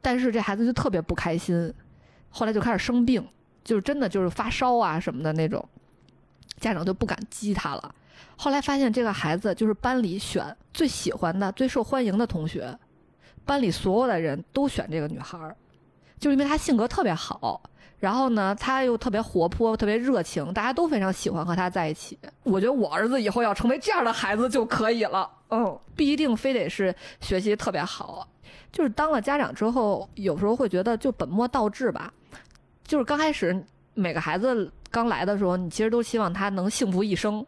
[0.00, 1.72] 但是这孩子就特别不开心，
[2.30, 3.26] 后来就开始生病，
[3.64, 5.68] 就是真的就是发烧啊什么的那种。
[6.60, 7.92] 家长就不敢激他了。
[8.36, 12.78] 后来发现这个孩子就是班里选最喜欢的、最受欢迎的同学，
[13.44, 15.56] 班里所有的人都选这个女孩儿，
[16.20, 17.60] 就因为她性格特别好，
[18.02, 22.18] 然后呢，他又特别活泼、特别热情，大家都非常喜欢和他在一起。
[22.42, 25.30] 我觉得我儿子以后要成为这样的孩子就可以了。
[25.50, 28.26] 嗯，不一定非得是学习特别好，
[28.72, 32.12] 就是当了家长之后，有时候会觉得就本末倒置吧。
[32.84, 33.64] 就是刚开始
[33.94, 34.68] 每个孩子。
[34.90, 37.46] 刚来的时候，你其实都希望他能幸福一生，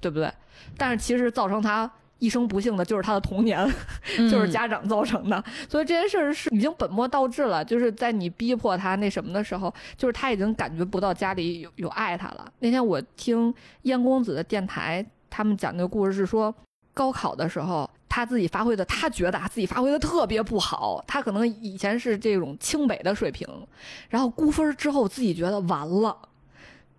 [0.00, 0.32] 对不对？
[0.78, 3.66] 但是其实造成他一生不幸的就是他的童年，
[4.30, 5.42] 就是家长造成的。
[5.68, 7.64] 所以这件事儿是已经本末倒置了。
[7.64, 12.52] 就是在你逼迫他那什么的时候，就是他已经感觉不到家里有有爱他了。
[12.58, 16.54] 那天我听燕公子的电台，他们讲那个故事是说，
[16.94, 21.02] 高考的时候他自己发挥的，他觉得自己发挥的特别不好。
[21.06, 23.46] 他可能以前是这种清北的水平，
[24.08, 26.16] 然后估分之后自己觉得完了。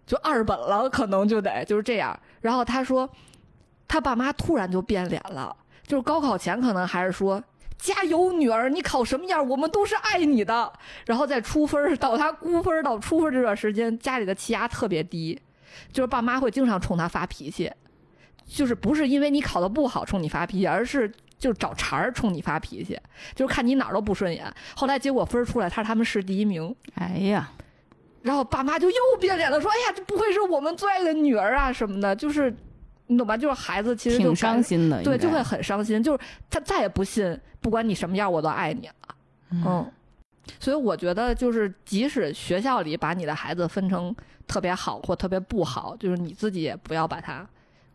[0.06, 2.20] 就二本了，可能就得就是这样。
[2.42, 3.08] 然后他说，
[3.90, 5.54] 他爸妈突然就变脸了。
[5.86, 7.44] 就是高考前可能还是说
[7.78, 10.72] 加油女儿，你考什么样，我们都是爱你的。
[11.06, 15.42] 然后再出分到他估分到出分这段时间，家里的气压特别低，
[15.92, 17.72] 就是爸妈会经常冲他发脾气，
[18.46, 23.00] 就是不是因为你考的不好冲你发脾气，而是就找茬儿冲你发脾气，
[23.34, 24.46] 就是看你哪儿都不顺眼。
[24.76, 26.76] 后来结果分出来，他是他们市第一名。
[26.94, 27.50] 哎呀。
[28.22, 32.54] 然后爸妈就又变脸了，说：“哎呀，这不会是我们最爱的女儿啊什么的。”就是
[33.12, 33.36] 你懂吧？
[33.36, 36.02] 就是孩子其实挺伤心的，对，就会很伤心。
[36.02, 39.16] 就是他再也不信，不管你什么样，我都爱你了。
[39.50, 39.92] 嗯，
[40.60, 44.16] 所以我觉得，就是即使学校里把你的孩子分成
[44.46, 47.44] 特别好或特别不好，就是你自己也不要把它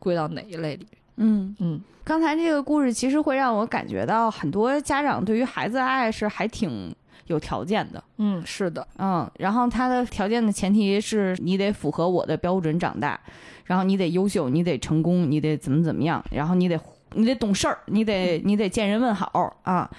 [0.01, 0.89] 归到哪一类里。
[1.17, 6.93] 嗯嗯，刚才这个故事其实会让我感觉到，很多家长对于孩子的爱是还挺。
[7.27, 13.19] 有条件的，嗯，是的，嗯，然后他的条件的前提是你得符合我的标准长大，
[13.65, 16.79] 然后你得优秀，你得成功，你得怎么怎么样，然后你得
[17.13, 19.91] 你得懂事儿，你得你得见人问好啊，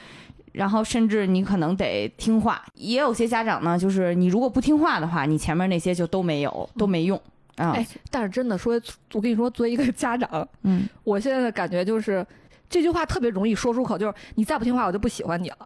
[0.51, 2.63] 然后甚至你可能得听话。
[2.75, 7.19] 也有些家长呢，就是你如果不听话的话，你前面那些就都没有，都没用
[7.55, 7.71] 啊。
[7.71, 8.79] 哎，但是真的说，
[9.13, 12.25] 我跟你说，作为一个 家长，嗯，我现在的感觉就是
[12.69, 15.57] 这句话特别容易说出口，就是你再不听话，我就不喜欢你了。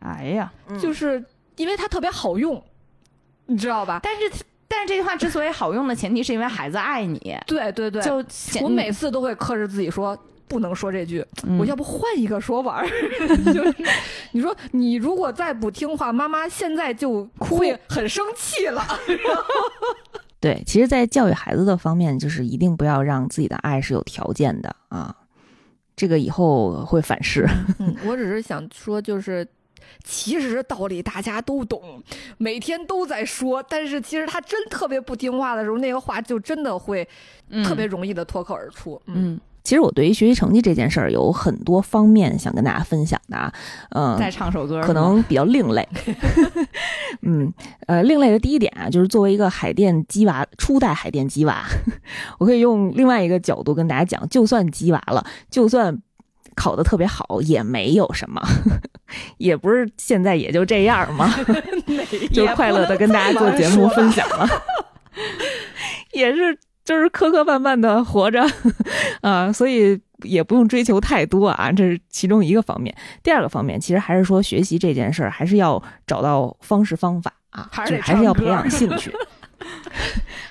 [0.00, 1.24] 哎呀，就是
[1.56, 2.62] 因为它特别好用，
[3.46, 4.00] 你知道吧？
[4.02, 7.36] 但是，但是这句话之所以好用的前提是因为孩子爱你。
[7.46, 8.24] 对对对，就
[8.62, 10.16] 我每次都会克制自己说
[10.46, 11.24] 不能说这句，
[11.58, 12.88] 我要不换一个说法儿。
[13.52, 13.74] 就是
[14.32, 18.84] 你说你如果再不听话，妈妈现在就会很生气了。
[20.38, 25.16] 对，其实，在教育孩子的方面，就是一定不要让自己的爱是有条件的啊，
[25.96, 27.48] 这个以后会反噬。
[27.78, 29.46] 嗯，我只是想说，就是。
[30.08, 32.00] 其实道理大家都懂，
[32.38, 37.06] 每天都在说，但是其实他真特别不听话的时候，那个话就真的会
[37.64, 39.02] 特别容易的脱口而出。
[39.06, 43.52] 嗯，其实我对于学习成绩这件事儿有很多方面想跟大家分享的。
[43.90, 45.86] 嗯，再唱首歌，可能比较另类。
[47.22, 47.52] 嗯，
[47.88, 51.64] 呃，另类的第一点啊，就是作为一个海淀鸡娃初代海淀鸡娃，
[52.38, 56.00] 我可以用另外一个角度跟大家讲，就算鸡娃了，就算。
[56.56, 58.42] 考的特别好也没有什么，
[59.38, 61.32] 也不是现在也就这样嘛？
[62.32, 64.48] 就快乐的跟大家做节目分享了，
[66.12, 68.44] 也是就是磕磕绊绊的活着
[69.20, 72.92] 啊，所以也不用追求太多啊，这是其中一个方面。
[73.22, 79.12] 第二个方面，其实还是说学习这件事儿，还是要找到方式方法啊，就还是要培养兴趣，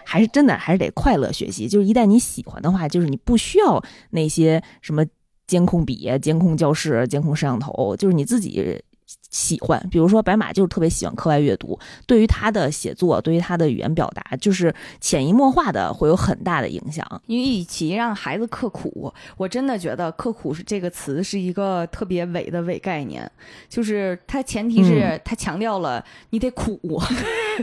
[0.05, 1.67] 还是真的还是得快乐学习。
[1.67, 5.03] 就是一旦你喜欢的话，就是你不需要那些什么。
[5.47, 8.81] 监控笔、监控教室、监控摄像头，就是你自己。
[9.29, 11.77] 喜欢，比如说白马就是特别喜欢课外阅读，
[12.07, 17.05] 对于他的写作，对于他的语言表达，就是潜移默化的会有很大的影响。
[17.27, 23.29] 因为与其让孩子刻苦，我真的觉得刻苦是这个词是一个特别伪的伪概念，
[23.67, 26.79] 就是它前提是它强调了你得苦，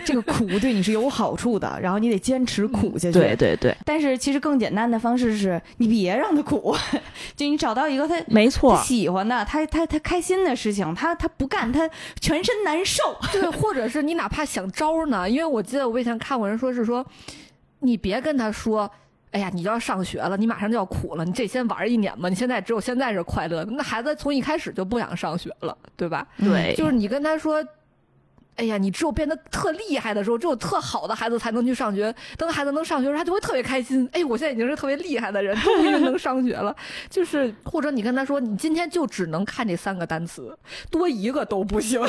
[0.04, 3.12] 这个苦对你是有好处的，然后你得坚持苦下去。
[3.12, 3.76] 对对对。
[3.84, 6.76] 但是其实更简单的方式是你别让他苦，
[7.34, 11.72] 就你找到一个他没错喜欢的，他他他开心的事情，他他不干。
[11.72, 11.88] 他
[12.20, 13.02] 全身难受，
[13.32, 15.30] 对，或者是你哪怕想招呢？
[15.30, 17.06] 因为我记得我以前看过人说是说，
[17.78, 18.90] 你别跟他说，
[19.30, 23.70] 哎呀，你就要上学了，你马上就要苦了，你这先玩一年吧，你现在只有现在是快乐的。
[23.72, 26.26] 那孩子从一开始就不想上学了，对吧？
[26.38, 27.64] 对就是你跟他说。
[28.62, 32.14] 哎呀，你只有变得特厉害的时候，只有特好的孩子才能去上学。
[32.38, 34.08] 等孩子能上学时，他就会特别开心。
[34.12, 36.72] 哎，我现在已经是特别厉害的人， 终于能上学了。
[37.10, 40.56] 就是或者你跟他说，你今天就只能看这三个单词，
[40.92, 42.00] 多一个都不行。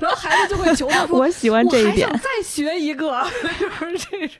[0.00, 3.24] 然后孩子就会求他说：“我喜欢这一点，再学一个。”
[3.60, 4.38] 就是这种，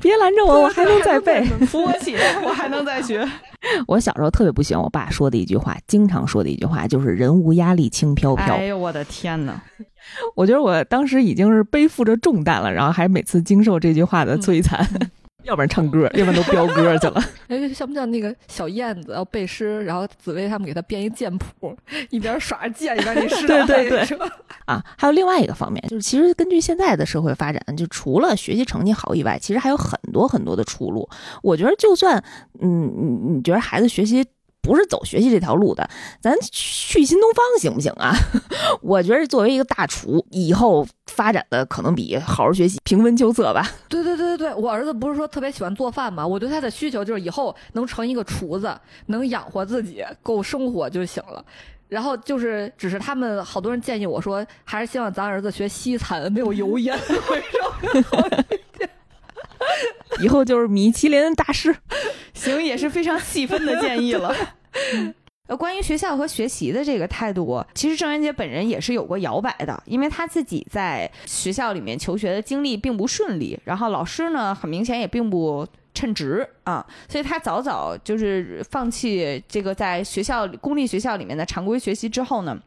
[0.00, 1.44] 别拦着我，我还能再背。
[1.68, 3.24] 扶我起来，我还能再学。
[3.88, 8.54] 我小时候特别不喜欢我爸说的一句话，经常说的一句话就是“人无压力，轻飘飘”。
[8.56, 9.60] 哎呦，我的天哪！
[10.36, 14.88] 我觉得我当时已经是背负着重担了，然后还每次经受这句话的摧残。
[15.44, 17.22] 要不然唱歌， 要不然都飙歌去了。
[17.48, 21.76] 哎，像不像那个小燕子要背诗，然后紫薇他们给他编一剑谱，
[22.10, 23.46] 一边耍着剑一边那诗。
[23.46, 24.18] 对对对。
[24.66, 31.08] 啊，还有另外一个方面，就是其实根据现在的社会发展，就除了学习成绩好以外，其实还有很多很多的出路。
[31.42, 32.22] 我觉得，就算
[32.60, 34.24] 嗯，你你觉得孩子学习。
[34.60, 35.88] 不是走学习这条路的，
[36.20, 38.14] 咱去新东方行不行啊？
[38.82, 43.66] 我觉得作为一个大厨，以后发展的可能比好好学习平分秋色吧。
[43.88, 46.26] 对对对对对，我儿子不是说特别喜欢做饭吗？
[46.26, 51.44] 我对他的需求就是以后能成一个厨子，能养活自己，够生活就行了。
[51.88, 58.57] 然后就是，只是他们好多人建议我说，还是希望咱儿子学西餐，没有油烟会稍微好一点。
[60.20, 61.74] 以后就是米其林大师，
[62.34, 64.34] 行，也是非常细分的建议了。
[65.48, 82.58] 呃，关于学校和学习的这个态度，其实郑渊洁本人也是有过摇摆的，因为他自己在学校里面求学的经历并不顺利，然后老师呢，很明显也并不称职啊，所以他早早就是放弃这个在学校公立学校里面的常规学习之后呢。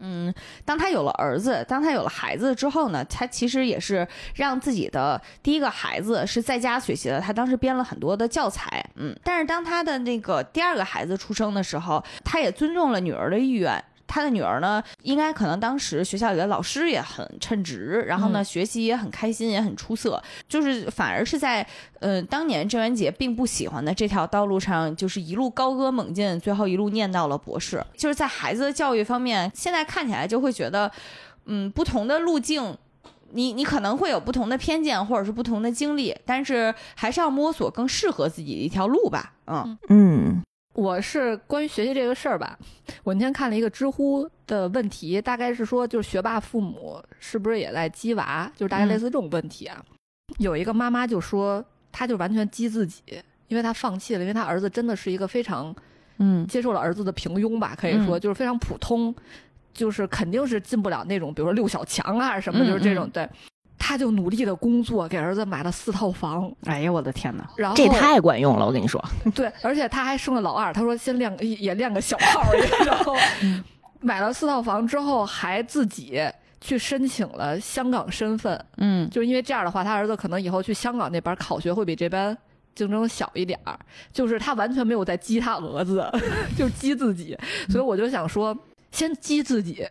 [0.00, 0.32] 嗯，
[0.64, 7.20] 当他有了儿子，当他有了孩子之后呢，他其实也是让自己的第一个孩子是在家学习的。
[7.20, 13.82] 他当时编了很多的教材，嗯，但是当他的那个第二个孩子出生的时候，他也尊重了女儿的意愿。
[14.08, 20.20] 他的女儿呢，应该可能当时学校里的老师也很称职，然后呢，学习也很开心，也很出色。
[20.48, 21.64] 就是反而是在，
[22.00, 27.84] 呃，当年郑渊洁并不喜欢的这条道路上，就是一路高歌猛进，最后一路念到了博士。
[27.96, 30.90] 就是在孩子的教育方面，现在看起来就会觉得，
[31.44, 32.76] 嗯，不同的路径，
[33.32, 39.34] 你你可能会有不同的偏见，或者是不同的经历，但是还是要摸索更适合自己的一条路吧。
[39.46, 40.17] 嗯嗯。
[40.74, 42.56] 我是关于学习这个事儿吧，
[43.02, 48.50] 我那天看了一个知乎的问题，大概是说，就是学霸父母是不是也在激娃？
[48.54, 49.84] 就是大概类似这种问题啊。
[50.38, 53.02] 有一个妈妈就说，她就完全激自己，
[53.48, 55.74] 因为她放弃了，因为她儿子真的是一个非常，
[56.18, 59.12] 嗯，接受了儿子的平庸吧，可以说就是非常普通，
[59.74, 63.28] 就是肯定是进不了那种，比如说六小强啊什么，就是这种对。
[63.78, 66.50] 他就努力的工作，给儿子买了四套房。
[66.64, 67.48] 哎呀，我的天哪！
[67.56, 69.02] 然后这太管用了，我跟你说。
[69.34, 70.72] 对，而且他还生了老二。
[70.72, 72.42] 他说先练也练个小号，
[72.84, 73.14] 然后
[74.00, 76.20] 买了四套房之后，还自己
[76.60, 78.64] 去申请了香港身份。
[78.78, 82.36] 嗯，就因为这样的话，他儿子可能以后去香港那边考学会比这边
[82.74, 83.78] 竞争小一点儿。
[84.12, 86.04] 就是他完全没有在激他儿子，
[86.58, 87.38] 就激自己。
[87.68, 88.56] 所以我就想说，
[88.90, 89.86] 先激自己，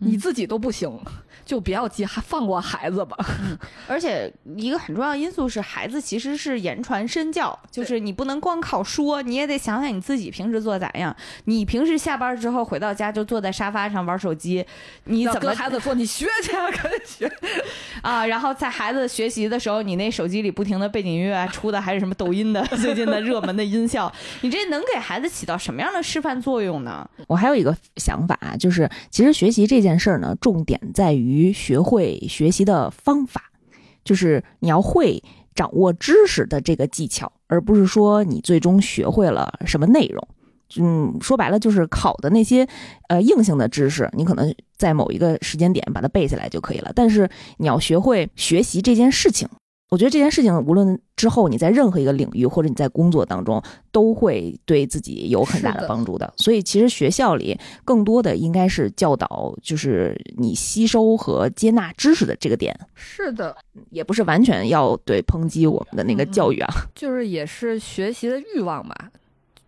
[0.00, 0.90] 你自己都不行。
[1.42, 3.16] 就不要急，还放过孩子吧。
[3.42, 3.58] 嗯，
[3.88, 11.16] 而且一个很重要因素是，孩子其实是言传身教，就是你不能光靠说，你也得想想你自己平时做咋样。
[11.46, 14.64] 你平时下班之后回到家就坐在沙发上玩手机，
[15.04, 17.32] 你怎么跟孩子说你学去， 赶紧学
[18.02, 18.24] 啊？
[18.24, 24.12] 然后在孩子学习的时候，你那手机里不停的背景音乐出的还是什么抖音的最近的热门的音效，
[24.42, 27.08] 你这能给孩子起到什么样的示范作用呢？
[27.26, 31.20] 我还有一个想法，就是其实学习这件件事儿呢，重点在。
[31.20, 33.50] 于学会学习的方法，
[34.04, 35.22] 就是你要会
[35.54, 40.28] 掌握知识的这个技巧，而不是说你最终学会了什么内容。
[40.76, 42.66] 嗯，说白了就是考的那些
[43.08, 46.92] 呃硬性的知识，你可能在某一个时间点把它背下来就可以了。
[46.94, 49.46] 但是你要学会学习这件事情。
[49.90, 53.60] 我觉得这件事情，无论之后你在任何一个领域，或者你在工作当中，
[53.90, 56.32] 都会对自己有很大的帮助的。
[56.36, 62.78] 所以，其实学校里更多的应该是教导，就是你吸收和接纳知识的这个点。
[62.94, 63.56] 是的，
[63.90, 69.10] 也不是完全要对抨击我们的那个教育啊， 就是也是学习的欲望吧。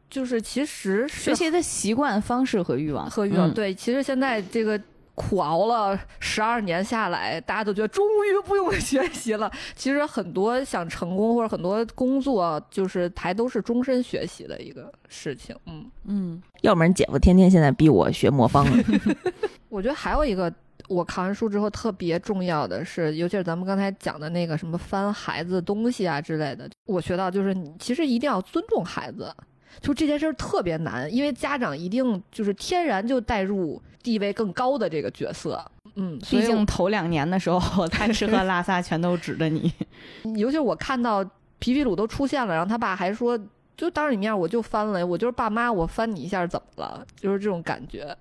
[0.08, 3.52] 就是其实学习的习惯、方式和欲望和欲望。
[3.52, 4.80] 对，其实现在这个。
[5.14, 9.50] 苦熬了十二年下来，大家都觉得终于不用 学习了。
[9.74, 15.54] 其实很多想成功或者很多工作，就是还都是终身学习的一个事情。
[15.66, 18.66] 嗯嗯，要不然姐夫天天现在逼我学魔方。
[19.68, 20.52] 我觉得还有一个，
[20.88, 29.34] 我看完书之后特别重要的是，尤其是咱们刚才讲的那个什么翻孩子东西啊之类的，我学到就是其实一定要尊重孩子。
[29.80, 39.72] 就这件事儿特别难，因为家长一定就是天然就带入地位更高的这个角色，嗯，毕竟头两年的时候， 他吃喝拉撒全都指着你。
[40.36, 41.24] 尤其我看到
[41.58, 43.38] 皮皮鲁都出现了，然后他爸还说，
[43.76, 47.06] 就当着你面我就翻了，我就是爸妈，我翻你一下怎么了？
[47.16, 48.16] 就是这种感觉。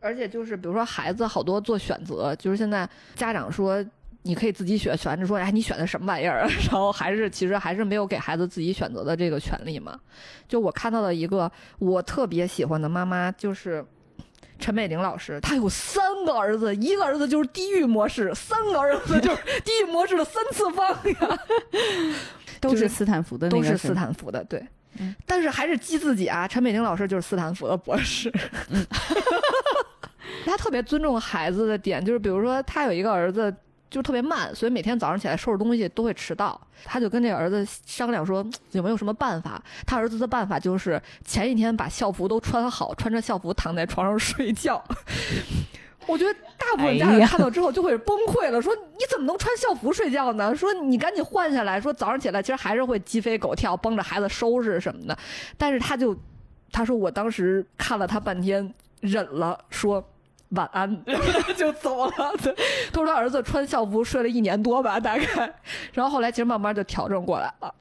[0.00, 3.84] 而且就是比如说孩子好多做选择，就是现在家长说。
[4.24, 6.46] 你可以自己选，选着说，哎，你选的什么玩意儿？
[6.70, 9.98] 然后还是其实还是没有给孩子自己选择的这个权利嘛。
[10.46, 11.50] 就我看到的一个
[11.80, 13.84] 我特别喜欢的妈妈，就是
[14.60, 20.88] 陈美玲老师，她有三个儿子，一个儿子就是地狱模式，三个儿子就是 地狱模式的三次方
[21.20, 21.38] 呀，
[22.60, 24.64] 都是斯坦福的，都是斯坦福的，对。
[25.26, 28.32] 但是还是激自己啊，陈美玲老师就是斯坦福的博士。
[30.46, 33.52] 他特别尊重孩子的点，就是比如说他有一个儿子。
[33.92, 36.58] 就特别慢，所以每天早上起来收拾东西都会迟到。
[36.82, 39.62] 他就跟这个儿子商量说，有没有什么办法？
[39.86, 44.82] 他儿子的办法就是前一天把校服都穿好，穿着校服躺在床上睡觉。
[46.08, 50.56] 我觉得大部分家长看到之后就会崩溃了，说你怎么能穿校服睡觉呢？
[50.56, 51.78] 说你赶紧换下来。
[51.78, 55.16] 说早上起来其实还是会鸡飞狗跳，帮着孩子收拾什么的。
[55.58, 56.16] 但是他就
[56.72, 60.02] 他说我当时看了他半天，忍了，说。
[60.52, 61.04] 晚安，
[61.56, 62.12] 就走了。
[62.92, 65.52] 他说他儿子穿校服睡了一年多吧，大概。
[65.92, 67.74] 然后后来其实慢慢就调整过来了。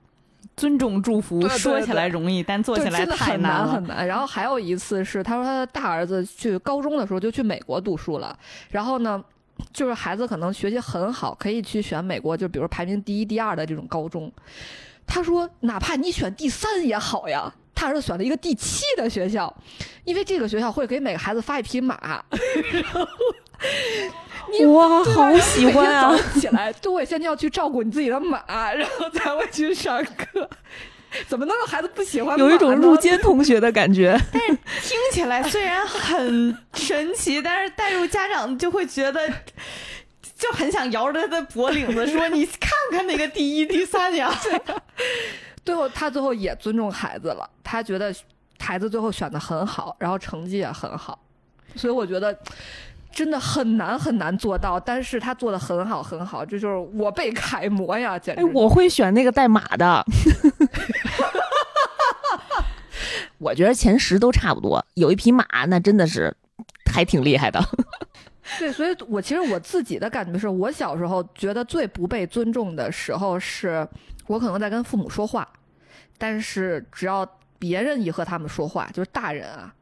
[0.57, 4.05] 尊重祝福说起来容易，但做起来太难很难。
[4.05, 8.37] 然后还有一次是，他说他的大儿子去高中的时候就去美国读书了。
[8.69, 9.23] 然后呢，
[9.73, 14.31] 就是孩子可能学习很好，可以去选美国，就比如排名第一、第二的这种高中。
[15.07, 17.51] 他说，哪怕你选第三也好呀。
[17.81, 19.51] 他儿子选了一个第七的学校，
[20.03, 21.97] 因为这个学校会给每个孩子发一匹马。
[24.67, 26.15] 哇， 好喜欢啊！
[26.39, 30.47] 起来， 对，先要去照顾你自己的马，然后才会去上课。
[31.27, 32.37] 怎么能让孩子不喜欢？
[32.37, 34.15] 有一种入监同学的感觉。
[34.31, 34.49] 但是
[34.83, 39.27] 听起来虽然很神奇，但是带入家长就会觉得，
[40.37, 44.31] 就很想摇着他的脖领子说：“你看看那个第一、第三呀。”
[45.63, 47.47] 最后，他最后也尊重孩子了。
[47.63, 48.13] 他觉得
[48.59, 51.19] 孩子最后选的很好，然后成绩也很好，
[51.75, 52.37] 所以我觉得
[53.11, 54.79] 真的很难很难做到。
[54.79, 58.19] 但是他做的很好很好，这就是我被楷模呀！
[58.19, 60.03] 简直，我会选那个带马的。
[63.37, 66.35] 我觉得前十都差不多，有一匹马那真的是
[66.91, 67.59] 还挺厉害的。
[68.59, 73.87] 对，所以我其实我自己的感觉是我小时候觉得最不被尊重的时候是。
[74.31, 75.47] 我可能在跟父母说话，
[76.17, 77.27] 但是只要
[77.59, 79.73] 别人一和他们说话，就是大人啊，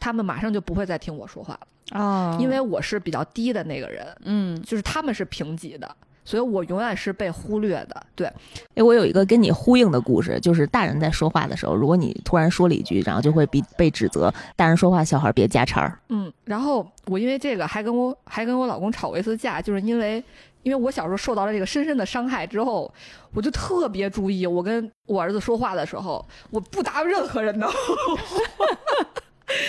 [0.00, 5.96] 他们马上就不会再听我说话了啊，因为我是比较低的那个人，嗯，就是他们是平级的。
[6.24, 8.28] 所以我永远是被忽略的，对。
[8.76, 15.98] 哎，我有一个跟你呼应的故事，就是大人在说话的时候，如果你突然说了一句，然后就会被被指责，大人说话，小孩别加茬儿。
[16.10, 20.22] 嗯，然后我因为这个还跟我还跟我老公吵过一次架，就是因为
[20.62, 22.92] 因为我小时候受到了这个深深的伤害之后，
[23.34, 27.66] 我就特别注意，我跟我儿子说话的时候，我不搭任何人的。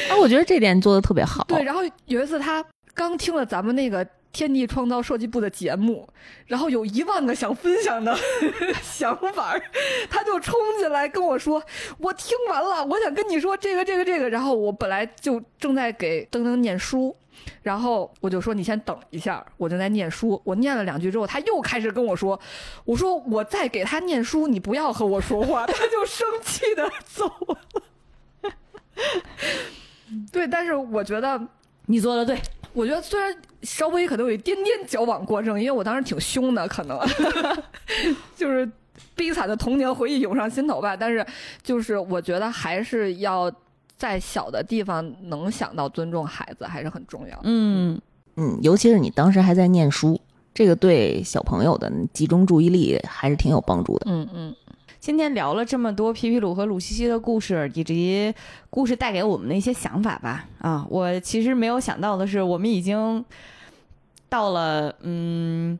[0.10, 1.44] 哎， 我觉得这点做的特别好。
[1.46, 2.64] 对， 然后有一次他
[2.94, 4.08] 刚听了咱们那个。
[4.34, 6.10] 天地创造设计部的节目，
[6.48, 8.18] 然后有一万个想分享的
[8.82, 9.56] 想法，
[10.10, 11.62] 他就冲进来跟我说
[12.02, 17.16] ：“我听完了，我想跟你说这个这个这个。”然后我本来就正在给登登念书，
[17.62, 22.40] 然后我就说：“你先等一下，我正在念书。”我念了两句之后，他又开始跟我说
[22.86, 25.66] ：“我说我在给他念书，你不要和我说话。
[25.68, 28.52] ”他就生气的走了。
[30.32, 31.42] 对，但是我觉得
[31.88, 32.40] 你做的对。
[32.74, 37.00] 我觉得虽然稍微可能有一点点矫枉过正，因为我当时挺凶的，可能
[38.36, 38.68] 就是
[39.16, 40.98] 悲惨的童年回忆涌上心头吧。
[40.98, 41.24] 但是
[41.62, 43.52] 就是我觉得还是要
[44.04, 47.40] 在小的地方能想到尊重孩子，还是很重要。
[47.44, 47.98] 嗯
[48.36, 50.20] 嗯，尤其是你当时还在念书，
[50.54, 54.08] 这个对小朋友的集中注意力还是挺有帮助的。
[54.10, 54.54] 嗯嗯。
[55.00, 58.34] 今天聊了这么多皮皮鲁和鲁西西的故事，以及
[58.70, 60.50] 故事带给我们的一些想法吧。
[60.60, 63.24] 啊，我其实没有想到的是，我们已经
[64.28, 65.80] 到了嗯，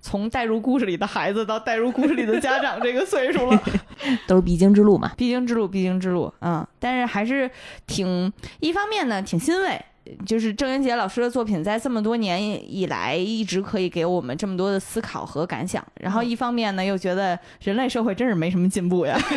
[0.00, 3.62] 从带入故事里的孩子到带入故事里的家长这个岁数了，
[4.26, 6.32] 都是必经之路嘛，必经之路，必经之路。
[6.40, 7.50] 嗯，但是还是
[7.86, 9.80] 挺一方面呢，挺欣慰。
[10.26, 15.86] 就是郑渊洁老师的作品，在这么多年以来，一直可以给我们这么多的思考和感想。
[16.00, 19.16] 然后一方面呢，又觉得人类社会真是没什么进步呀。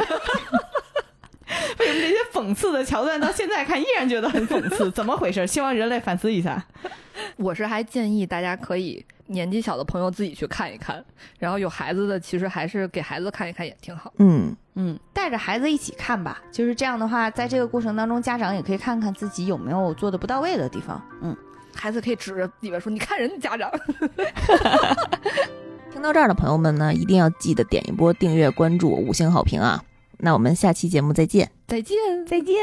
[1.77, 4.90] 为什么这些讽刺的桥段到现在看依然觉得很讽刺？
[4.90, 5.45] 怎么回事？
[5.45, 6.65] 希望人类反思一下。
[7.35, 11.04] 我是还建议大家可以年纪小的朋友自己去看一看，
[11.40, 14.14] 然后有孩子的其实还是给孩子看一看也挺好。
[14.18, 21.02] 嗯嗯，带着孩子一起看吧，就是这样的话，在这个过程当中，家长也可以看看自己有没有做的不到位的地方。
[21.22, 21.36] 嗯，
[21.74, 23.72] 孩子可以指着里边说：“你看人家家长。
[25.91, 29.84] ”听到这儿的朋友们呢，一定要记得点一波订阅、关注、五星好评啊！
[30.18, 32.56] 那我们下期节目再见，再见，再见。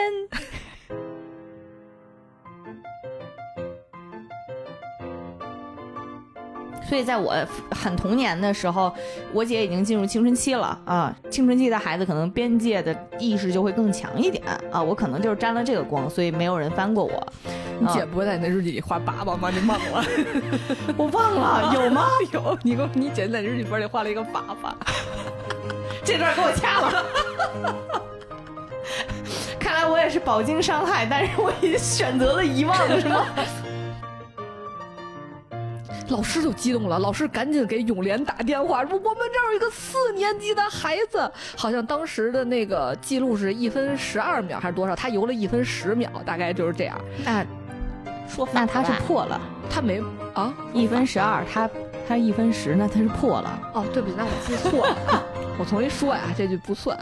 [6.91, 7.33] 所以，在我
[7.71, 8.93] 很童年的时候，
[9.33, 11.15] 我姐已经进入青春期了啊。
[11.31, 14.43] 青春期的孩子可能边界的意识就会更强一点
[14.73, 14.83] 啊。
[14.83, 17.25] 我可能就是沾了这个光，所以没有人翻过我。
[17.79, 19.51] 你姐不会在你的日记里画粑粑吗？
[19.51, 20.05] 你忘了？
[20.99, 22.09] 我忘了，有吗？
[22.35, 22.59] 有。
[22.65, 24.73] 你给我，你姐在日记本里画了一个粑粑，
[26.05, 27.05] 这段给我掐了。
[29.61, 33.27] 看来我也是饱经伤害，但是我也选择了遗忘，是吗？
[36.11, 44.95] 老师就激动了，老师赶紧给永莲打电话，说我们这儿有一个四年级的孩子，好像当时的那个记录是一分十二秒还是多少？
[44.95, 47.01] 他游了一分十秒，大概就是这样。
[47.25, 47.45] 那
[48.29, 50.03] 说那他是破了，他没
[50.35, 51.71] 啊，一分十二，他
[52.09, 53.71] 他一分十，那他是破了。
[53.75, 55.25] 哦，对不起，那我记错了，
[55.59, 56.99] 我重新说呀，这句不算。